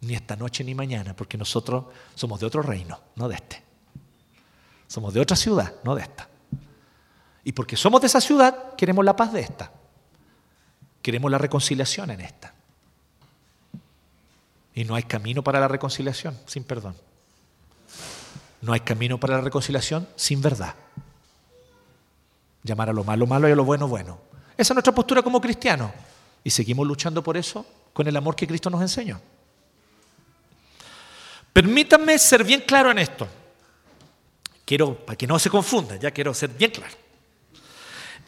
ni 0.01 0.13
esta 0.13 0.35
noche 0.35 0.63
ni 0.63 0.75
mañana, 0.75 1.15
porque 1.15 1.37
nosotros 1.37 1.85
somos 2.15 2.39
de 2.39 2.45
otro 2.45 2.61
reino, 2.61 2.99
no 3.15 3.29
de 3.29 3.35
este. 3.35 3.63
Somos 4.87 5.13
de 5.13 5.21
otra 5.21 5.37
ciudad, 5.37 5.73
no 5.83 5.95
de 5.95 6.01
esta. 6.01 6.27
Y 7.43 7.53
porque 7.53 7.77
somos 7.77 8.01
de 8.01 8.07
esa 8.07 8.19
ciudad, 8.19 8.75
queremos 8.75 9.05
la 9.05 9.15
paz 9.15 9.31
de 9.31 9.39
esta. 9.39 9.71
Queremos 11.01 11.31
la 11.31 11.37
reconciliación 11.37 12.11
en 12.11 12.21
esta. 12.21 12.53
Y 14.75 14.83
no 14.83 14.95
hay 14.95 15.03
camino 15.03 15.43
para 15.43 15.59
la 15.59 15.67
reconciliación 15.67 16.37
sin 16.45 16.63
perdón. 16.63 16.95
No 18.61 18.73
hay 18.73 18.81
camino 18.81 19.19
para 19.19 19.35
la 19.37 19.41
reconciliación 19.41 20.07
sin 20.15 20.41
verdad. 20.41 20.75
Llamar 22.63 22.89
a 22.89 22.93
lo 22.93 23.03
malo 23.03 23.25
malo 23.25 23.49
y 23.49 23.51
a 23.51 23.55
lo 23.55 23.65
bueno 23.65 23.87
bueno. 23.87 24.19
Esa 24.57 24.73
es 24.73 24.75
nuestra 24.75 24.93
postura 24.93 25.21
como 25.21 25.41
cristianos. 25.41 25.91
Y 26.43 26.49
seguimos 26.49 26.87
luchando 26.87 27.23
por 27.23 27.37
eso 27.37 27.65
con 27.93 28.07
el 28.07 28.15
amor 28.15 28.35
que 28.35 28.47
Cristo 28.47 28.69
nos 28.69 28.81
enseñó. 28.81 29.19
Permítanme 31.53 32.17
ser 32.17 32.43
bien 32.43 32.61
claro 32.61 32.91
en 32.91 32.99
esto. 32.99 33.27
Quiero, 34.65 34.95
para 34.95 35.17
que 35.17 35.27
no 35.27 35.37
se 35.37 35.49
confunda, 35.49 35.97
ya 35.97 36.11
quiero 36.11 36.33
ser 36.33 36.49
bien 36.49 36.71
claro. 36.71 36.95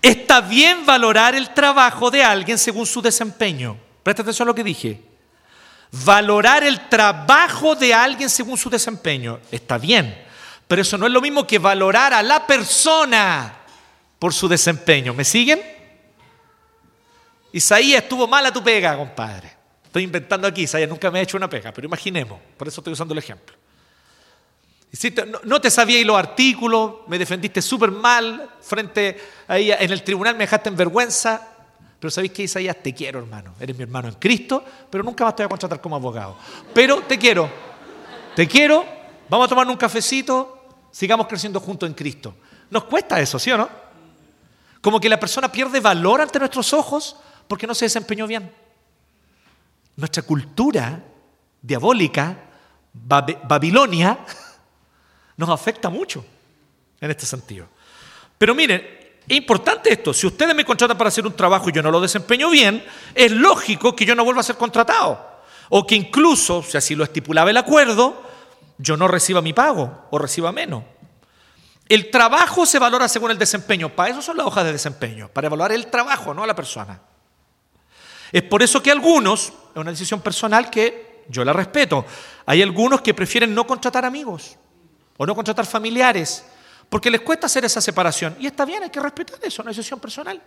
Está 0.01 0.41
bien 0.41 0.85
valorar 0.85 1.33
el 1.33 1.53
trabajo 1.53 2.11
de 2.11 2.23
alguien 2.23 2.57
según 2.57 2.85
su 2.85 3.01
desempeño. 3.01 3.77
Presta 4.03 4.21
atención 4.21 4.47
a 4.47 4.51
lo 4.51 4.55
que 4.55 4.63
dije. 4.63 5.01
Valorar 6.03 6.63
el 6.63 6.89
trabajo 6.89 7.75
de 7.75 7.93
alguien 7.93 8.29
según 8.29 8.57
su 8.57 8.69
desempeño. 8.69 9.39
Está 9.49 9.77
bien. 9.77 10.21
Pero 10.67 10.81
eso 10.81 10.97
no 10.97 11.05
es 11.05 11.11
lo 11.13 11.21
mismo 11.21 11.47
que 11.47 11.59
valorar 11.59 12.13
a 12.13 12.21
la 12.21 12.45
persona 12.45 13.62
por 14.23 14.33
su 14.33 14.47
desempeño. 14.47 15.13
¿Me 15.13 15.25
siguen? 15.25 15.61
Isaías 17.51 18.03
estuvo 18.03 18.25
mal 18.25 18.45
a 18.45 18.53
tu 18.53 18.63
pega, 18.63 18.95
compadre. 18.95 19.51
Estoy 19.83 20.03
inventando 20.03 20.47
aquí, 20.47 20.61
Isaías 20.61 20.87
nunca 20.87 21.11
me 21.11 21.19
ha 21.19 21.23
hecho 21.23 21.35
una 21.35 21.49
pega, 21.49 21.73
pero 21.73 21.87
imaginemos, 21.87 22.39
por 22.55 22.69
eso 22.69 22.79
estoy 22.79 22.93
usando 22.93 23.13
el 23.13 23.17
ejemplo. 23.17 23.53
No 25.43 25.59
te 25.59 25.69
sabías 25.69 26.05
los 26.05 26.17
artículos, 26.17 26.99
me 27.07 27.19
defendiste 27.19 27.61
súper 27.61 27.91
mal 27.91 28.49
frente 28.61 29.19
ahí 29.45 29.73
en 29.73 29.91
el 29.91 30.01
tribunal, 30.03 30.35
me 30.35 30.45
dejaste 30.45 30.69
en 30.69 30.77
vergüenza. 30.77 31.45
Pero 31.99 32.09
sabéis 32.09 32.31
que 32.31 32.43
Isaías, 32.43 32.77
te 32.81 32.93
quiero, 32.93 33.19
hermano. 33.19 33.55
Eres 33.59 33.75
mi 33.75 33.83
hermano 33.83 34.07
en 34.07 34.13
Cristo, 34.13 34.63
pero 34.89 35.03
nunca 35.03 35.25
más 35.25 35.35
te 35.35 35.43
voy 35.43 35.47
a 35.47 35.49
contratar 35.49 35.81
como 35.81 35.97
abogado. 35.97 36.37
Pero 36.73 37.01
te 37.01 37.19
quiero, 37.19 37.49
te 38.37 38.47
quiero. 38.47 38.85
Vamos 39.27 39.47
a 39.47 39.49
tomar 39.49 39.67
un 39.67 39.75
cafecito, 39.75 40.65
sigamos 40.91 41.27
creciendo 41.27 41.59
juntos 41.59 41.89
en 41.89 41.93
Cristo. 41.93 42.33
Nos 42.69 42.85
cuesta 42.85 43.19
eso, 43.19 43.37
¿sí 43.37 43.51
o 43.51 43.57
no? 43.57 43.82
Como 44.83 44.99
que 44.99 45.07
la 45.07 45.17
persona 45.17 45.49
pierde 45.49 45.79
valor 45.79 46.19
ante 46.19 46.37
nuestros 46.39 46.73
ojos 46.73 47.15
porque 47.47 47.65
no 47.65 47.73
se 47.73 47.85
desempeñó 47.85 48.27
bien. 48.27 48.53
Nuestra 49.95 50.23
cultura 50.23 51.01
diabólica, 51.61 52.35
Babilonia, 52.91 54.19
nos 55.37 55.49
afecta 55.49 55.89
mucho 55.89 56.25
en 56.99 57.09
este 57.09 57.25
sentido. 57.25 57.69
Pero 58.37 58.53
miren, 58.53 58.81
es 59.25 59.37
importante 59.37 59.89
esto. 59.89 60.13
Si 60.13 60.27
ustedes 60.27 60.53
me 60.53 60.65
contratan 60.65 60.97
para 60.97 61.07
hacer 61.07 61.25
un 61.25 61.33
trabajo 61.33 61.69
y 61.69 61.71
yo 61.71 61.81
no 61.81 61.89
lo 61.89 62.01
desempeño 62.01 62.49
bien, 62.49 62.83
es 63.15 63.31
lógico 63.31 63.95
que 63.95 64.03
yo 64.03 64.15
no 64.15 64.25
vuelva 64.25 64.41
a 64.41 64.43
ser 64.43 64.57
contratado. 64.57 65.31
O 65.69 65.87
que 65.87 65.95
incluso, 65.95 66.61
si 66.61 66.75
así 66.75 66.93
lo 66.93 67.05
estipulaba 67.05 67.51
el 67.51 67.55
acuerdo, 67.55 68.21
yo 68.77 68.97
no 68.97 69.07
reciba 69.07 69.41
mi 69.41 69.53
pago 69.53 70.09
o 70.11 70.17
reciba 70.19 70.51
menos. 70.51 70.83
El 71.87 72.09
trabajo 72.09 72.65
se 72.65 72.79
valora 72.79 73.07
según 73.07 73.31
el 73.31 73.37
desempeño. 73.37 73.93
Para 73.93 74.09
eso 74.09 74.21
son 74.21 74.37
las 74.37 74.45
hojas 74.45 74.65
de 74.65 74.71
desempeño, 74.71 75.29
para 75.29 75.47
evaluar 75.47 75.71
el 75.71 75.87
trabajo, 75.87 76.33
no 76.33 76.43
a 76.43 76.47
la 76.47 76.55
persona. 76.55 77.01
Es 78.31 78.43
por 78.43 78.63
eso 78.63 78.81
que 78.81 78.91
algunos, 78.91 79.47
es 79.49 79.75
una 79.75 79.91
decisión 79.91 80.21
personal 80.21 80.69
que 80.69 81.23
yo 81.29 81.45
la 81.45 81.53
respeto, 81.53 82.05
hay 82.45 82.61
algunos 82.61 83.01
que 83.01 83.13
prefieren 83.13 83.53
no 83.53 83.67
contratar 83.67 84.05
amigos 84.05 84.57
o 85.17 85.25
no 85.25 85.35
contratar 85.35 85.65
familiares, 85.65 86.45
porque 86.89 87.11
les 87.11 87.21
cuesta 87.21 87.45
hacer 87.45 87.65
esa 87.65 87.79
separación. 87.79 88.35
Y 88.39 88.47
está 88.47 88.65
bien, 88.65 88.83
hay 88.83 88.89
que 88.89 88.99
respetar 88.99 89.37
eso, 89.37 89.47
es 89.47 89.59
una 89.59 89.69
decisión 89.69 89.99
personal. 89.99 90.41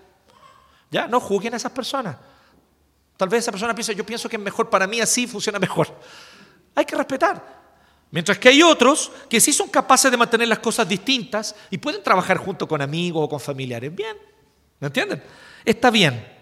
Ya, 0.91 1.07
no 1.07 1.21
juzguen 1.21 1.55
a 1.55 1.57
esas 1.57 1.73
personas. 1.73 2.17
Tal 3.17 3.29
vez 3.29 3.45
esa 3.45 3.53
persona 3.53 3.75
piensa, 3.75 3.93
yo 3.93 4.05
pienso 4.05 4.29
que 4.29 4.37
es 4.37 4.43
mejor 4.43 4.69
para 4.69 4.87
mí, 4.87 5.01
así 5.01 5.27
funciona 5.27 5.59
mejor. 5.59 5.89
Hay 6.75 6.85
que 6.85 6.97
respetar. 6.97 7.56
Mientras 8.11 8.39
que 8.39 8.49
hay 8.49 8.63
otros 8.63 9.11
que 9.29 9.41
sí 9.41 9.53
son 9.53 9.69
capaces 9.69 10.11
de 10.11 10.17
mantener 10.17 10.49
las 10.49 10.61
cosas 10.61 10.89
distintas 10.89 11.55
y 11.71 11.79
pueden 11.79 12.03
trabajar 12.03 12.39
junto 12.39 12.67
con 12.69 12.81
amigos 12.81 13.25
o 13.25 13.29
con 13.29 13.41
familiares. 13.41 13.95
Bien, 13.95 14.17
¿me 14.81 14.87
entienden? 14.87 15.23
Está 15.65 15.91
bien. 15.91 16.35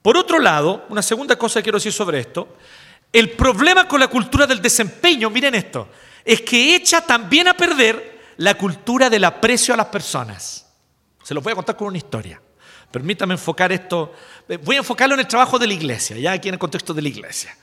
Por 0.00 0.16
otro 0.16 0.38
lado, 0.38 0.84
una 0.90 1.02
segunda 1.02 1.36
cosa 1.36 1.58
que 1.58 1.64
quiero 1.64 1.78
decir 1.78 1.92
sobre 1.92 2.20
esto, 2.20 2.56
el 3.12 3.30
problema 3.30 3.88
con 3.88 4.00
la 4.00 4.08
cultura 4.08 4.46
del 4.46 4.60
desempeño, 4.60 5.30
miren 5.30 5.54
esto, 5.54 5.88
es 6.24 6.40
que 6.42 6.74
echa 6.74 7.00
también 7.00 7.48
a 7.48 7.54
perder 7.54 8.20
la 8.36 8.54
cultura 8.54 9.08
del 9.08 9.24
aprecio 9.24 9.74
a 9.74 9.76
las 9.76 9.86
personas. 9.86 10.66
Se 11.22 11.34
los 11.34 11.42
voy 11.42 11.52
a 11.52 11.56
contar 11.56 11.76
con 11.76 11.88
una 11.88 11.98
historia. 11.98 12.40
Permítame 12.90 13.34
enfocar 13.34 13.72
esto. 13.72 14.12
eh, 14.48 14.56
Voy 14.56 14.76
a 14.76 14.78
enfocarlo 14.80 15.14
en 15.14 15.20
el 15.20 15.26
trabajo 15.26 15.58
de 15.58 15.66
la 15.66 15.74
iglesia, 15.74 16.16
ya 16.16 16.32
aquí 16.32 16.48
en 16.48 16.54
el 16.54 16.58
contexto 16.60 16.94
de 16.94 17.02
la 17.02 17.08
iglesia. 17.08 17.56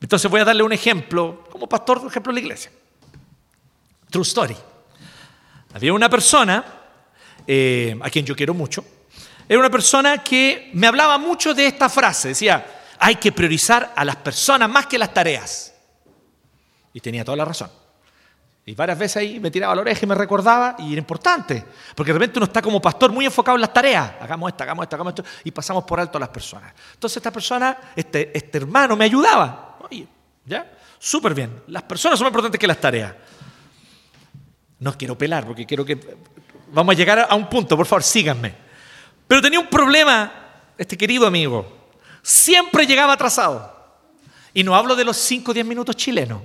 Entonces 0.00 0.30
voy 0.30 0.40
a 0.40 0.44
darle 0.44 0.62
un 0.62 0.72
ejemplo, 0.72 1.44
como 1.50 1.68
pastor, 1.68 2.00
por 2.00 2.10
ejemplo, 2.10 2.32
de 2.32 2.40
la 2.40 2.44
iglesia. 2.44 2.70
True 4.10 4.22
story. 4.22 4.56
Había 5.74 5.92
una 5.92 6.08
persona, 6.08 6.64
eh, 7.46 7.98
a 8.00 8.10
quien 8.10 8.24
yo 8.24 8.36
quiero 8.36 8.54
mucho, 8.54 8.84
era 9.48 9.58
una 9.58 9.70
persona 9.70 10.22
que 10.22 10.70
me 10.74 10.86
hablaba 10.86 11.18
mucho 11.18 11.54
de 11.54 11.66
esta 11.66 11.88
frase. 11.88 12.28
Decía, 12.28 12.66
hay 12.98 13.16
que 13.16 13.32
priorizar 13.32 13.92
a 13.94 14.04
las 14.04 14.16
personas 14.16 14.68
más 14.68 14.86
que 14.86 14.98
las 14.98 15.12
tareas. 15.12 15.74
Y 16.92 17.00
tenía 17.00 17.24
toda 17.24 17.36
la 17.36 17.44
razón. 17.44 17.70
Y 18.68 18.74
varias 18.74 18.98
veces 18.98 19.18
ahí 19.18 19.38
me 19.38 19.50
tiraba 19.50 19.76
la 19.76 19.82
oreja 19.82 20.00
y 20.02 20.08
me 20.08 20.16
recordaba, 20.16 20.74
y 20.80 20.92
era 20.92 20.98
importante, 20.98 21.64
porque 21.94 22.12
de 22.12 22.18
repente 22.18 22.40
uno 22.40 22.46
está 22.46 22.60
como 22.60 22.82
pastor 22.82 23.12
muy 23.12 23.24
enfocado 23.24 23.54
en 23.56 23.60
las 23.60 23.72
tareas, 23.72 24.14
hagamos 24.20 24.50
esto, 24.50 24.64
hagamos 24.64 24.82
esto, 24.82 24.96
hagamos 24.96 25.12
esto, 25.12 25.24
y 25.44 25.52
pasamos 25.52 25.84
por 25.84 26.00
alto 26.00 26.18
a 26.18 26.20
las 26.20 26.30
personas. 26.30 26.74
Entonces 26.94 27.18
esta 27.18 27.30
persona, 27.30 27.78
este, 27.94 28.36
este 28.36 28.58
hermano 28.58 28.96
me 28.96 29.04
ayudaba. 29.04 29.65
Oye, 29.90 30.06
¿ya? 30.44 30.70
Súper 30.98 31.34
bien. 31.34 31.62
Las 31.68 31.82
personas 31.82 32.18
son 32.18 32.24
más 32.24 32.30
importantes 32.30 32.58
que 32.58 32.66
las 32.66 32.80
tareas. 32.80 33.14
No 34.78 34.96
quiero 34.96 35.16
pelar, 35.16 35.46
porque 35.46 35.66
quiero 35.66 35.84
que... 35.84 35.98
Vamos 36.72 36.94
a 36.94 36.98
llegar 36.98 37.26
a 37.28 37.34
un 37.34 37.48
punto, 37.48 37.76
por 37.76 37.86
favor, 37.86 38.02
síganme. 38.02 38.54
Pero 39.26 39.40
tenía 39.40 39.60
un 39.60 39.68
problema, 39.68 40.32
este 40.76 40.96
querido 40.96 41.26
amigo. 41.26 41.90
Siempre 42.22 42.86
llegaba 42.86 43.12
atrasado. 43.12 43.74
Y 44.52 44.64
no 44.64 44.74
hablo 44.74 44.96
de 44.96 45.04
los 45.04 45.16
5 45.16 45.50
o 45.50 45.54
10 45.54 45.66
minutos 45.66 45.96
chilenos. 45.96 46.42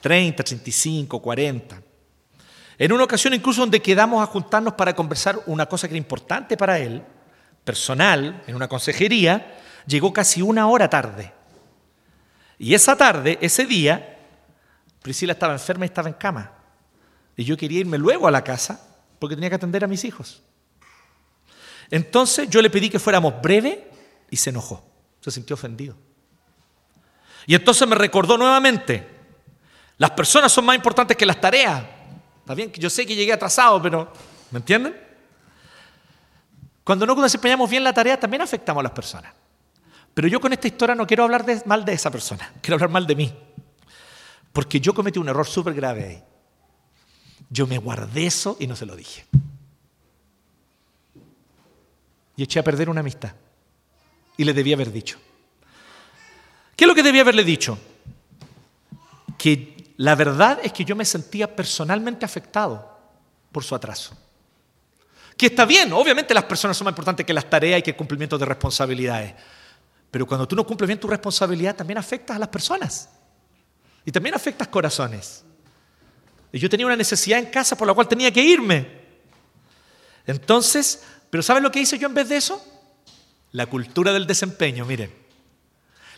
30, 0.00 0.42
35, 0.42 1.20
40. 1.20 1.82
En 2.76 2.92
una 2.92 3.04
ocasión 3.04 3.34
incluso 3.34 3.60
donde 3.60 3.80
quedamos 3.80 4.22
a 4.22 4.26
juntarnos 4.26 4.74
para 4.74 4.94
conversar 4.94 5.40
una 5.46 5.66
cosa 5.66 5.88
que 5.88 5.94
era 5.94 5.98
importante 5.98 6.56
para 6.56 6.78
él, 6.78 7.02
personal, 7.64 8.42
en 8.46 8.54
una 8.54 8.68
consejería, 8.68 9.58
llegó 9.86 10.12
casi 10.12 10.42
una 10.42 10.66
hora 10.68 10.88
tarde. 10.90 11.32
Y 12.58 12.74
esa 12.74 12.96
tarde, 12.96 13.38
ese 13.40 13.66
día, 13.66 14.18
Priscila 15.02 15.32
estaba 15.32 15.52
enferma 15.52 15.84
y 15.84 15.88
estaba 15.88 16.08
en 16.08 16.14
cama. 16.14 16.52
Y 17.36 17.44
yo 17.44 17.56
quería 17.56 17.80
irme 17.80 17.98
luego 17.98 18.28
a 18.28 18.30
la 18.30 18.44
casa 18.44 18.80
porque 19.18 19.34
tenía 19.34 19.50
que 19.50 19.56
atender 19.56 19.84
a 19.84 19.86
mis 19.86 20.04
hijos. 20.04 20.42
Entonces 21.90 22.48
yo 22.48 22.62
le 22.62 22.70
pedí 22.70 22.88
que 22.88 22.98
fuéramos 22.98 23.40
breve 23.42 23.90
y 24.30 24.36
se 24.36 24.50
enojó. 24.50 24.84
Se 25.20 25.30
sintió 25.30 25.54
ofendido. 25.54 25.96
Y 27.46 27.54
entonces 27.54 27.86
me 27.86 27.94
recordó 27.94 28.38
nuevamente, 28.38 29.06
las 29.98 30.10
personas 30.12 30.50
son 30.50 30.64
más 30.64 30.76
importantes 30.76 31.16
que 31.16 31.26
las 31.26 31.40
tareas. 31.40 31.84
Está 32.40 32.54
bien 32.54 32.72
yo 32.72 32.90
sé 32.90 33.06
que 33.06 33.14
llegué 33.14 33.32
atrasado, 33.32 33.80
pero 33.80 34.12
¿me 34.50 34.58
entienden? 34.58 34.98
Cuando 36.82 37.06
no 37.06 37.14
desempeñamos 37.14 37.68
bien 37.68 37.82
la 37.82 37.92
tarea, 37.92 38.18
también 38.18 38.42
afectamos 38.42 38.80
a 38.80 38.84
las 38.84 38.92
personas. 38.92 39.32
Pero 40.14 40.28
yo 40.28 40.40
con 40.40 40.52
esta 40.52 40.68
historia 40.68 40.94
no 40.94 41.06
quiero 41.06 41.24
hablar 41.24 41.44
mal 41.66 41.84
de 41.84 41.92
esa 41.92 42.10
persona, 42.10 42.52
quiero 42.62 42.76
hablar 42.76 42.90
mal 42.90 43.06
de 43.06 43.16
mí. 43.16 43.34
Porque 44.52 44.80
yo 44.80 44.94
cometí 44.94 45.18
un 45.18 45.28
error 45.28 45.46
súper 45.46 45.74
grave 45.74 46.04
ahí. 46.04 46.22
Yo 47.50 47.66
me 47.66 47.78
guardé 47.78 48.26
eso 48.26 48.56
y 48.60 48.68
no 48.68 48.76
se 48.76 48.86
lo 48.86 48.94
dije. 48.94 49.26
Y 52.36 52.44
eché 52.44 52.60
a 52.60 52.64
perder 52.64 52.88
una 52.88 53.00
amistad. 53.00 53.32
Y 54.36 54.44
le 54.44 54.52
debía 54.52 54.76
haber 54.76 54.92
dicho. 54.92 55.18
¿Qué 56.76 56.84
es 56.84 56.88
lo 56.88 56.94
que 56.94 57.02
debía 57.02 57.22
haberle 57.22 57.44
dicho? 57.44 57.78
Que 59.36 59.92
la 59.96 60.14
verdad 60.14 60.60
es 60.62 60.72
que 60.72 60.84
yo 60.84 60.96
me 60.96 61.04
sentía 61.04 61.54
personalmente 61.54 62.24
afectado 62.24 62.98
por 63.52 63.62
su 63.62 63.74
atraso. 63.74 64.16
Que 65.36 65.46
está 65.46 65.64
bien, 65.64 65.92
obviamente 65.92 66.34
las 66.34 66.44
personas 66.44 66.76
son 66.76 66.84
más 66.84 66.92
importantes 66.92 67.26
que 67.26 67.32
las 67.32 67.48
tareas 67.48 67.80
y 67.80 67.82
que 67.82 67.90
el 67.90 67.96
cumplimiento 67.96 68.38
de 68.38 68.46
responsabilidades. 68.46 69.34
Pero 70.14 70.26
cuando 70.26 70.46
tú 70.46 70.54
no 70.54 70.64
cumples 70.64 70.86
bien 70.86 71.00
tu 71.00 71.08
responsabilidad, 71.08 71.74
también 71.74 71.98
afectas 71.98 72.36
a 72.36 72.38
las 72.38 72.48
personas. 72.48 73.08
Y 74.06 74.12
también 74.12 74.32
afectas 74.32 74.68
corazones. 74.68 75.42
Y 76.52 76.60
yo 76.60 76.70
tenía 76.70 76.86
una 76.86 76.94
necesidad 76.94 77.40
en 77.40 77.46
casa 77.46 77.76
por 77.76 77.88
la 77.88 77.94
cual 77.94 78.06
tenía 78.06 78.30
que 78.30 78.40
irme. 78.40 78.86
Entonces, 80.24 81.02
¿pero 81.30 81.42
¿sabes 81.42 81.64
lo 81.64 81.72
que 81.72 81.80
hice 81.80 81.98
yo 81.98 82.06
en 82.06 82.14
vez 82.14 82.28
de 82.28 82.36
eso? 82.36 82.64
La 83.50 83.66
cultura 83.66 84.12
del 84.12 84.24
desempeño, 84.24 84.84
miren. 84.84 85.12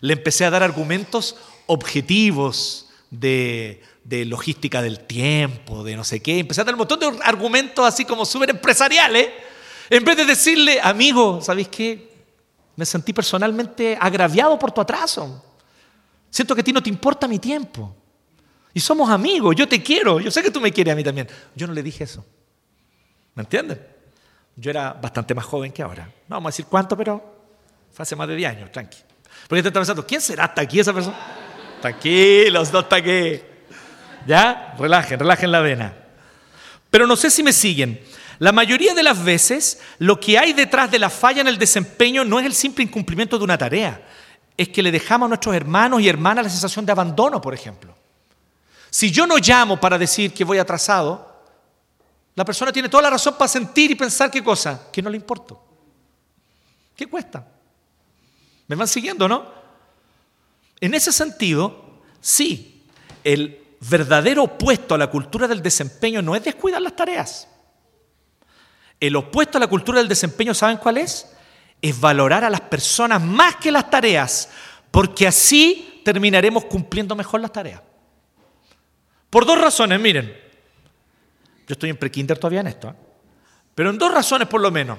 Le 0.02 0.12
empecé 0.12 0.44
a 0.44 0.50
dar 0.50 0.62
argumentos 0.62 1.34
objetivos 1.64 2.90
de, 3.10 3.82
de 4.04 4.26
logística 4.26 4.82
del 4.82 5.06
tiempo, 5.06 5.84
de 5.84 5.96
no 5.96 6.04
sé 6.04 6.20
qué. 6.20 6.40
Empecé 6.40 6.60
a 6.60 6.64
dar 6.64 6.74
un 6.74 6.80
montón 6.80 7.00
de 7.00 7.18
argumentos 7.24 7.88
así 7.88 8.04
como 8.04 8.26
súper 8.26 8.50
empresariales. 8.50 9.30
En 9.88 10.04
vez 10.04 10.18
de 10.18 10.26
decirle, 10.26 10.82
amigo, 10.82 11.40
¿sabéis 11.40 11.68
qué? 11.68 12.15
Me 12.76 12.84
sentí 12.84 13.12
personalmente 13.12 13.96
agraviado 14.00 14.58
por 14.58 14.70
tu 14.70 14.80
atraso. 14.80 15.42
Siento 16.30 16.54
que 16.54 16.60
a 16.60 16.64
ti 16.64 16.72
no 16.72 16.82
te 16.82 16.90
importa 16.90 17.26
mi 17.26 17.38
tiempo. 17.38 17.94
Y 18.74 18.80
somos 18.80 19.08
amigos, 19.08 19.56
yo 19.56 19.66
te 19.66 19.82
quiero, 19.82 20.20
yo 20.20 20.30
sé 20.30 20.42
que 20.42 20.50
tú 20.50 20.60
me 20.60 20.70
quieres 20.70 20.92
a 20.92 20.96
mí 20.96 21.02
también. 21.02 21.26
Yo 21.54 21.66
no 21.66 21.72
le 21.72 21.82
dije 21.82 22.04
eso. 22.04 22.24
¿Me 23.34 23.42
entienden? 23.42 23.80
Yo 24.54 24.70
era 24.70 24.92
bastante 24.92 25.34
más 25.34 25.46
joven 25.46 25.72
que 25.72 25.82
ahora. 25.82 26.04
No 26.28 26.36
vamos 26.36 26.48
a 26.48 26.52
decir 26.52 26.66
cuánto, 26.66 26.96
pero 26.96 27.36
hace 27.96 28.14
más 28.14 28.28
de 28.28 28.36
10 28.36 28.50
años, 28.50 28.72
tranqui. 28.72 28.98
Porque 29.48 29.62
te 29.62 29.68
estás 29.68 29.80
pensando, 29.80 30.06
¿quién 30.06 30.20
será 30.20 30.44
hasta 30.44 30.62
aquí 30.62 30.80
esa 30.80 30.92
persona? 30.92 31.16
Tranquilos, 31.80 32.72
no 32.72 32.80
está 32.80 32.96
aquí. 32.96 33.40
¿Ya? 34.26 34.74
Relajen, 34.78 35.18
relajen 35.18 35.52
la 35.52 35.60
vena. 35.60 35.94
Pero 36.90 37.06
no 37.06 37.16
sé 37.16 37.30
si 37.30 37.42
me 37.42 37.52
siguen. 37.52 38.00
La 38.38 38.52
mayoría 38.52 38.94
de 38.94 39.02
las 39.02 39.22
veces, 39.24 39.80
lo 39.98 40.20
que 40.20 40.38
hay 40.38 40.52
detrás 40.52 40.90
de 40.90 40.98
la 40.98 41.10
falla 41.10 41.40
en 41.40 41.48
el 41.48 41.58
desempeño 41.58 42.24
no 42.24 42.38
es 42.38 42.46
el 42.46 42.54
simple 42.54 42.84
incumplimiento 42.84 43.38
de 43.38 43.44
una 43.44 43.56
tarea, 43.56 44.06
es 44.56 44.68
que 44.68 44.82
le 44.82 44.92
dejamos 44.92 45.26
a 45.26 45.28
nuestros 45.28 45.54
hermanos 45.54 46.00
y 46.00 46.08
hermanas 46.08 46.44
la 46.44 46.50
sensación 46.50 46.84
de 46.84 46.92
abandono, 46.92 47.40
por 47.40 47.54
ejemplo. 47.54 47.94
Si 48.90 49.10
yo 49.10 49.26
no 49.26 49.36
llamo 49.38 49.78
para 49.80 49.98
decir 49.98 50.32
que 50.32 50.44
voy 50.44 50.58
atrasado, 50.58 51.36
la 52.34 52.44
persona 52.44 52.72
tiene 52.72 52.88
toda 52.88 53.04
la 53.04 53.10
razón 53.10 53.34
para 53.38 53.48
sentir 53.48 53.90
y 53.90 53.94
pensar 53.94 54.30
qué 54.30 54.44
cosa, 54.44 54.88
que 54.92 55.02
no 55.02 55.10
le 55.10 55.16
importo. 55.16 55.62
¿Qué 56.94 57.06
cuesta? 57.06 57.46
¿Me 58.68 58.76
van 58.76 58.88
siguiendo, 58.88 59.28
no? 59.28 59.46
En 60.80 60.94
ese 60.94 61.12
sentido, 61.12 62.00
sí, 62.20 62.86
el 63.24 63.62
verdadero 63.80 64.44
opuesto 64.44 64.94
a 64.94 64.98
la 64.98 65.10
cultura 65.10 65.48
del 65.48 65.62
desempeño 65.62 66.20
no 66.22 66.36
es 66.36 66.44
descuidar 66.44 66.82
las 66.82 66.96
tareas. 66.96 67.48
El 69.00 69.16
opuesto 69.16 69.58
a 69.58 69.60
la 69.60 69.66
cultura 69.66 69.98
del 69.98 70.08
desempeño, 70.08 70.54
¿saben 70.54 70.78
cuál 70.78 70.98
es? 70.98 71.32
Es 71.82 71.98
valorar 72.00 72.44
a 72.44 72.50
las 72.50 72.62
personas 72.62 73.22
más 73.22 73.56
que 73.56 73.70
las 73.70 73.90
tareas, 73.90 74.48
porque 74.90 75.26
así 75.26 76.00
terminaremos 76.04 76.64
cumpliendo 76.64 77.14
mejor 77.14 77.40
las 77.40 77.52
tareas. 77.52 77.82
Por 79.28 79.44
dos 79.44 79.60
razones, 79.60 80.00
miren. 80.00 80.34
Yo 81.66 81.72
estoy 81.72 81.90
en 81.90 81.96
prekinder 81.96 82.38
todavía 82.38 82.60
en 82.60 82.68
esto, 82.68 82.88
¿eh? 82.88 82.94
pero 83.74 83.90
en 83.90 83.98
dos 83.98 84.12
razones 84.12 84.48
por 84.48 84.60
lo 84.60 84.70
menos. 84.70 84.98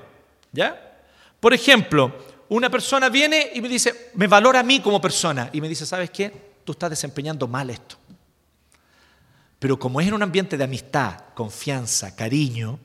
¿Ya? 0.52 1.00
Por 1.40 1.54
ejemplo, 1.54 2.14
una 2.50 2.70
persona 2.70 3.10
viene 3.10 3.52
y 3.54 3.62
me 3.62 3.70
dice, 3.70 4.12
me 4.16 4.28
valora 4.28 4.60
a 4.60 4.64
mí 4.64 4.80
como 4.80 5.02
persona, 5.02 5.50
y 5.54 5.62
me 5.62 5.70
dice, 5.70 5.86
¿sabes 5.86 6.10
qué? 6.12 6.32
Tú 6.64 6.74
estás 6.74 6.90
desempeñando 6.90 7.48
mal 7.48 7.70
esto. 7.70 7.96
Pero 9.60 9.80
como 9.80 10.00
es 10.00 10.08
en 10.08 10.14
un 10.14 10.24
ambiente 10.24 10.58
de 10.58 10.64
amistad, 10.64 11.20
confianza, 11.34 12.16
cariño, 12.16 12.80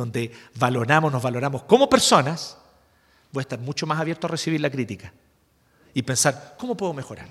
donde 0.00 0.32
valoramos, 0.54 1.12
nos 1.12 1.22
valoramos 1.22 1.62
como 1.64 1.88
personas, 1.88 2.56
voy 3.30 3.40
a 3.40 3.42
estar 3.42 3.58
mucho 3.58 3.86
más 3.86 4.00
abierto 4.00 4.26
a 4.26 4.30
recibir 4.30 4.60
la 4.60 4.70
crítica 4.70 5.12
y 5.94 6.02
pensar, 6.02 6.56
¿cómo 6.58 6.76
puedo 6.76 6.92
mejorar? 6.92 7.26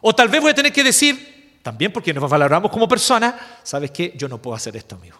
O 0.00 0.14
tal 0.14 0.28
vez 0.28 0.40
voy 0.40 0.50
a 0.50 0.54
tener 0.54 0.72
que 0.72 0.82
decir, 0.82 1.60
también 1.62 1.92
porque 1.92 2.12
nos 2.12 2.28
valoramos 2.28 2.70
como 2.70 2.88
personas, 2.88 3.34
¿sabes 3.62 3.90
qué? 3.90 4.14
Yo 4.16 4.28
no 4.28 4.40
puedo 4.40 4.56
hacer 4.56 4.76
esto, 4.76 4.96
amigo. 4.96 5.18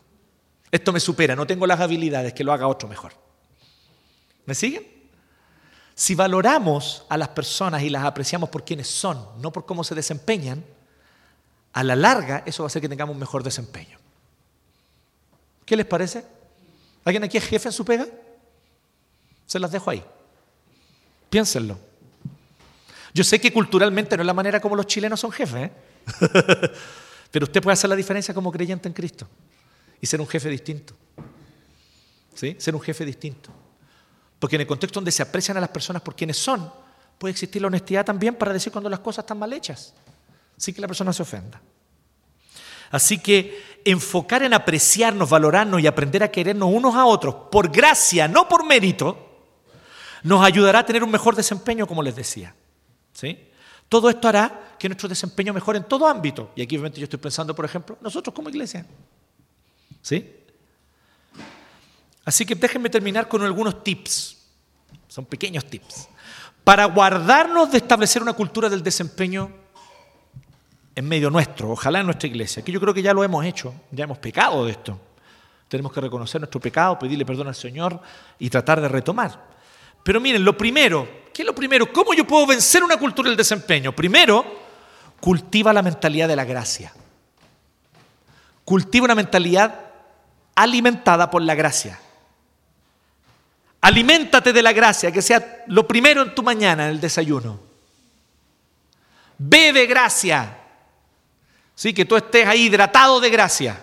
Esto 0.70 0.92
me 0.92 1.00
supera, 1.00 1.36
no 1.36 1.46
tengo 1.46 1.66
las 1.66 1.80
habilidades, 1.80 2.32
que 2.32 2.42
lo 2.42 2.52
haga 2.52 2.66
otro 2.66 2.88
mejor. 2.88 3.12
¿Me 4.46 4.54
siguen? 4.54 4.86
Si 5.94 6.14
valoramos 6.14 7.04
a 7.08 7.16
las 7.16 7.28
personas 7.28 7.82
y 7.82 7.90
las 7.90 8.04
apreciamos 8.04 8.48
por 8.48 8.64
quienes 8.64 8.88
son, 8.88 9.24
no 9.40 9.52
por 9.52 9.66
cómo 9.66 9.84
se 9.84 9.94
desempeñan, 9.94 10.64
a 11.74 11.84
la 11.84 11.94
larga 11.94 12.42
eso 12.46 12.62
va 12.62 12.66
a 12.66 12.68
hacer 12.68 12.82
que 12.82 12.88
tengamos 12.88 13.14
un 13.14 13.20
mejor 13.20 13.42
desempeño. 13.42 14.01
¿Qué 15.64 15.76
les 15.76 15.86
parece? 15.86 16.24
¿Alguien 17.04 17.24
aquí 17.24 17.38
es 17.38 17.44
jefe 17.44 17.68
en 17.68 17.72
su 17.72 17.84
pega? 17.84 18.06
Se 19.46 19.58
las 19.58 19.70
dejo 19.70 19.90
ahí. 19.90 20.02
Piénsenlo. 21.30 21.78
Yo 23.14 23.24
sé 23.24 23.40
que 23.40 23.52
culturalmente 23.52 24.16
no 24.16 24.22
es 24.22 24.26
la 24.26 24.34
manera 24.34 24.60
como 24.60 24.76
los 24.76 24.86
chilenos 24.86 25.20
son 25.20 25.32
jefes, 25.32 25.70
¿eh? 25.70 25.72
pero 27.30 27.44
usted 27.44 27.62
puede 27.62 27.74
hacer 27.74 27.90
la 27.90 27.96
diferencia 27.96 28.32
como 28.32 28.50
creyente 28.50 28.88
en 28.88 28.94
Cristo 28.94 29.28
y 30.00 30.06
ser 30.06 30.20
un 30.20 30.26
jefe 30.26 30.48
distinto. 30.48 30.94
¿Sí? 32.34 32.56
Ser 32.58 32.74
un 32.74 32.80
jefe 32.80 33.04
distinto. 33.04 33.50
Porque 34.38 34.56
en 34.56 34.62
el 34.62 34.66
contexto 34.66 34.98
donde 34.98 35.12
se 35.12 35.22
aprecian 35.22 35.56
a 35.56 35.60
las 35.60 35.68
personas 35.68 36.02
por 36.02 36.16
quienes 36.16 36.36
son, 36.36 36.72
puede 37.18 37.32
existir 37.32 37.62
la 37.62 37.68
honestidad 37.68 38.04
también 38.04 38.34
para 38.34 38.52
decir 38.52 38.72
cuando 38.72 38.90
las 38.90 39.00
cosas 39.00 39.22
están 39.22 39.38
mal 39.38 39.52
hechas, 39.52 39.94
sin 40.56 40.74
que 40.74 40.80
la 40.80 40.88
persona 40.88 41.12
se 41.12 41.22
ofenda. 41.22 41.60
Así 42.92 43.18
que 43.18 43.80
enfocar 43.84 44.42
en 44.42 44.54
apreciarnos, 44.54 45.28
valorarnos 45.28 45.80
y 45.80 45.86
aprender 45.86 46.22
a 46.22 46.30
querernos 46.30 46.70
unos 46.72 46.94
a 46.94 47.06
otros 47.06 47.34
por 47.50 47.72
gracia, 47.72 48.28
no 48.28 48.48
por 48.48 48.64
mérito, 48.64 49.30
nos 50.22 50.44
ayudará 50.44 50.80
a 50.80 50.86
tener 50.86 51.02
un 51.02 51.10
mejor 51.10 51.34
desempeño, 51.34 51.86
como 51.86 52.02
les 52.02 52.14
decía. 52.14 52.54
¿Sí? 53.12 53.48
Todo 53.88 54.08
esto 54.10 54.28
hará 54.28 54.76
que 54.78 54.88
nuestro 54.88 55.08
desempeño 55.08 55.54
mejore 55.54 55.78
en 55.78 55.84
todo 55.84 56.06
ámbito. 56.06 56.52
Y 56.54 56.62
aquí 56.62 56.76
obviamente 56.76 57.00
yo 57.00 57.04
estoy 57.04 57.18
pensando, 57.18 57.54
por 57.54 57.64
ejemplo, 57.64 57.96
nosotros 58.02 58.34
como 58.34 58.50
iglesia. 58.50 58.86
¿Sí? 60.02 60.36
Así 62.24 62.44
que 62.44 62.54
déjenme 62.54 62.90
terminar 62.90 63.26
con 63.26 63.42
algunos 63.42 63.82
tips. 63.82 64.36
Son 65.08 65.24
pequeños 65.24 65.64
tips. 65.64 66.08
Para 66.62 66.84
guardarnos 66.84 67.72
de 67.72 67.78
establecer 67.78 68.22
una 68.22 68.34
cultura 68.34 68.68
del 68.68 68.82
desempeño 68.82 69.61
en 70.94 71.08
medio 71.08 71.30
nuestro, 71.30 71.70
ojalá 71.70 72.00
en 72.00 72.06
nuestra 72.06 72.28
iglesia, 72.28 72.62
que 72.62 72.72
yo 72.72 72.80
creo 72.80 72.92
que 72.92 73.02
ya 73.02 73.14
lo 73.14 73.24
hemos 73.24 73.44
hecho, 73.44 73.74
ya 73.90 74.04
hemos 74.04 74.18
pecado 74.18 74.64
de 74.66 74.72
esto. 74.72 75.00
Tenemos 75.68 75.92
que 75.92 76.02
reconocer 76.02 76.40
nuestro 76.40 76.60
pecado, 76.60 76.98
pedirle 76.98 77.24
perdón 77.24 77.48
al 77.48 77.54
Señor 77.54 77.98
y 78.38 78.50
tratar 78.50 78.80
de 78.80 78.88
retomar. 78.88 79.52
Pero 80.02 80.20
miren, 80.20 80.44
lo 80.44 80.56
primero, 80.56 81.08
¿qué 81.32 81.42
es 81.42 81.46
lo 81.46 81.54
primero? 81.54 81.90
¿Cómo 81.92 82.12
yo 82.12 82.26
puedo 82.26 82.46
vencer 82.46 82.84
una 82.84 82.98
cultura 82.98 83.28
del 83.30 83.38
desempeño? 83.38 83.92
Primero, 83.92 84.44
cultiva 85.18 85.72
la 85.72 85.80
mentalidad 85.80 86.28
de 86.28 86.36
la 86.36 86.44
gracia. 86.44 86.92
Cultiva 88.64 89.06
una 89.06 89.14
mentalidad 89.14 89.80
alimentada 90.54 91.30
por 91.30 91.40
la 91.40 91.54
gracia. 91.54 91.98
Aliméntate 93.80 94.52
de 94.52 94.62
la 94.62 94.72
gracia, 94.72 95.10
que 95.10 95.22
sea 95.22 95.64
lo 95.68 95.88
primero 95.88 96.22
en 96.22 96.34
tu 96.34 96.42
mañana, 96.42 96.84
en 96.84 96.90
el 96.90 97.00
desayuno. 97.00 97.58
Bebe 99.38 99.86
gracia. 99.86 100.58
¿Sí? 101.82 101.92
Que 101.92 102.04
tú 102.04 102.14
estés 102.14 102.46
ahí 102.46 102.66
hidratado 102.66 103.18
de 103.18 103.28
gracia. 103.28 103.76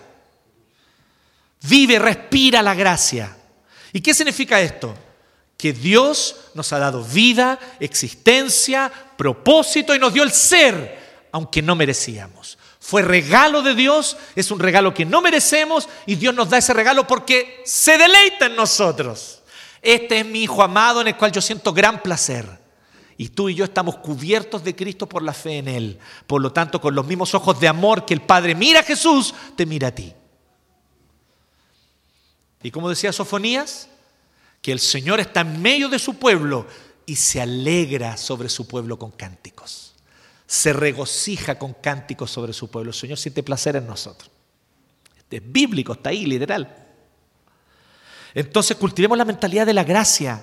Vive, 1.60 1.98
respira 1.98 2.62
la 2.62 2.74
gracia. 2.74 3.36
¿Y 3.92 4.00
qué 4.00 4.14
significa 4.14 4.58
esto? 4.58 4.96
Que 5.58 5.74
Dios 5.74 6.34
nos 6.54 6.72
ha 6.72 6.78
dado 6.78 7.04
vida, 7.04 7.58
existencia, 7.78 8.90
propósito 9.18 9.94
y 9.94 9.98
nos 9.98 10.14
dio 10.14 10.22
el 10.22 10.32
ser, 10.32 11.28
aunque 11.30 11.60
no 11.60 11.76
merecíamos. 11.76 12.56
Fue 12.78 13.02
regalo 13.02 13.60
de 13.60 13.74
Dios, 13.74 14.16
es 14.34 14.50
un 14.50 14.60
regalo 14.60 14.94
que 14.94 15.04
no 15.04 15.20
merecemos 15.20 15.86
y 16.06 16.14
Dios 16.14 16.34
nos 16.34 16.48
da 16.48 16.56
ese 16.56 16.72
regalo 16.72 17.06
porque 17.06 17.60
se 17.66 17.98
deleita 17.98 18.46
en 18.46 18.56
nosotros. 18.56 19.42
Este 19.82 20.20
es 20.20 20.24
mi 20.24 20.44
Hijo 20.44 20.62
amado 20.62 21.02
en 21.02 21.08
el 21.08 21.18
cual 21.18 21.32
yo 21.32 21.42
siento 21.42 21.74
gran 21.74 22.00
placer. 22.00 22.59
Y 23.20 23.28
tú 23.28 23.50
y 23.50 23.54
yo 23.54 23.66
estamos 23.66 23.98
cubiertos 23.98 24.64
de 24.64 24.74
Cristo 24.74 25.06
por 25.06 25.22
la 25.22 25.34
fe 25.34 25.58
en 25.58 25.68
Él. 25.68 25.98
Por 26.26 26.40
lo 26.40 26.54
tanto, 26.54 26.80
con 26.80 26.94
los 26.94 27.06
mismos 27.06 27.34
ojos 27.34 27.60
de 27.60 27.68
amor 27.68 28.06
que 28.06 28.14
el 28.14 28.22
Padre 28.22 28.54
mira 28.54 28.80
a 28.80 28.82
Jesús, 28.82 29.34
te 29.56 29.66
mira 29.66 29.88
a 29.88 29.94
ti. 29.94 30.14
Y 32.62 32.70
como 32.70 32.88
decía 32.88 33.12
Sofonías, 33.12 33.90
que 34.62 34.72
el 34.72 34.80
Señor 34.80 35.20
está 35.20 35.42
en 35.42 35.60
medio 35.60 35.90
de 35.90 35.98
su 35.98 36.14
pueblo 36.18 36.66
y 37.04 37.16
se 37.16 37.42
alegra 37.42 38.16
sobre 38.16 38.48
su 38.48 38.66
pueblo 38.66 38.98
con 38.98 39.10
cánticos. 39.10 39.92
Se 40.46 40.72
regocija 40.72 41.58
con 41.58 41.74
cánticos 41.74 42.30
sobre 42.30 42.54
su 42.54 42.70
pueblo. 42.70 42.88
El 42.88 42.96
Señor 42.96 43.18
siente 43.18 43.42
placer 43.42 43.76
en 43.76 43.86
nosotros. 43.86 44.30
Este 45.18 45.36
es 45.36 45.42
bíblico, 45.44 45.92
está 45.92 46.08
ahí, 46.08 46.24
literal. 46.24 46.74
Entonces 48.32 48.78
cultivemos 48.78 49.18
la 49.18 49.26
mentalidad 49.26 49.66
de 49.66 49.74
la 49.74 49.84
gracia. 49.84 50.42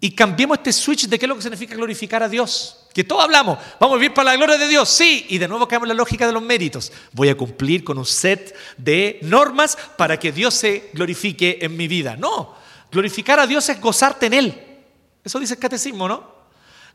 Y 0.00 0.12
cambiemos 0.12 0.58
este 0.58 0.72
switch 0.72 1.08
de 1.08 1.18
qué 1.18 1.24
es 1.24 1.28
lo 1.28 1.34
que 1.34 1.42
significa 1.42 1.74
glorificar 1.74 2.22
a 2.22 2.28
Dios. 2.28 2.86
Que 2.94 3.02
todos 3.02 3.24
hablamos, 3.24 3.58
vamos 3.80 3.96
a 3.96 3.98
vivir 3.98 4.14
para 4.14 4.30
la 4.30 4.36
gloria 4.36 4.56
de 4.56 4.68
Dios, 4.68 4.88
sí. 4.88 5.26
Y 5.28 5.38
de 5.38 5.48
nuevo 5.48 5.66
caemos 5.66 5.86
en 5.86 5.88
la 5.88 5.94
lógica 5.94 6.26
de 6.26 6.32
los 6.32 6.42
méritos. 6.42 6.92
Voy 7.12 7.28
a 7.28 7.36
cumplir 7.36 7.82
con 7.82 7.98
un 7.98 8.06
set 8.06 8.56
de 8.76 9.18
normas 9.22 9.76
para 9.96 10.18
que 10.18 10.30
Dios 10.30 10.54
se 10.54 10.90
glorifique 10.92 11.58
en 11.62 11.76
mi 11.76 11.88
vida. 11.88 12.16
No, 12.16 12.54
glorificar 12.92 13.40
a 13.40 13.46
Dios 13.46 13.68
es 13.68 13.80
gozarte 13.80 14.26
en 14.26 14.34
Él. 14.34 14.64
Eso 15.24 15.40
dice 15.40 15.54
el 15.54 15.60
catecismo, 15.60 16.06
¿no? 16.06 16.38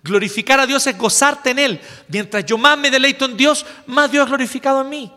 Glorificar 0.01 0.59
a 0.61 0.65
Dios 0.65 0.87
es 0.87 0.97
gozarte 0.97 1.51
en 1.51 1.59
Él. 1.59 1.81
Mientras 2.07 2.45
yo 2.45 2.57
más 2.57 2.77
me 2.77 2.89
deleito 2.89 3.25
en 3.25 3.35
Dios, 3.35 3.65
más 3.85 4.09
Dios 4.09 4.23
es 4.23 4.29
glorificado 4.29 4.81
en 4.81 4.89
mí. 4.89 5.11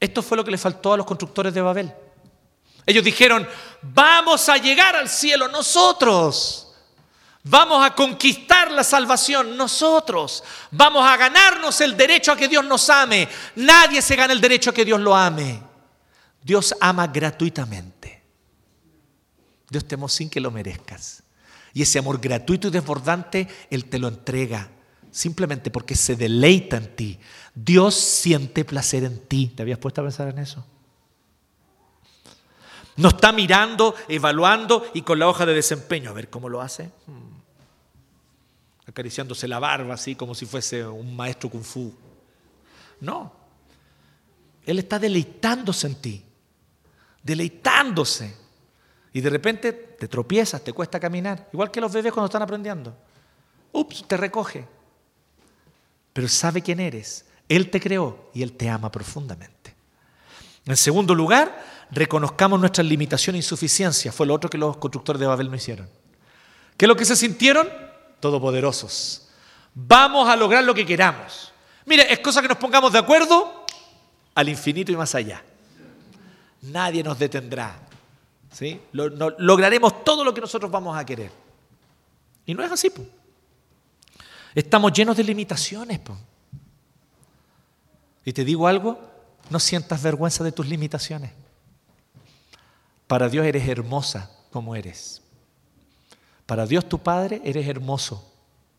Esto 0.00 0.22
fue 0.22 0.36
lo 0.36 0.44
que 0.44 0.50
le 0.50 0.58
faltó 0.58 0.92
a 0.92 0.96
los 0.96 1.06
constructores 1.06 1.54
de 1.54 1.60
Babel. 1.60 1.92
Ellos 2.86 3.04
dijeron, 3.04 3.46
vamos 3.82 4.48
a 4.48 4.56
llegar 4.56 4.94
al 4.94 5.08
cielo 5.08 5.48
nosotros. 5.48 6.62
Vamos 7.42 7.84
a 7.84 7.94
conquistar 7.94 8.70
la 8.72 8.82
salvación 8.82 9.56
nosotros. 9.56 10.42
Vamos 10.70 11.04
a 11.06 11.16
ganarnos 11.16 11.80
el 11.80 11.96
derecho 11.96 12.32
a 12.32 12.36
que 12.36 12.48
Dios 12.48 12.64
nos 12.64 12.88
ame. 12.88 13.28
Nadie 13.56 14.00
se 14.00 14.16
gana 14.16 14.32
el 14.32 14.40
derecho 14.40 14.70
a 14.70 14.74
que 14.74 14.84
Dios 14.84 15.00
lo 15.00 15.14
ame. 15.14 15.62
Dios 16.42 16.74
ama 16.80 17.06
gratuitamente. 17.06 18.22
Dios 19.68 19.86
te 19.86 19.96
amó 19.96 20.08
sin 20.08 20.30
que 20.30 20.40
lo 20.40 20.50
merezcas. 20.50 21.22
Y 21.72 21.82
ese 21.82 21.98
amor 21.98 22.20
gratuito 22.20 22.68
y 22.68 22.70
desbordante, 22.70 23.48
Él 23.70 23.84
te 23.84 23.98
lo 23.98 24.08
entrega 24.08 24.70
simplemente 25.10 25.70
porque 25.70 25.94
se 25.94 26.14
deleita 26.14 26.76
en 26.76 26.94
ti. 26.94 27.18
Dios 27.54 27.94
siente 27.94 28.64
placer 28.64 29.04
en 29.04 29.18
ti. 29.18 29.52
¿Te 29.54 29.62
habías 29.62 29.78
puesto 29.78 30.02
a 30.02 30.04
pensar 30.04 30.28
en 30.28 30.38
eso? 30.38 30.64
No 32.96 33.08
está 33.10 33.32
mirando, 33.32 33.94
evaluando 34.08 34.86
y 34.94 35.02
con 35.02 35.18
la 35.18 35.28
hoja 35.28 35.44
de 35.44 35.54
desempeño. 35.54 36.10
A 36.10 36.12
ver 36.14 36.30
cómo 36.30 36.48
lo 36.48 36.60
hace. 36.60 36.90
Hmm. 37.06 37.36
Acariciándose 38.86 39.48
la 39.48 39.58
barba 39.58 39.94
así 39.94 40.14
como 40.14 40.34
si 40.34 40.46
fuese 40.46 40.86
un 40.86 41.14
maestro 41.14 41.50
kung 41.50 41.64
fu. 41.64 41.94
No. 43.00 43.32
Él 44.64 44.78
está 44.78 44.98
deleitándose 44.98 45.86
en 45.86 45.94
ti. 45.96 46.24
Deleitándose. 47.22 48.36
Y 49.12 49.20
de 49.20 49.30
repente 49.30 49.72
te 49.72 50.08
tropiezas, 50.08 50.62
te 50.62 50.72
cuesta 50.72 50.98
caminar. 51.00 51.48
Igual 51.52 51.70
que 51.70 51.80
los 51.80 51.92
bebés 51.92 52.12
cuando 52.12 52.26
están 52.26 52.42
aprendiendo. 52.42 52.96
Ups, 53.72 54.06
te 54.06 54.16
recoge 54.16 54.76
pero 56.16 56.28
sabe 56.28 56.62
quién 56.62 56.80
eres. 56.80 57.26
Él 57.46 57.68
te 57.68 57.78
creó 57.78 58.30
y 58.32 58.42
Él 58.42 58.54
te 58.54 58.70
ama 58.70 58.90
profundamente. 58.90 59.74
En 60.64 60.78
segundo 60.78 61.14
lugar, 61.14 61.62
reconozcamos 61.90 62.58
nuestras 62.60 62.86
limitaciones 62.86 63.40
e 63.40 63.44
insuficiencias. 63.44 64.14
Fue 64.14 64.26
lo 64.26 64.34
otro 64.34 64.50
que 64.50 64.58
los 64.58 64.76
constructores 64.76 65.20
de 65.20 65.26
Babel 65.26 65.50
no 65.50 65.56
hicieron. 65.56 65.88
¿Qué 66.76 66.84
es 66.84 66.88
lo 66.88 66.96
que 66.96 67.04
se 67.04 67.16
sintieron? 67.16 67.68
Todopoderosos. 68.20 69.28
Vamos 69.74 70.28
a 70.28 70.36
lograr 70.36 70.64
lo 70.64 70.74
que 70.74 70.86
queramos. 70.86 71.52
Mire, 71.84 72.12
es 72.12 72.18
cosa 72.20 72.42
que 72.42 72.48
nos 72.48 72.56
pongamos 72.56 72.92
de 72.92 72.98
acuerdo 72.98 73.64
al 74.34 74.48
infinito 74.48 74.92
y 74.92 74.96
más 74.96 75.14
allá. 75.14 75.42
Nadie 76.62 77.02
nos 77.02 77.18
detendrá. 77.18 77.78
¿sí? 78.50 78.80
lograremos 78.92 80.02
todo 80.02 80.24
lo 80.24 80.32
que 80.32 80.40
nosotros 80.40 80.70
vamos 80.70 80.96
a 80.96 81.04
querer. 81.04 81.30
Y 82.46 82.54
no 82.54 82.62
es 82.62 82.72
así. 82.72 82.90
Estamos 84.54 84.92
llenos 84.92 85.16
de 85.16 85.24
limitaciones. 85.24 86.00
Y 88.24 88.32
te 88.32 88.44
digo 88.44 88.66
algo, 88.66 88.98
no 89.50 89.60
sientas 89.60 90.02
vergüenza 90.02 90.42
de 90.42 90.52
tus 90.52 90.66
limitaciones. 90.66 91.30
Para 93.06 93.28
Dios 93.28 93.46
eres 93.46 93.68
hermosa 93.68 94.30
como 94.50 94.74
eres. 94.74 95.22
Para 96.46 96.66
Dios 96.66 96.88
tu 96.88 96.98
Padre 96.98 97.40
eres 97.44 97.66
hermoso 97.66 98.32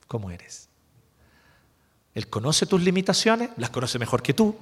como 0.07 0.31
eres. 0.31 0.69
Él 2.13 2.27
conoce 2.27 2.65
tus 2.65 2.81
limitaciones, 2.81 3.51
las 3.57 3.69
conoce 3.69 3.99
mejor 3.99 4.23
que 4.23 4.33
tú. 4.33 4.55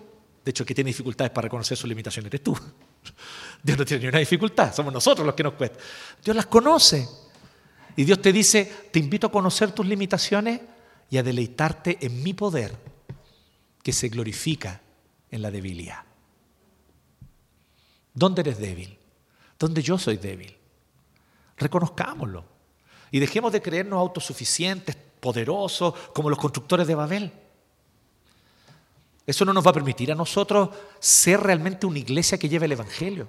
De 0.43 0.51
hecho, 0.51 0.65
que 0.65 0.75
tiene 0.75 0.89
dificultades 0.89 1.31
para 1.31 1.45
reconocer 1.45 1.77
sus 1.77 1.87
limitaciones 1.87 2.27
eres 2.29 2.43
tú. 2.43 2.53
Dios 3.63 3.77
no 3.77 3.85
tiene 3.85 4.03
ni 4.03 4.09
una 4.09 4.19
dificultad, 4.19 4.73
somos 4.73 4.93
nosotros 4.93 5.25
los 5.25 5.35
que 5.35 5.43
nos 5.43 5.53
cuesta. 5.53 5.79
Dios 6.23 6.35
las 6.35 6.45
conoce. 6.47 7.07
Y 7.95 8.03
Dios 8.03 8.21
te 8.21 8.33
dice, 8.33 8.89
te 8.91 8.99
invito 8.99 9.27
a 9.27 9.31
conocer 9.31 9.71
tus 9.71 9.85
limitaciones 9.85 10.61
y 11.09 11.17
a 11.17 11.23
deleitarte 11.23 11.97
en 12.01 12.21
mi 12.21 12.33
poder 12.33 12.75
que 13.81 13.93
se 13.93 14.09
glorifica 14.09 14.81
en 15.31 15.41
la 15.41 15.49
debilidad. 15.49 16.03
¿Dónde 18.13 18.41
eres 18.41 18.57
débil? 18.57 18.97
¿Dónde 19.57 19.81
yo 19.81 19.97
soy 19.97 20.17
débil? 20.17 20.55
Reconozcámoslo 21.57 22.43
y 23.11 23.19
dejemos 23.19 23.51
de 23.51 23.61
creernos 23.61 23.99
autosuficientes, 23.99 24.97
poderosos, 25.19 25.93
como 26.13 26.29
los 26.29 26.39
constructores 26.39 26.87
de 26.87 26.95
Babel. 26.95 27.31
Eso 29.25 29.45
no 29.45 29.53
nos 29.53 29.65
va 29.65 29.71
a 29.71 29.73
permitir 29.73 30.11
a 30.11 30.15
nosotros 30.15 30.69
ser 30.99 31.39
realmente 31.39 31.85
una 31.85 31.99
iglesia 31.99 32.37
que 32.37 32.49
lleve 32.49 32.65
el 32.65 32.73
Evangelio. 32.73 33.27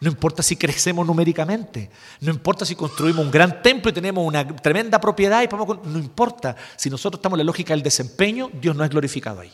No 0.00 0.08
importa 0.10 0.44
si 0.44 0.56
crecemos 0.56 1.04
numéricamente, 1.04 1.90
no 2.20 2.30
importa 2.30 2.64
si 2.64 2.76
construimos 2.76 3.24
un 3.24 3.32
gran 3.32 3.62
templo 3.62 3.90
y 3.90 3.94
tenemos 3.94 4.24
una 4.24 4.46
tremenda 4.46 5.00
propiedad, 5.00 5.42
y 5.42 5.48
no 5.48 5.98
importa. 5.98 6.54
Si 6.76 6.88
nosotros 6.88 7.18
estamos 7.18 7.36
en 7.36 7.38
la 7.38 7.50
lógica 7.50 7.74
del 7.74 7.82
desempeño, 7.82 8.48
Dios 8.52 8.76
no 8.76 8.84
es 8.84 8.90
glorificado 8.90 9.40
ahí. 9.40 9.52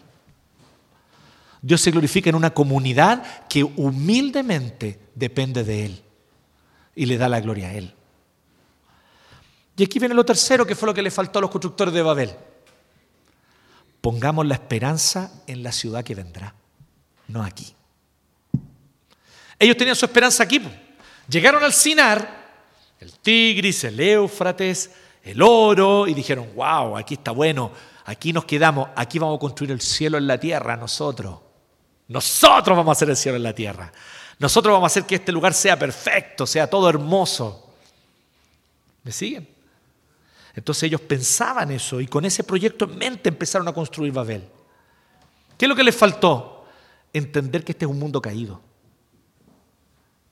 Dios 1.63 1.81
se 1.81 1.91
glorifica 1.93 2.29
en 2.29 2.37
una 2.37 2.51
comunidad 2.51 3.47
que 3.49 3.65
humildemente 3.65 5.04
depende 5.15 5.65
de 5.65 5.87
Él 5.87 6.03
y 6.95 7.07
le 7.07 7.17
da 7.17 7.29
la 7.29 7.41
gloria 7.41 7.69
a 7.69 7.75
Él. 7.75 7.95
Y 9.77 9.85
aquí 9.85 9.99
viene 9.99 10.15
lo 10.15 10.25
tercero, 10.25 10.67
que 10.67 10.75
fue 10.75 10.87
lo 10.87 10.95
que 10.95 11.03
le 11.03 11.11
faltó 11.11 11.39
a 11.39 11.43
los 11.43 11.51
constructores 11.51 11.93
de 11.93 12.03
Babel. 12.03 12.31
Pongamos 14.01 14.47
la 14.47 14.55
esperanza 14.55 15.43
en 15.47 15.63
la 15.63 15.73
ciudad 15.73 16.05
que 16.05 16.15
vendrá, 16.15 16.55
no 17.29 17.43
aquí. 17.43 17.75
Ellos 19.59 19.77
tenían 19.77 19.97
su 19.97 20.05
esperanza 20.05 20.43
aquí. 20.43 20.61
Llegaron 21.29 21.65
al 21.65 21.73
Sinar, 21.73 22.45
el 23.01 23.19
Tigris, 23.19 23.85
el 23.85 23.99
Éufrates, 23.99 24.91
el 25.23 25.41
oro, 25.41 26.07
y 26.07 26.15
dijeron, 26.15 26.51
wow, 26.55 26.97
aquí 26.97 27.15
está 27.15 27.31
bueno, 27.31 27.73
aquí 28.05 28.33
nos 28.33 28.45
quedamos, 28.45 28.91
aquí 28.95 29.19
vamos 29.19 29.37
a 29.37 29.41
construir 29.41 29.73
el 29.73 29.81
cielo 29.81 30.19
en 30.19 30.27
la 30.27 30.39
tierra 30.39 30.77
nosotros. 30.77 31.39
Nosotros 32.09 32.77
vamos 32.77 32.91
a 32.91 32.93
hacer 32.93 33.09
el 33.09 33.17
cielo 33.17 33.37
en 33.37 33.43
la 33.43 33.55
tierra. 33.55 33.91
Nosotros 34.39 34.73
vamos 34.73 34.87
a 34.87 34.93
hacer 34.93 35.05
que 35.05 35.17
este 35.17 35.33
lugar 35.33 35.55
sea 35.55 35.79
perfecto, 35.79 36.47
sea 36.47 36.69
todo 36.69 36.89
hermoso. 36.89 37.73
¿Me 39.03 39.13
siguen? 39.13 39.49
Entonces 40.55 40.85
ellos 40.85 41.01
pensaban 41.01 41.71
eso 41.71 42.01
y 42.01 42.07
con 42.07 42.25
ese 42.25 42.45
proyecto 42.45 42.85
en 42.85 42.97
mente 42.97 43.29
empezaron 43.29 43.67
a 43.69 43.73
construir 43.73 44.13
Babel. 44.13 44.49
¿Qué 45.59 45.65
es 45.65 45.69
lo 45.69 45.77
que 45.77 45.85
les 45.85 45.97
faltó? 45.97 46.67
Entender 47.13 47.65
que 47.65 47.73
este 47.73 47.85
es 47.85 47.91
un 47.91 47.99
mundo 47.99 48.21
caído, 48.21 48.61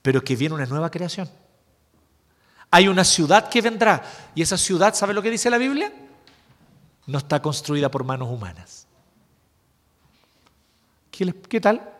pero 0.01 0.23
que 0.23 0.37
viene 0.37 0.55
una 0.55 0.67
nueva 0.67 0.91
creación. 0.91 1.29
Hay 2.71 2.89
una 2.89 3.05
ciudad 3.05 3.49
que 3.49 3.61
vendrá 3.61 4.03
y 4.35 4.43
esa 4.43 4.57
ciudad, 4.57 4.95
¿sabe 4.95 5.13
lo 5.13 5.23
que 5.23 5.31
dice 5.31 5.51
la 5.51 5.59
Biblia? 5.59 5.93
No 7.07 7.19
está 7.19 7.43
construida 7.43 7.91
por 7.91 8.05
manos 8.05 8.29
humanas. 8.29 8.87
¿Qué, 11.11 11.35
qué 11.49 11.61
tal? 11.61 11.92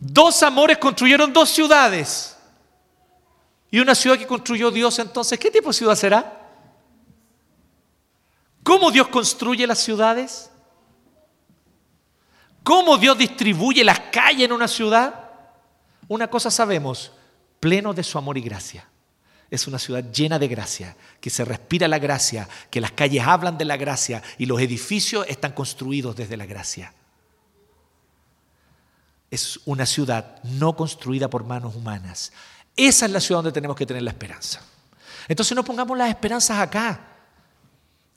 Dos 0.00 0.42
amores 0.42 0.78
construyeron 0.78 1.30
dos 1.30 1.50
ciudades. 1.50 2.36
Y 3.70 3.78
una 3.78 3.94
ciudad 3.94 4.18
que 4.18 4.26
construyó 4.26 4.70
Dios 4.70 4.98
entonces, 4.98 5.38
¿qué 5.38 5.50
tipo 5.50 5.68
de 5.68 5.74
ciudad 5.74 5.94
será? 5.94 6.40
¿Cómo 8.62 8.90
Dios 8.90 9.08
construye 9.08 9.66
las 9.66 9.78
ciudades? 9.78 10.50
¿Cómo 12.64 12.96
Dios 12.96 13.16
distribuye 13.16 13.84
las 13.84 14.00
calles 14.00 14.46
en 14.46 14.52
una 14.52 14.68
ciudad? 14.68 15.30
Una 16.08 16.28
cosa 16.28 16.50
sabemos, 16.50 17.12
pleno 17.60 17.92
de 17.92 18.02
su 18.02 18.16
amor 18.16 18.38
y 18.38 18.40
gracia. 18.40 18.88
Es 19.50 19.66
una 19.66 19.78
ciudad 19.78 20.04
llena 20.10 20.38
de 20.38 20.48
gracia, 20.48 20.96
que 21.20 21.28
se 21.28 21.44
respira 21.44 21.88
la 21.88 21.98
gracia, 21.98 22.48
que 22.70 22.80
las 22.80 22.92
calles 22.92 23.24
hablan 23.26 23.58
de 23.58 23.64
la 23.66 23.76
gracia 23.76 24.22
y 24.38 24.46
los 24.46 24.60
edificios 24.60 25.26
están 25.28 25.52
construidos 25.52 26.16
desde 26.16 26.36
la 26.36 26.46
gracia. 26.46 26.94
Es 29.30 29.60
una 29.64 29.86
ciudad 29.86 30.42
no 30.42 30.74
construida 30.74 31.30
por 31.30 31.44
manos 31.44 31.76
humanas. 31.76 32.32
Esa 32.76 33.06
es 33.06 33.12
la 33.12 33.20
ciudad 33.20 33.38
donde 33.38 33.52
tenemos 33.52 33.76
que 33.76 33.86
tener 33.86 34.02
la 34.02 34.10
esperanza. 34.10 34.60
Entonces 35.28 35.54
no 35.54 35.64
pongamos 35.64 35.96
las 35.96 36.08
esperanzas 36.08 36.58
acá. 36.58 37.06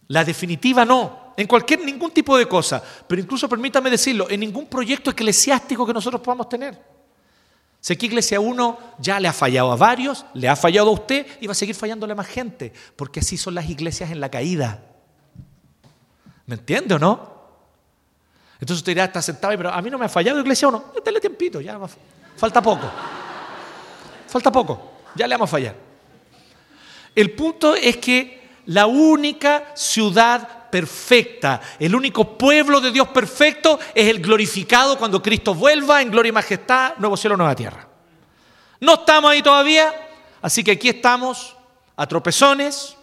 La 0.07 0.24
definitiva 0.24 0.84
no, 0.86 1.34
en 1.38 1.47
cualquier 1.47 1.84
ningún 1.84 2.11
tipo 2.11 2.38
de 2.38 2.47
cosa, 2.47 2.84
pero 3.07 3.22
incluso 3.22 3.47
permítame 3.47 3.89
decirlo, 3.89 4.30
en 4.30 4.39
ningún 4.39 4.68
proyecto 4.68 5.11
eclesiástico 5.11 5.86
que 5.86 5.93
nosotros 5.93 6.22
podamos 6.22 6.49
tener. 6.49 6.93
Sé 7.80 7.97
que 7.97 8.05
Iglesia 8.05 8.39
1 8.39 8.80
ya 8.99 9.20
le 9.20 9.28
ha 9.28 9.34
fallado 9.34 9.72
a 9.72 9.76
varios, 9.76 10.26
le 10.34 10.47
ha 10.47 10.55
fallado 10.55 10.89
a 10.89 10.93
usted 10.93 11.28
y 11.41 11.47
va 11.47 11.51
a 11.51 11.55
seguir 11.55 11.76
fallándole 11.76 12.14
a 12.14 12.16
más 12.16 12.28
gente, 12.28 12.72
porque 12.95 13.20
así 13.20 13.36
son 13.38 13.55
las 13.55 13.70
iglesias 13.70 14.09
en 14.09 14.22
la 14.22 14.30
caída. 14.30 14.86
¿Me 16.45 16.55
entiende 16.55 16.95
o 16.95 16.99
no? 16.99 17.32
Entonces 18.64 18.80
usted 18.80 18.93
dirá, 18.93 19.03
está 19.03 19.22
sentado 19.22 19.51
ahí, 19.51 19.57
pero 19.57 19.74
a 19.74 19.82
mí 19.82 19.89
no 19.89 19.97
me 19.97 20.05
ha 20.05 20.09
fallado 20.09 20.39
Iglesia 20.39 20.70
1. 20.70 20.93
Dale 21.03 21.20
tiempito, 21.20 21.59
ya 21.59 21.78
falta 22.38 22.61
poco. 22.61 22.89
Falta 24.26 24.49
poco, 24.49 24.91
ya 25.16 25.28
le 25.28 25.36
vamos 25.36 25.49
a 25.49 25.51
fallar. 25.51 25.76
El 27.14 27.32
punto 27.32 27.76
es 27.76 27.97
que 27.97 28.61
la 28.68 28.86
única 28.86 29.74
ciudad 29.76 30.70
perfecta, 30.70 31.59
el 31.78 31.93
único 31.93 32.38
pueblo 32.38 32.80
de 32.80 32.91
Dios 32.93 33.09
perfecto 33.09 33.78
es 33.93 34.07
el 34.07 34.22
glorificado 34.22 34.97
cuando 34.97 35.22
Cristo 35.22 35.53
vuelva 35.53 36.01
en 36.01 36.09
gloria 36.09 36.30
y 36.30 36.32
majestad, 36.32 36.93
nuevo 36.99 37.18
cielo, 37.18 37.36
nueva 37.36 37.55
tierra. 37.55 37.86
No 38.80 38.93
estamos 38.93 39.30
ahí 39.30 39.41
todavía, 39.41 39.93
así 40.41 40.64
que 40.64 40.72
aquí 40.72 40.88
estamos 40.88 41.53
a 41.97 42.07
tropezones, 42.07 42.95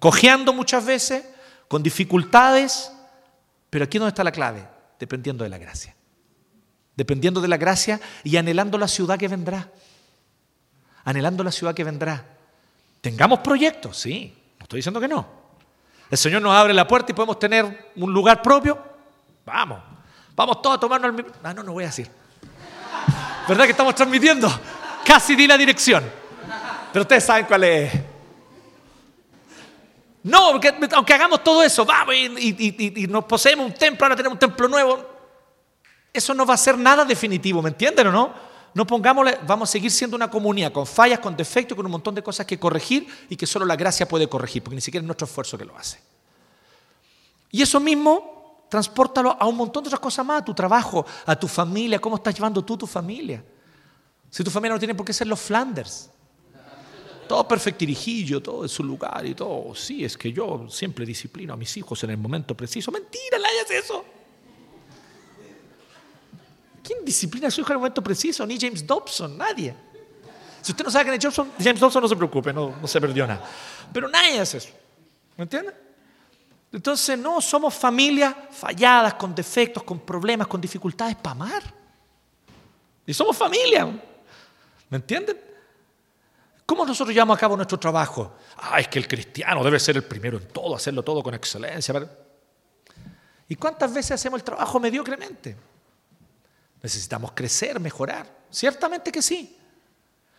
cojeando 0.00 0.52
muchas 0.52 0.84
veces, 0.84 1.24
con 1.68 1.84
dificultades, 1.84 2.90
pero 3.70 3.84
aquí 3.84 3.96
es 3.96 4.00
donde 4.00 4.10
está 4.10 4.24
la 4.24 4.32
clave, 4.32 4.66
dependiendo 4.98 5.44
de 5.44 5.50
la 5.50 5.58
gracia. 5.58 5.94
Dependiendo 6.96 7.40
de 7.40 7.48
la 7.48 7.56
gracia 7.56 8.00
y 8.24 8.36
anhelando 8.36 8.78
la 8.78 8.88
ciudad 8.88 9.18
que 9.18 9.28
vendrá. 9.28 9.70
Anhelando 11.04 11.44
la 11.44 11.52
ciudad 11.52 11.74
que 11.74 11.84
vendrá. 11.84 12.24
Tengamos 13.00 13.40
proyectos, 13.40 13.98
sí, 13.98 14.36
estoy 14.58 14.78
diciendo 14.78 15.00
que 15.00 15.08
no. 15.08 15.26
El 16.10 16.18
Señor 16.18 16.40
nos 16.40 16.54
abre 16.54 16.72
la 16.72 16.86
puerta 16.86 17.12
y 17.12 17.14
podemos 17.14 17.38
tener 17.38 17.92
un 17.96 18.12
lugar 18.12 18.40
propio. 18.40 18.78
Vamos. 19.44 19.80
Vamos 20.34 20.62
todos 20.62 20.76
a 20.76 20.80
tomarnos 20.80 21.18
el... 21.18 21.26
Ah, 21.42 21.52
no, 21.52 21.62
no 21.62 21.72
voy 21.72 21.84
a 21.84 21.88
decir. 21.88 22.08
¿Verdad 23.48 23.64
que 23.64 23.70
estamos 23.70 23.94
transmitiendo? 23.94 24.48
Casi 25.04 25.34
di 25.34 25.46
la 25.46 25.56
dirección. 25.56 26.04
Pero 26.92 27.02
ustedes 27.02 27.24
saben 27.24 27.46
cuál 27.46 27.64
es. 27.64 27.92
No, 30.26 30.50
porque 30.50 30.74
aunque 30.92 31.14
hagamos 31.14 31.44
todo 31.44 31.62
eso, 31.62 31.84
vamos 31.84 32.16
y, 32.16 33.06
nos 33.08 33.24
poseemos 33.26 33.64
un 33.64 33.72
templo, 33.72 34.04
ahora 34.04 34.16
tenemos 34.16 34.34
un 34.34 34.40
templo 34.40 34.66
nuevo. 34.66 34.98
Eso 36.12 36.34
no 36.34 36.44
va 36.44 36.54
a 36.54 36.56
ser 36.56 36.76
nada 36.76 37.04
definitivo, 37.04 37.62
¿me 37.62 37.68
entienden 37.68 38.08
o 38.08 38.10
no? 38.10 38.34
No 38.74 38.84
pongámosle, 38.84 39.38
vamos 39.46 39.68
a 39.68 39.72
seguir 39.72 39.92
siendo 39.92 40.16
una 40.16 40.28
comunidad 40.28 40.72
con 40.72 40.84
fallas, 40.84 41.20
con 41.20 41.36
defectos, 41.36 41.76
con 41.76 41.86
un 41.86 41.92
montón 41.92 42.12
de 42.12 42.24
cosas 42.24 42.44
que 42.44 42.58
corregir 42.58 43.06
y 43.30 43.36
que 43.36 43.46
solo 43.46 43.64
la 43.64 43.76
gracia 43.76 44.08
puede 44.08 44.28
corregir, 44.28 44.64
porque 44.64 44.74
ni 44.74 44.80
siquiera 44.80 45.02
es 45.02 45.06
nuestro 45.06 45.26
esfuerzo 45.26 45.56
que 45.56 45.64
lo 45.64 45.78
hace. 45.78 46.00
Y 47.52 47.62
eso 47.62 47.78
mismo, 47.78 48.66
transportalo 48.68 49.36
a 49.38 49.46
un 49.46 49.56
montón 49.56 49.84
de 49.84 49.90
otras 49.90 50.00
cosas 50.00 50.26
más, 50.26 50.42
a 50.42 50.44
tu 50.44 50.54
trabajo, 50.54 51.06
a 51.24 51.36
tu 51.36 51.46
familia, 51.46 52.00
cómo 52.00 52.16
estás 52.16 52.34
llevando 52.34 52.64
tú 52.64 52.76
tu 52.76 52.88
familia. 52.88 53.44
Si 54.28 54.42
tu 54.42 54.50
familia 54.50 54.74
no 54.74 54.80
tiene 54.80 54.96
por 54.96 55.06
qué 55.06 55.12
ser 55.12 55.28
los 55.28 55.38
Flanders. 55.38 56.10
Todo 57.26 57.46
perfectirijillo, 57.46 58.42
todo 58.42 58.62
en 58.62 58.68
su 58.68 58.84
lugar 58.84 59.24
y 59.26 59.34
todo. 59.34 59.74
Sí, 59.74 60.04
es 60.04 60.16
que 60.16 60.32
yo 60.32 60.66
siempre 60.68 61.04
disciplino 61.04 61.54
a 61.54 61.56
mis 61.56 61.76
hijos 61.76 62.02
en 62.04 62.10
el 62.10 62.18
momento 62.18 62.56
preciso. 62.56 62.90
Mentira, 62.92 63.38
le 63.38 63.46
hayas 63.46 63.70
eso. 63.70 64.04
¿Quién 66.82 67.04
disciplina 67.04 67.48
a 67.48 67.50
su 67.50 67.60
hijo 67.60 67.70
en 67.70 67.74
el 67.74 67.78
momento 67.78 68.02
preciso? 68.02 68.46
Ni 68.46 68.58
James 68.58 68.86
Dobson, 68.86 69.36
nadie. 69.36 69.74
Si 70.62 70.72
usted 70.72 70.84
no 70.84 70.90
sabe 70.90 71.04
quién 71.04 71.14
es 71.14 71.22
James 71.22 71.36
Dobson, 71.36 71.52
James 71.58 71.80
Dobson 71.80 72.02
no 72.02 72.08
se 72.08 72.16
preocupe, 72.16 72.52
no, 72.52 72.74
se 72.86 73.00
perdió 73.00 73.26
nada. 73.26 73.44
Pero 73.92 74.08
nadie 74.08 74.38
hace 74.38 74.58
eso. 74.58 74.70
¿Me 75.36 75.42
entiende? 75.42 75.72
Entonces, 76.72 77.18
no, 77.18 77.40
somos 77.40 77.74
familias 77.74 78.34
falladas, 78.50 79.14
con 79.14 79.34
defectos, 79.34 79.82
con 79.82 80.00
problemas, 80.00 80.46
con 80.46 80.60
dificultades 80.60 81.16
para 81.16 81.32
amar. 81.32 81.62
Y 83.06 83.14
somos 83.14 83.36
familia. 83.36 83.86
¿Me 84.88 84.96
entienden? 84.96 85.38
¿Cómo 86.66 86.84
nosotros 86.84 87.14
llevamos 87.14 87.36
a 87.36 87.40
cabo 87.40 87.56
nuestro 87.56 87.78
trabajo? 87.78 88.34
Ah, 88.56 88.80
es 88.80 88.88
que 88.88 88.98
el 88.98 89.06
cristiano 89.06 89.62
debe 89.62 89.78
ser 89.78 89.96
el 89.96 90.02
primero 90.02 90.36
en 90.36 90.48
todo, 90.48 90.74
hacerlo 90.74 91.04
todo 91.04 91.22
con 91.22 91.32
excelencia. 91.32 91.94
¿Y 93.48 93.54
cuántas 93.54 93.94
veces 93.94 94.10
hacemos 94.10 94.40
el 94.40 94.44
trabajo 94.44 94.80
mediocremente? 94.80 95.56
Necesitamos 96.82 97.30
crecer, 97.32 97.78
mejorar. 97.78 98.26
Ciertamente 98.50 99.12
que 99.12 99.22
sí. 99.22 99.56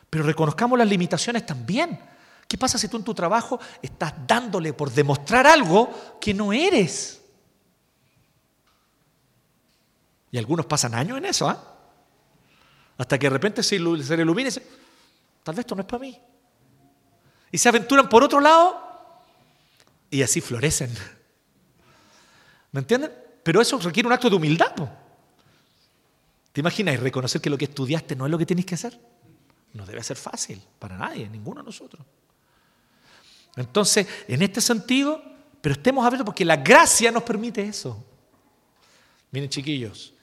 Pero 0.09 0.25
reconozcamos 0.25 0.77
las 0.77 0.87
limitaciones 0.87 1.45
también. 1.45 1.97
¿Qué 2.45 2.57
pasa 2.57 2.77
si 2.77 2.89
tú 2.89 2.97
en 2.97 3.03
tu 3.03 3.13
trabajo 3.13 3.59
estás 3.81 4.13
dándole 4.27 4.73
por 4.73 4.91
demostrar 4.91 5.47
algo 5.47 6.17
que 6.19 6.33
no 6.33 6.51
eres? 6.51 7.21
Y 10.31 10.37
algunos 10.37 10.65
pasan 10.65 10.93
años 10.93 11.17
en 11.17 11.25
eso, 11.25 11.47
¿ah? 11.47 11.75
Hasta 12.97 13.17
que 13.17 13.27
de 13.27 13.29
repente 13.29 13.63
se, 13.63 13.77
se 14.03 14.17
le 14.17 14.23
ilumina 14.23 14.49
y 14.49 14.51
dice, 14.51 14.67
tal 15.47 15.55
vez 15.55 15.63
esto 15.63 15.75
no 15.75 15.81
es 15.81 15.87
para 15.87 16.01
mí. 16.01 16.21
Y 17.53 17.57
se 17.57 17.69
aventuran 17.69 18.09
por 18.09 18.21
otro 18.21 18.41
lado 18.41 19.23
y 20.09 20.21
así 20.21 20.41
florecen. 20.41 20.93
¿Me 22.73 22.81
entienden? 22.81 23.13
Pero 23.43 23.61
eso 23.61 23.79
requiere 23.79 24.07
un 24.07 24.11
acto 24.11 24.29
de 24.29 24.35
humildad. 24.35 24.75
¿Te 26.51 26.59
imaginas 26.59 26.99
reconocer 26.99 27.39
que 27.39 27.49
lo 27.49 27.57
que 27.57 27.63
estudiaste 27.63 28.13
no 28.13 28.25
es 28.25 28.31
lo 28.31 28.37
que 28.37 28.45
tienes 28.45 28.65
que 28.65 28.75
hacer? 28.75 28.99
No 29.71 29.85
debe 29.85 30.03
ser 30.03 30.17
fácil 30.17 30.61
para 30.79 30.97
nadie, 30.97 31.29
ninguno 31.29 31.61
de 31.61 31.67
nosotros. 31.67 32.05
Entonces, 33.55 34.05
en 34.27 34.41
este 34.41 34.59
sentido, 34.59 35.23
pero 35.61 35.75
estemos 35.75 36.05
abiertos 36.05 36.25
porque 36.25 36.43
la 36.43 36.57
gracia 36.57 37.09
nos 37.09 37.23
permite 37.23 37.61
eso. 37.61 38.03
Miren, 39.31 39.49
chiquillos, 39.49 40.13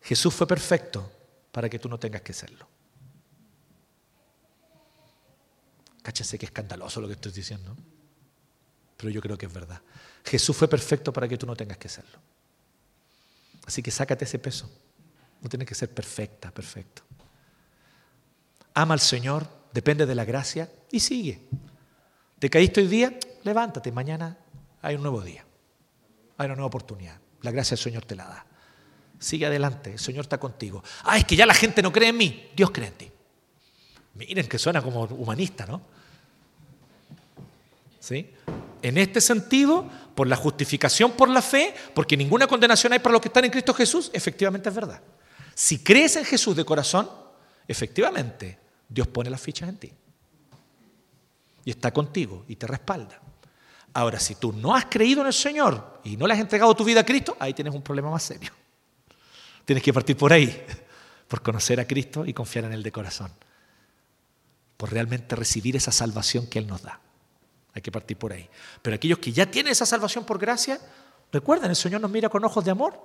Jesús 0.00 0.32
fue 0.32 0.46
perfecto 0.46 1.12
para 1.50 1.68
que 1.68 1.78
tú 1.78 1.90
no 1.90 1.98
tengas 1.98 2.22
que 2.22 2.32
serlo. 2.32 2.71
Cáchese 6.02 6.38
que 6.38 6.46
escandaloso 6.46 7.00
lo 7.00 7.06
que 7.06 7.14
estoy 7.14 7.32
diciendo, 7.32 7.76
pero 8.96 9.10
yo 9.10 9.20
creo 9.20 9.38
que 9.38 9.46
es 9.46 9.52
verdad. 9.52 9.80
Jesús 10.24 10.56
fue 10.56 10.68
perfecto 10.68 11.12
para 11.12 11.28
que 11.28 11.38
tú 11.38 11.46
no 11.46 11.56
tengas 11.56 11.78
que 11.78 11.88
serlo. 11.88 12.18
Así 13.66 13.82
que 13.82 13.90
sácate 13.90 14.24
ese 14.24 14.38
peso. 14.38 14.70
No 15.40 15.48
tiene 15.48 15.64
que 15.64 15.74
ser 15.74 15.90
perfecta, 15.90 16.50
perfecto. 16.50 17.02
Ama 18.74 18.94
al 18.94 19.00
Señor, 19.00 19.48
depende 19.72 20.06
de 20.06 20.14
la 20.14 20.24
gracia 20.24 20.70
y 20.90 21.00
sigue. 21.00 21.40
¿Te 22.38 22.50
caíste 22.50 22.80
hoy 22.80 22.86
día? 22.86 23.18
Levántate, 23.44 23.92
mañana 23.92 24.38
hay 24.80 24.96
un 24.96 25.02
nuevo 25.02 25.20
día. 25.22 25.44
Hay 26.38 26.46
una 26.46 26.56
nueva 26.56 26.66
oportunidad. 26.66 27.18
la 27.42 27.50
gracia 27.50 27.76
del 27.76 27.82
Señor 27.82 28.04
te 28.04 28.16
la 28.16 28.24
da. 28.24 28.46
Sigue 29.18 29.46
adelante, 29.46 29.92
el 29.92 29.98
Señor 29.98 30.24
está 30.24 30.38
contigo. 30.38 30.82
Ah, 31.04 31.18
es 31.18 31.24
que 31.24 31.36
ya 31.36 31.46
la 31.46 31.54
gente 31.54 31.82
no 31.82 31.92
cree 31.92 32.08
en 32.08 32.16
mí, 32.16 32.50
Dios 32.56 32.70
cree 32.70 32.88
en 32.88 32.94
ti. 32.94 33.12
Miren 34.14 34.46
que 34.46 34.58
suena 34.58 34.82
como 34.82 35.04
humanista, 35.04 35.66
¿no? 35.66 35.80
¿Sí? 37.98 38.30
En 38.82 38.98
este 38.98 39.20
sentido, 39.20 39.88
por 40.14 40.26
la 40.26 40.36
justificación 40.36 41.12
por 41.12 41.28
la 41.28 41.40
fe, 41.40 41.74
porque 41.94 42.16
ninguna 42.16 42.46
condenación 42.46 42.92
hay 42.92 42.98
para 42.98 43.12
los 43.12 43.22
que 43.22 43.28
están 43.28 43.44
en 43.44 43.50
Cristo 43.50 43.72
Jesús, 43.72 44.10
efectivamente 44.12 44.68
es 44.68 44.74
verdad. 44.74 45.00
Si 45.54 45.78
crees 45.78 46.16
en 46.16 46.24
Jesús 46.24 46.56
de 46.56 46.64
corazón, 46.64 47.08
efectivamente, 47.68 48.58
Dios 48.88 49.06
pone 49.08 49.30
las 49.30 49.40
fichas 49.40 49.68
en 49.68 49.76
ti. 49.76 49.92
Y 51.64 51.70
está 51.70 51.92
contigo 51.92 52.44
y 52.48 52.56
te 52.56 52.66
respalda. 52.66 53.20
Ahora, 53.94 54.18
si 54.18 54.34
tú 54.34 54.52
no 54.52 54.74
has 54.74 54.86
creído 54.86 55.20
en 55.20 55.28
el 55.28 55.32
Señor 55.32 56.00
y 56.02 56.16
no 56.16 56.26
le 56.26 56.34
has 56.34 56.40
entregado 56.40 56.74
tu 56.74 56.84
vida 56.84 57.00
a 57.00 57.06
Cristo, 57.06 57.36
ahí 57.38 57.54
tienes 57.54 57.74
un 57.74 57.82
problema 57.82 58.10
más 58.10 58.22
serio. 58.22 58.50
Tienes 59.64 59.82
que 59.82 59.92
partir 59.92 60.16
por 60.16 60.32
ahí, 60.32 60.64
por 61.28 61.42
conocer 61.42 61.78
a 61.78 61.86
Cristo 61.86 62.24
y 62.26 62.32
confiar 62.32 62.64
en 62.64 62.72
Él 62.72 62.82
de 62.82 62.90
corazón, 62.90 63.30
realmente 64.90 65.36
recibir 65.36 65.76
esa 65.76 65.92
salvación 65.92 66.46
que 66.46 66.58
Él 66.58 66.66
nos 66.66 66.82
da. 66.82 67.00
Hay 67.74 67.82
que 67.82 67.92
partir 67.92 68.16
por 68.16 68.32
ahí. 68.32 68.48
Pero 68.82 68.96
aquellos 68.96 69.18
que 69.18 69.32
ya 69.32 69.50
tienen 69.50 69.72
esa 69.72 69.86
salvación 69.86 70.24
por 70.24 70.38
gracia, 70.38 70.80
recuerden, 71.30 71.70
el 71.70 71.76
Señor 71.76 72.00
nos 72.00 72.10
mira 72.10 72.28
con 72.28 72.44
ojos 72.44 72.64
de 72.64 72.70
amor. 72.70 73.00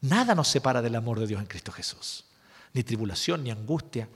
Nada 0.00 0.34
nos 0.34 0.48
separa 0.48 0.82
del 0.82 0.94
amor 0.94 1.20
de 1.20 1.26
Dios 1.26 1.40
en 1.40 1.46
Cristo 1.46 1.72
Jesús. 1.72 2.24
Ni 2.72 2.82
tribulación, 2.82 3.44
ni 3.44 3.50
angustia. 3.50 4.08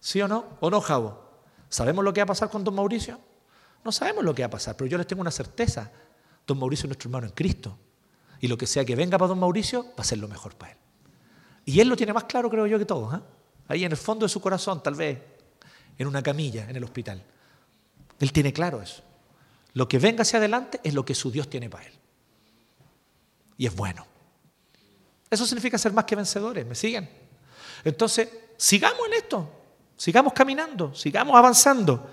¿Sí 0.00 0.20
o 0.20 0.28
no? 0.28 0.44
¿O 0.60 0.70
no, 0.70 0.80
Javo? 0.80 1.22
¿Sabemos 1.68 2.04
lo 2.04 2.12
que 2.12 2.20
va 2.20 2.24
a 2.24 2.26
pasar 2.26 2.50
con 2.50 2.62
don 2.62 2.74
Mauricio? 2.74 3.18
No 3.84 3.92
sabemos 3.92 4.24
lo 4.24 4.34
que 4.34 4.42
va 4.42 4.46
a 4.46 4.50
pasar, 4.50 4.76
pero 4.76 4.88
yo 4.88 4.96
les 4.98 5.06
tengo 5.06 5.20
una 5.20 5.30
certeza. 5.30 5.90
Don 6.46 6.58
Mauricio 6.58 6.84
es 6.84 6.88
nuestro 6.88 7.08
hermano 7.08 7.26
en 7.26 7.32
Cristo. 7.32 7.78
Y 8.40 8.48
lo 8.48 8.58
que 8.58 8.66
sea 8.66 8.84
que 8.84 8.94
venga 8.94 9.18
para 9.18 9.28
don 9.28 9.38
Mauricio 9.38 9.84
va 9.84 10.02
a 10.02 10.04
ser 10.04 10.18
lo 10.18 10.28
mejor 10.28 10.54
para 10.54 10.72
él. 10.72 10.78
Y 11.66 11.80
él 11.80 11.88
lo 11.88 11.96
tiene 11.96 12.12
más 12.12 12.24
claro, 12.24 12.50
creo 12.50 12.66
yo, 12.66 12.78
que 12.78 12.84
todos. 12.84 13.14
¿eh? 13.14 13.20
Ahí 13.68 13.84
en 13.84 13.92
el 13.92 13.96
fondo 13.96 14.26
de 14.26 14.28
su 14.28 14.40
corazón, 14.40 14.82
tal 14.82 14.94
vez, 14.94 15.18
en 15.98 16.06
una 16.06 16.22
camilla, 16.22 16.68
en 16.68 16.76
el 16.76 16.84
hospital. 16.84 17.22
Él 18.20 18.32
tiene 18.32 18.52
claro 18.52 18.80
eso. 18.82 19.02
Lo 19.74 19.88
que 19.88 19.98
venga 19.98 20.22
hacia 20.22 20.38
adelante 20.38 20.80
es 20.82 20.94
lo 20.94 21.04
que 21.04 21.14
su 21.14 21.30
Dios 21.30 21.48
tiene 21.50 21.68
para 21.68 21.86
él. 21.86 21.92
Y 23.56 23.66
es 23.66 23.74
bueno. 23.74 24.06
Eso 25.30 25.46
significa 25.46 25.78
ser 25.78 25.92
más 25.92 26.04
que 26.04 26.16
vencedores, 26.16 26.64
¿me 26.64 26.74
siguen? 26.74 27.08
Entonces, 27.84 28.28
sigamos 28.56 29.00
en 29.08 29.14
esto, 29.14 29.50
sigamos 29.96 30.32
caminando, 30.32 30.94
sigamos 30.94 31.36
avanzando. 31.36 32.10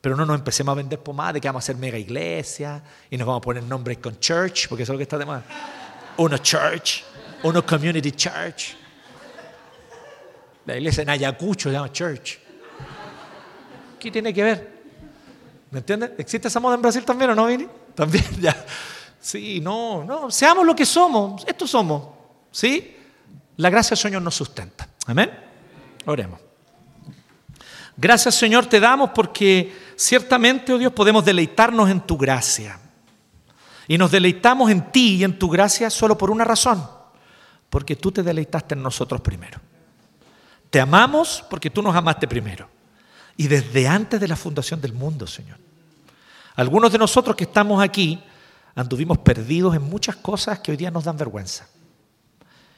Pero 0.00 0.16
no 0.16 0.26
nos 0.26 0.38
empecemos 0.38 0.72
a 0.72 0.76
vender 0.76 0.98
pomada 0.98 1.34
de 1.34 1.40
que 1.40 1.48
vamos 1.48 1.62
a 1.62 1.64
hacer 1.64 1.76
mega 1.76 1.96
iglesia 1.96 2.82
y 3.08 3.16
nos 3.16 3.26
vamos 3.26 3.40
a 3.40 3.44
poner 3.44 3.62
nombres 3.62 3.98
con 3.98 4.18
church, 4.18 4.68
porque 4.68 4.82
eso 4.82 4.92
es 4.92 4.94
lo 4.94 4.98
que 4.98 5.04
está 5.04 5.18
de 5.18 5.26
más. 5.26 5.44
Uno 6.16 6.38
church, 6.38 7.04
uno 7.44 7.64
community 7.64 8.10
church. 8.12 8.74
La 10.64 10.76
iglesia 10.76 11.02
en 11.02 11.10
Ayacucho 11.10 11.68
se 11.68 11.74
llama 11.74 11.92
church. 11.92 12.41
¿Qué 14.02 14.10
tiene 14.10 14.34
que 14.34 14.42
ver? 14.42 14.82
¿Me 15.70 15.78
entiendes? 15.78 16.10
¿Existe 16.18 16.48
esa 16.48 16.58
moda 16.58 16.74
en 16.74 16.82
Brasil 16.82 17.04
también 17.04 17.30
o 17.30 17.34
no, 17.36 17.46
Vini? 17.46 17.68
También, 17.94 18.24
ya. 18.40 18.66
Sí, 19.20 19.60
no, 19.60 20.02
no. 20.02 20.28
Seamos 20.28 20.66
lo 20.66 20.74
que 20.74 20.84
somos. 20.84 21.44
Esto 21.46 21.68
somos. 21.68 22.08
¿Sí? 22.50 22.96
La 23.58 23.70
gracia 23.70 23.96
Señor 23.96 24.22
nos 24.22 24.34
sustenta. 24.34 24.88
Amén. 25.06 25.30
Oremos. 26.06 26.40
Gracias 27.96 28.34
Señor 28.34 28.66
te 28.66 28.80
damos 28.80 29.10
porque 29.10 29.72
ciertamente, 29.94 30.72
oh 30.72 30.78
Dios, 30.78 30.92
podemos 30.92 31.24
deleitarnos 31.24 31.88
en 31.88 32.00
tu 32.00 32.18
gracia. 32.18 32.80
Y 33.86 33.98
nos 33.98 34.10
deleitamos 34.10 34.68
en 34.68 34.90
ti 34.90 35.16
y 35.18 35.24
en 35.24 35.38
tu 35.38 35.48
gracia 35.48 35.90
solo 35.90 36.18
por 36.18 36.32
una 36.32 36.42
razón, 36.42 36.84
porque 37.70 37.94
tú 37.94 38.10
te 38.10 38.24
deleitaste 38.24 38.74
en 38.74 38.82
nosotros 38.82 39.20
primero. 39.20 39.60
Te 40.70 40.80
amamos 40.80 41.44
porque 41.48 41.70
tú 41.70 41.82
nos 41.82 41.94
amaste 41.94 42.26
primero. 42.26 42.81
Y 43.36 43.48
desde 43.48 43.88
antes 43.88 44.20
de 44.20 44.28
la 44.28 44.36
fundación 44.36 44.80
del 44.80 44.92
mundo, 44.92 45.26
Señor. 45.26 45.58
Algunos 46.54 46.92
de 46.92 46.98
nosotros 46.98 47.34
que 47.34 47.44
estamos 47.44 47.82
aquí 47.82 48.22
anduvimos 48.74 49.18
perdidos 49.18 49.74
en 49.74 49.82
muchas 49.82 50.16
cosas 50.16 50.60
que 50.60 50.70
hoy 50.70 50.76
día 50.76 50.90
nos 50.90 51.04
dan 51.04 51.16
vergüenza. 51.16 51.66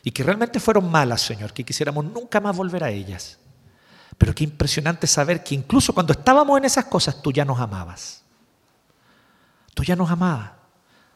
Y 0.02 0.10
que 0.10 0.22
realmente 0.22 0.60
fueron 0.60 0.90
malas, 0.90 1.22
Señor, 1.22 1.52
que 1.52 1.64
quisiéramos 1.64 2.04
nunca 2.04 2.40
más 2.40 2.56
volver 2.56 2.84
a 2.84 2.90
ellas. 2.90 3.38
Pero 4.18 4.34
qué 4.34 4.44
impresionante 4.44 5.06
saber 5.06 5.42
que 5.42 5.54
incluso 5.54 5.92
cuando 5.92 6.12
estábamos 6.12 6.58
en 6.58 6.66
esas 6.66 6.84
cosas, 6.84 7.20
tú 7.20 7.32
ya 7.32 7.44
nos 7.44 7.58
amabas. 7.58 8.22
Tú 9.72 9.82
ya 9.82 9.96
nos 9.96 10.10
amabas. 10.10 10.52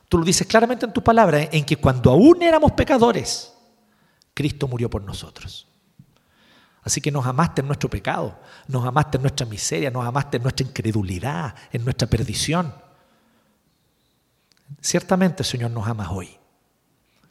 Tú 0.09 0.19
lo 0.19 0.25
dices 0.25 0.47
claramente 0.47 0.87
en 0.87 0.93
tu 0.93 1.05
palabra, 1.05 1.49
en 1.53 1.65
que 1.65 1.77
cuando 1.77 2.11
aún 2.11 2.43
éramos 2.43 2.73
pecadores, 2.73 3.53
Cristo 4.33 4.67
murió 4.67 4.89
por 4.89 5.03
nosotros. 5.03 5.68
Así 6.89 7.03
que 7.03 7.13
nos 7.13 7.27
amaste 7.27 7.61
en 7.61 7.67
nuestro 7.67 7.91
pecado, 7.91 8.39
nos 8.67 8.87
amaste 8.87 9.19
en 9.19 9.23
nuestra 9.23 9.45
miseria, 9.45 9.91
nos 9.91 10.07
amaste 10.07 10.39
en 10.39 10.43
nuestra 10.43 10.67
incredulidad, 10.67 11.55
en 11.71 11.85
nuestra 11.85 12.09
perdición. 12.09 12.73
Ciertamente, 14.81 15.45
Señor, 15.45 15.71
nos 15.71 15.87
amas 15.87 16.09
hoy, 16.11 16.31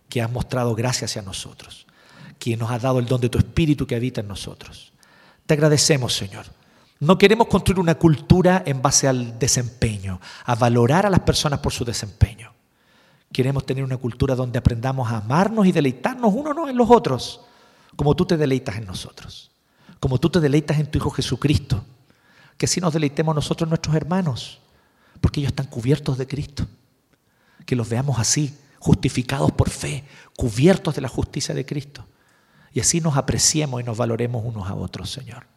que 0.09 0.21
has 0.21 0.31
mostrado 0.31 0.75
gracia 0.75 1.05
hacia 1.05 1.23
nosotros, 1.23 1.87
que 2.37 2.55
nos 2.55 2.69
has 2.69 2.83
dado 2.83 2.99
el 2.99 3.07
don 3.07 3.19
de 3.19 3.29
tu 3.29 3.39
Espíritu 3.39 3.87
que 3.87 3.95
habita 3.95 4.21
en 4.21 4.27
nosotros. 4.27 4.93
Te 5.47 5.55
agradecemos, 5.55 6.15
Señor. 6.15 6.45
No 6.99 7.17
queremos 7.17 7.47
construir 7.47 7.79
una 7.79 7.95
cultura 7.95 8.61
en 8.63 8.83
base 8.83 9.07
al 9.07 9.39
desempeño, 9.39 10.21
a 10.45 10.53
valorar 10.53 11.07
a 11.07 11.09
las 11.09 11.21
personas 11.21 11.61
por 11.61 11.73
su 11.73 11.83
desempeño. 11.83 12.53
Queremos 13.33 13.65
tener 13.65 13.83
una 13.83 13.97
cultura 13.97 14.35
donde 14.35 14.59
aprendamos 14.59 15.11
a 15.11 15.17
amarnos 15.17 15.65
y 15.65 15.71
deleitarnos 15.71 16.31
unos 16.31 16.69
en 16.69 16.77
los 16.77 16.91
otros, 16.91 17.46
como 17.97 18.15
tú 18.15 18.25
te 18.25 18.37
deleitas 18.37 18.77
en 18.77 18.85
nosotros, 18.85 19.51
como 19.99 20.19
tú 20.19 20.29
te 20.29 20.39
deleitas 20.39 20.79
en 20.79 20.89
tu 20.89 20.99
Hijo 20.99 21.09
Jesucristo. 21.09 21.83
Que 22.57 22.65
así 22.65 22.79
nos 22.79 22.93
deleitemos 22.93 23.35
nosotros 23.35 23.67
nuestros 23.67 23.95
hermanos, 23.95 24.59
porque 25.19 25.41
ellos 25.41 25.51
están 25.51 25.67
cubiertos 25.67 26.17
de 26.17 26.27
Cristo. 26.27 26.65
Que 27.65 27.75
los 27.75 27.89
veamos 27.89 28.17
así, 28.19 28.55
justificados 28.79 29.51
por 29.51 29.69
fe, 29.69 30.05
cubiertos 30.37 30.95
de 30.95 31.01
la 31.01 31.09
justicia 31.09 31.53
de 31.53 31.65
Cristo. 31.65 32.05
Y 32.71 32.79
así 32.79 33.01
nos 33.01 33.17
apreciemos 33.17 33.81
y 33.81 33.83
nos 33.83 33.97
valoremos 33.97 34.45
unos 34.45 34.67
a 34.67 34.75
otros, 34.75 35.11
Señor. 35.11 35.47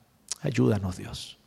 Ayúdanos, 0.41 0.97
Dios. 0.97 1.39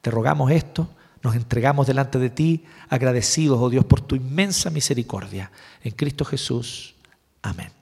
Te 0.00 0.10
rogamos 0.10 0.50
esto, 0.50 0.88
nos 1.22 1.36
entregamos 1.36 1.86
delante 1.86 2.18
de 2.18 2.30
ti, 2.30 2.64
agradecidos, 2.88 3.58
oh 3.60 3.68
Dios, 3.68 3.84
por 3.84 4.00
tu 4.00 4.16
inmensa 4.16 4.70
misericordia. 4.70 5.50
En 5.82 5.92
Cristo 5.92 6.24
Jesús. 6.24 6.94
Amén. 7.42 7.79